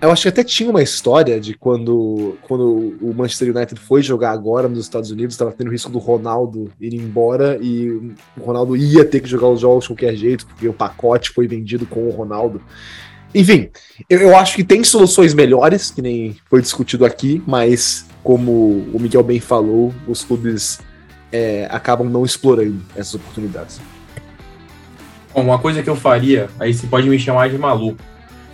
eu 0.00 0.10
acho 0.10 0.22
que 0.22 0.28
até 0.28 0.44
tinha 0.44 0.68
uma 0.68 0.82
história 0.82 1.40
de 1.40 1.54
quando, 1.54 2.36
quando 2.42 2.96
o 3.00 3.14
Manchester 3.14 3.54
United 3.54 3.80
foi 3.80 4.02
jogar 4.02 4.32
agora 4.32 4.68
nos 4.68 4.80
Estados 4.80 5.10
Unidos, 5.10 5.34
estava 5.34 5.52
tendo 5.52 5.68
o 5.68 5.70
risco 5.70 5.90
do 5.90 5.98
Ronaldo 5.98 6.70
ir 6.80 6.94
embora 6.94 7.58
e 7.60 7.88
o 8.36 8.40
Ronaldo 8.40 8.76
ia 8.76 9.04
ter 9.04 9.20
que 9.20 9.28
jogar 9.28 9.48
os 9.48 9.60
jogos 9.60 9.84
de 9.84 9.90
qualquer 9.90 10.14
jeito, 10.14 10.46
porque 10.46 10.68
o 10.68 10.72
pacote 10.72 11.30
foi 11.30 11.48
vendido 11.48 11.86
com 11.86 12.06
o 12.06 12.10
Ronaldo. 12.10 12.60
Enfim, 13.34 13.70
eu, 14.08 14.20
eu 14.20 14.36
acho 14.36 14.56
que 14.56 14.64
tem 14.64 14.84
soluções 14.84 15.32
melhores, 15.32 15.90
que 15.90 16.02
nem 16.02 16.36
foi 16.48 16.60
discutido 16.60 17.04
aqui, 17.04 17.42
mas 17.46 18.06
como 18.22 18.86
o 18.92 18.98
Miguel 19.00 19.22
bem 19.22 19.40
falou, 19.40 19.94
os 20.06 20.24
clubes 20.24 20.78
é, 21.32 21.66
acabam 21.70 22.08
não 22.08 22.24
explorando 22.24 22.80
essas 22.94 23.14
oportunidades. 23.14 23.80
Bom, 25.34 25.42
uma 25.42 25.58
coisa 25.58 25.82
que 25.82 25.88
eu 25.88 25.96
faria, 25.96 26.48
aí 26.58 26.72
você 26.72 26.86
pode 26.86 27.08
me 27.08 27.18
chamar 27.18 27.48
de 27.48 27.58
maluco, 27.58 28.02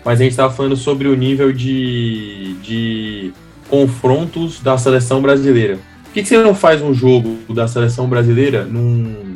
mas 0.05 0.21
a 0.21 0.23
gente 0.23 0.33
estava 0.33 0.53
falando 0.53 0.77
sobre 0.77 1.09
o 1.09 1.17
nível 1.17 1.53
de, 1.53 2.55
de 2.63 3.33
confrontos 3.69 4.61
da 4.61 4.77
seleção 4.77 5.23
brasileira. 5.23 5.79
Por 6.05 6.13
que, 6.15 6.23
que, 6.23 6.29
você 6.29 6.43
não 6.43 6.55
faz 6.55 6.83
um 6.83 6.93
jogo 6.93 7.39
da 7.55 7.67
seleção 7.67 8.09
brasileira 8.09 8.65
num, 8.65 9.35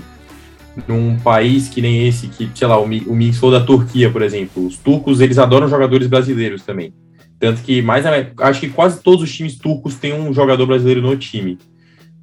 num 0.87 1.17
país 1.19 1.69
que 1.69 1.81
nem 1.81 2.07
esse, 2.07 2.29
que, 2.29 2.51
sei 2.55 2.67
lá, 2.67 2.79
o, 2.79 2.85
o 2.85 3.15
mix 3.15 3.39
for 3.39 3.51
da 3.51 3.61
Turquia, 3.61 4.11
por 4.11 4.23
exemplo? 4.23 4.67
Os 4.67 4.77
turcos, 4.77 5.21
eles 5.21 5.39
adoram 5.39 5.69
jogadores 5.69 6.07
brasileiros 6.07 6.63
também. 6.63 6.93
Tanto 7.39 7.63
que, 7.63 7.81
mais 7.81 8.05
acho 8.07 8.61
que 8.61 8.69
quase 8.69 9.01
todos 9.03 9.23
os 9.23 9.35
times 9.35 9.57
turcos 9.57 9.95
têm 9.95 10.15
um 10.15 10.33
jogador 10.35 10.67
brasileiro 10.67 11.01
no 11.01 11.17
time. 11.17 11.59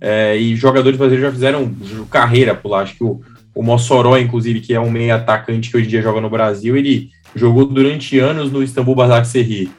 É, 0.02 0.36
e 0.36 0.56
jogadores 0.56 0.98
brasileiros 0.98 1.30
já 1.30 1.34
fizeram 1.34 1.74
carreira 2.10 2.54
por 2.54 2.70
lá. 2.70 2.82
Acho 2.82 2.96
que 2.96 3.04
o, 3.04 3.22
o 3.56 3.64
Mossoró, 3.64 4.18
inclusive, 4.18 4.60
que 4.60 4.74
é 4.74 4.80
um 4.80 4.91
meio 4.91 5.16
atacante 5.16 5.70
que 5.70 5.78
hoje 5.78 5.86
em 5.86 5.89
dia 5.89 6.02
joga 6.02 6.20
no 6.20 6.30
Brasil, 6.30 6.76
ele 6.76 7.10
jogou 7.36 7.66
durante 7.66 8.20
anos 8.20 8.52
no 8.52 8.64
Istambul 8.64 8.96
Basaksehir. 8.96 9.70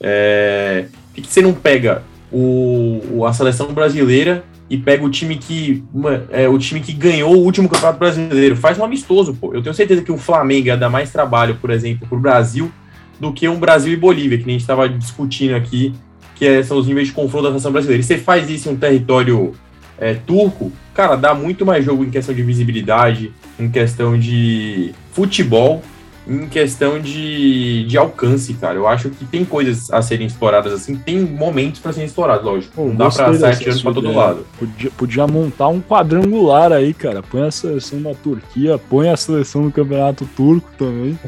É, 0.00 0.86
por 1.14 1.22
que 1.22 1.32
você 1.32 1.42
não 1.42 1.52
pega 1.52 2.02
o, 2.32 3.24
a 3.26 3.32
seleção 3.32 3.72
brasileira 3.72 4.44
e 4.68 4.78
pega 4.78 5.04
o 5.04 5.10
time 5.10 5.36
que 5.36 5.84
uma, 5.92 6.24
é, 6.30 6.48
o 6.48 6.58
time 6.58 6.80
que 6.80 6.92
ganhou 6.92 7.34
o 7.34 7.44
último 7.44 7.68
campeonato 7.68 7.98
brasileiro? 7.98 8.56
Faz 8.56 8.78
um 8.78 8.84
amistoso, 8.84 9.34
pô. 9.34 9.52
Eu 9.52 9.62
tenho 9.62 9.74
certeza 9.74 10.02
que 10.02 10.12
o 10.12 10.16
Flamengo 10.16 10.68
ia 10.68 10.76
dar 10.76 10.88
mais 10.88 11.10
trabalho, 11.10 11.56
por 11.60 11.70
exemplo, 11.70 12.06
para 12.08 12.16
o 12.16 12.20
Brasil 12.20 12.70
do 13.18 13.32
que 13.32 13.46
um 13.46 13.58
Brasil 13.58 13.92
e 13.92 13.96
Bolívia, 13.96 14.38
que 14.38 14.44
a 14.44 14.52
gente 14.52 14.62
estava 14.62 14.88
discutindo 14.88 15.54
aqui, 15.54 15.92
que 16.34 16.46
é, 16.46 16.62
são 16.62 16.78
os 16.78 16.86
níveis 16.86 17.08
de 17.08 17.12
confronto 17.12 17.44
da 17.44 17.50
nação 17.50 17.70
brasileira. 17.70 18.00
E 18.00 18.04
você 18.04 18.16
faz 18.16 18.48
isso 18.48 18.68
em 18.68 18.72
um 18.72 18.76
território 18.76 19.52
é, 19.98 20.14
turco, 20.14 20.72
cara, 20.94 21.16
dá 21.16 21.34
muito 21.34 21.66
mais 21.66 21.84
jogo 21.84 22.02
em 22.02 22.10
questão 22.10 22.34
de 22.34 22.42
visibilidade, 22.42 23.30
em 23.58 23.68
questão 23.68 24.18
de 24.18 24.94
futebol, 25.12 25.82
em 26.30 26.46
questão 26.46 27.00
de, 27.00 27.84
de 27.86 27.98
alcance, 27.98 28.54
cara. 28.54 28.76
Eu 28.76 28.86
acho 28.86 29.10
que 29.10 29.24
tem 29.24 29.44
coisas 29.44 29.90
a 29.90 30.00
serem 30.00 30.28
exploradas 30.28 30.72
assim, 30.72 30.94
tem 30.94 31.18
momentos 31.20 31.80
para 31.80 31.92
serem 31.92 32.06
explorados, 32.06 32.44
lógico. 32.44 32.72
Pô, 32.72 32.84
não 32.84 32.94
dá 32.94 33.10
pra 33.10 33.34
sair 33.34 33.52
atirando 33.52 33.82
pra 33.82 33.92
todo 33.92 34.12
lado. 34.12 34.46
Podia, 34.56 34.90
podia 34.92 35.26
montar 35.26 35.66
um 35.68 35.80
quadrangular 35.80 36.70
aí, 36.70 36.94
cara. 36.94 37.20
Põe 37.20 37.42
a 37.42 37.50
seleção 37.50 38.00
da 38.00 38.14
Turquia, 38.14 38.78
põe 38.78 39.08
a 39.08 39.16
seleção 39.16 39.64
do 39.64 39.72
Campeonato 39.72 40.24
Turco 40.36 40.70
também. 40.78 41.18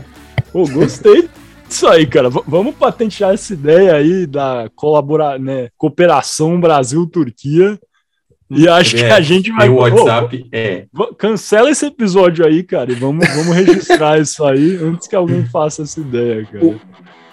Pô, 0.53 0.69
gostei 0.69 1.29
disso 1.67 1.89
aí, 1.89 2.07
cara. 2.07 2.31
V 2.31 2.41
vamos 2.47 2.77
patentear 2.77 3.35
essa 3.35 3.53
ideia 3.53 3.97
aí 3.97 4.25
da 4.25 4.71
colabora 4.77 5.37
né, 5.37 5.69
cooperação 5.77 6.61
Brasil-Turquia. 6.61 7.77
E 8.55 8.69
acho 8.69 8.97
é, 8.97 9.09
que 9.09 9.13
a 9.13 9.21
gente 9.21 9.51
vai. 9.51 9.69
O 9.69 9.77
WhatsApp 9.77 10.45
oh, 10.45 10.49
é. 10.53 10.87
Cancela 11.17 11.71
esse 11.71 11.87
episódio 11.87 12.47
aí, 12.47 12.63
cara, 12.63 12.93
e 12.93 12.95
vamos, 12.95 13.27
vamos 13.29 13.55
registrar 13.55 14.19
isso 14.21 14.45
aí 14.45 14.79
antes 14.83 15.09
que 15.09 15.17
alguém 15.17 15.45
faça 15.47 15.83
essa 15.83 16.01
ideia, 16.01 16.45
cara. 16.45 16.65
O, 16.65 16.81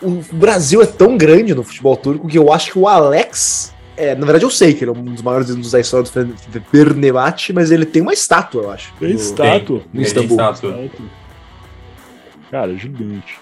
o, 0.01 0.23
Brasil 0.33 0.81
é 0.81 0.85
tão 0.85 1.17
grande 1.17 1.53
no 1.53 1.63
futebol 1.63 1.97
turco 1.97 2.27
que 2.27 2.37
eu 2.37 2.51
acho 2.51 2.71
que 2.71 2.79
o 2.79 2.87
Alex. 2.87 3.75
É, 3.97 4.15
na 4.15 4.23
verdade, 4.23 4.45
eu 4.45 4.49
sei 4.49 4.73
que 4.73 4.85
ele 4.85 4.91
é 4.91 4.93
um 4.93 5.03
dos 5.03 5.21
maiores 5.21 5.49
ídolos 5.49 5.71
da 5.71 5.79
história 5.81 6.05
do 6.05 6.61
Pernebate, 6.71 7.51
mas 7.51 7.69
ele 7.69 7.85
tem 7.85 8.01
uma 8.01 8.13
estátua, 8.13 8.63
eu 8.63 8.71
acho. 8.71 8.93
Tem 8.97 9.11
estátua? 9.11 9.81
No 9.91 10.01
Istambul. 10.01 10.37
Tem 10.37 10.47
estátua. 10.47 10.89
Cara, 12.49 12.77
gigante. 12.77 13.37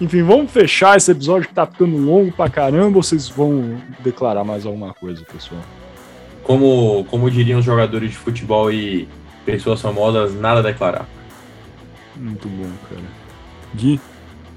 Enfim, 0.00 0.22
vamos 0.22 0.52
fechar 0.52 0.96
esse 0.96 1.10
episódio 1.10 1.48
que 1.48 1.54
tá 1.54 1.66
ficando 1.66 1.96
longo 1.96 2.30
pra 2.30 2.48
caramba. 2.48 2.90
Vocês 3.02 3.28
vão 3.28 3.76
declarar 3.98 4.44
mais 4.44 4.64
alguma 4.64 4.94
coisa, 4.94 5.24
pessoal? 5.24 5.60
Como, 6.48 7.04
como 7.10 7.30
diriam 7.30 7.58
os 7.58 7.64
jogadores 7.66 8.12
de 8.12 8.16
futebol 8.16 8.72
e 8.72 9.06
pessoas 9.44 9.82
famosas, 9.82 10.34
nada 10.34 10.60
a 10.60 10.62
declarar. 10.62 11.06
Muito 12.16 12.48
bom, 12.48 12.70
cara. 12.88 13.02
Gui? 13.74 14.00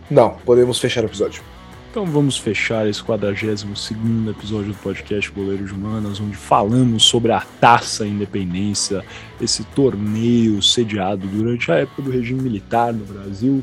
Não, 0.10 0.30
podemos 0.46 0.80
fechar 0.80 1.04
o 1.04 1.08
episódio. 1.08 1.44
Então 1.90 2.06
vamos 2.06 2.38
fechar 2.38 2.88
esse 2.88 3.04
42 3.04 3.66
episódio 4.30 4.72
do 4.72 4.76
podcast 4.76 5.30
Boleiro 5.32 5.66
de 5.66 5.74
Humanas, 5.74 6.22
onde 6.22 6.38
falamos 6.38 7.04
sobre 7.04 7.34
a 7.34 7.42
Taça 7.42 8.08
Independência, 8.08 9.04
esse 9.42 9.66
torneio 9.66 10.64
sediado 10.64 11.28
durante 11.28 11.70
a 11.74 11.76
época 11.76 12.04
do 12.04 12.10
regime 12.10 12.42
militar 12.42 12.94
no 12.94 13.04
Brasil, 13.04 13.62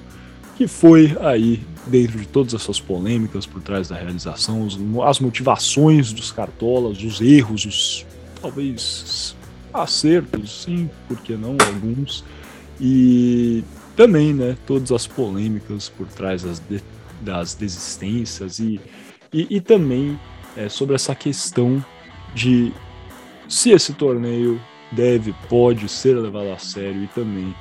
que 0.54 0.68
foi 0.68 1.16
aí, 1.22 1.62
dentro 1.86 2.18
de 2.18 2.26
todas 2.26 2.52
essas 2.52 2.78
polêmicas 2.78 3.46
por 3.46 3.62
trás 3.62 3.88
da 3.88 3.96
realização, 3.96 4.68
as 5.06 5.18
motivações 5.18 6.12
dos 6.12 6.30
cartolas, 6.30 7.02
os 7.02 7.22
erros, 7.22 7.64
os 7.64 8.06
talvez 8.40 9.36
acertos, 9.72 10.62
sim, 10.62 10.90
por 11.06 11.18
que 11.20 11.34
não 11.34 11.56
alguns, 11.66 12.24
e 12.80 13.64
também, 13.96 14.32
né, 14.32 14.56
todas 14.66 14.92
as 14.92 15.06
polêmicas 15.06 15.88
por 15.88 16.06
trás 16.06 16.42
das, 16.42 16.60
de, 16.60 16.82
das 17.20 17.54
desistências 17.54 18.58
e, 18.58 18.80
e, 19.32 19.56
e 19.56 19.60
também 19.60 20.18
é, 20.56 20.68
sobre 20.68 20.94
essa 20.94 21.14
questão 21.14 21.84
de 22.34 22.72
se 23.48 23.70
esse 23.70 23.92
torneio 23.94 24.60
deve, 24.92 25.34
pode 25.48 25.88
ser 25.88 26.16
levado 26.16 26.50
a 26.50 26.58
sério 26.58 27.02
e 27.02 27.06
também 27.08 27.54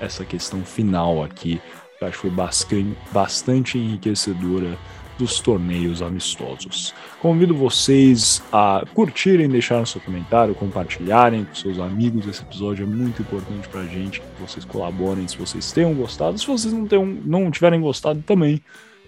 essa 0.00 0.24
questão 0.24 0.64
final 0.64 1.22
aqui, 1.22 1.60
que 1.98 2.04
eu 2.04 2.08
acho 2.08 2.16
que 2.16 2.22
foi 2.22 2.30
bastante, 2.30 2.96
bastante 3.12 3.78
enriquecedora 3.78 4.76
dos 5.18 5.40
torneios 5.40 6.02
amistosos. 6.02 6.94
Convido 7.20 7.54
vocês 7.54 8.42
a 8.52 8.84
curtirem, 8.94 9.48
deixarem 9.48 9.86
seu 9.86 10.00
comentário, 10.00 10.54
compartilharem 10.54 11.44
com 11.44 11.54
seus 11.54 11.78
amigos. 11.78 12.26
Esse 12.26 12.42
episódio 12.42 12.84
é 12.84 12.86
muito 12.86 13.22
importante 13.22 13.68
para 13.68 13.80
a 13.80 13.86
gente 13.86 14.20
que 14.20 14.26
vocês 14.40 14.64
colaborem. 14.64 15.26
Se 15.28 15.36
vocês 15.36 15.72
tenham 15.72 15.94
gostado, 15.94 16.38
se 16.38 16.46
vocês 16.46 16.72
não, 16.72 16.86
tenham, 16.86 17.06
não 17.06 17.50
tiverem 17.50 17.80
gostado 17.80 18.22
também, 18.22 18.60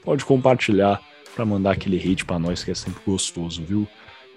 pode 0.05 0.25
compartilhar 0.25 1.01
para 1.35 1.45
mandar 1.45 1.73
aquele 1.73 1.99
hate 1.99 2.25
para 2.25 2.39
nós 2.39 2.65
que 2.65 2.71
é 2.71 2.75
sempre 2.75 3.01
gostoso, 3.07 3.63
viu? 3.63 3.87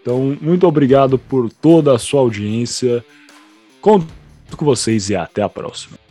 Então, 0.02 0.38
muito 0.42 0.68
obrigado 0.68 1.18
por 1.18 1.50
toda 1.52 1.94
a 1.94 2.00
sua 2.00 2.22
audiência. 2.22 3.04
Conto 3.80 4.08
com 4.58 4.66
vocês 4.66 5.10
e 5.10 5.16
até 5.16 5.42
a 5.42 5.50
próxima. 5.50 6.09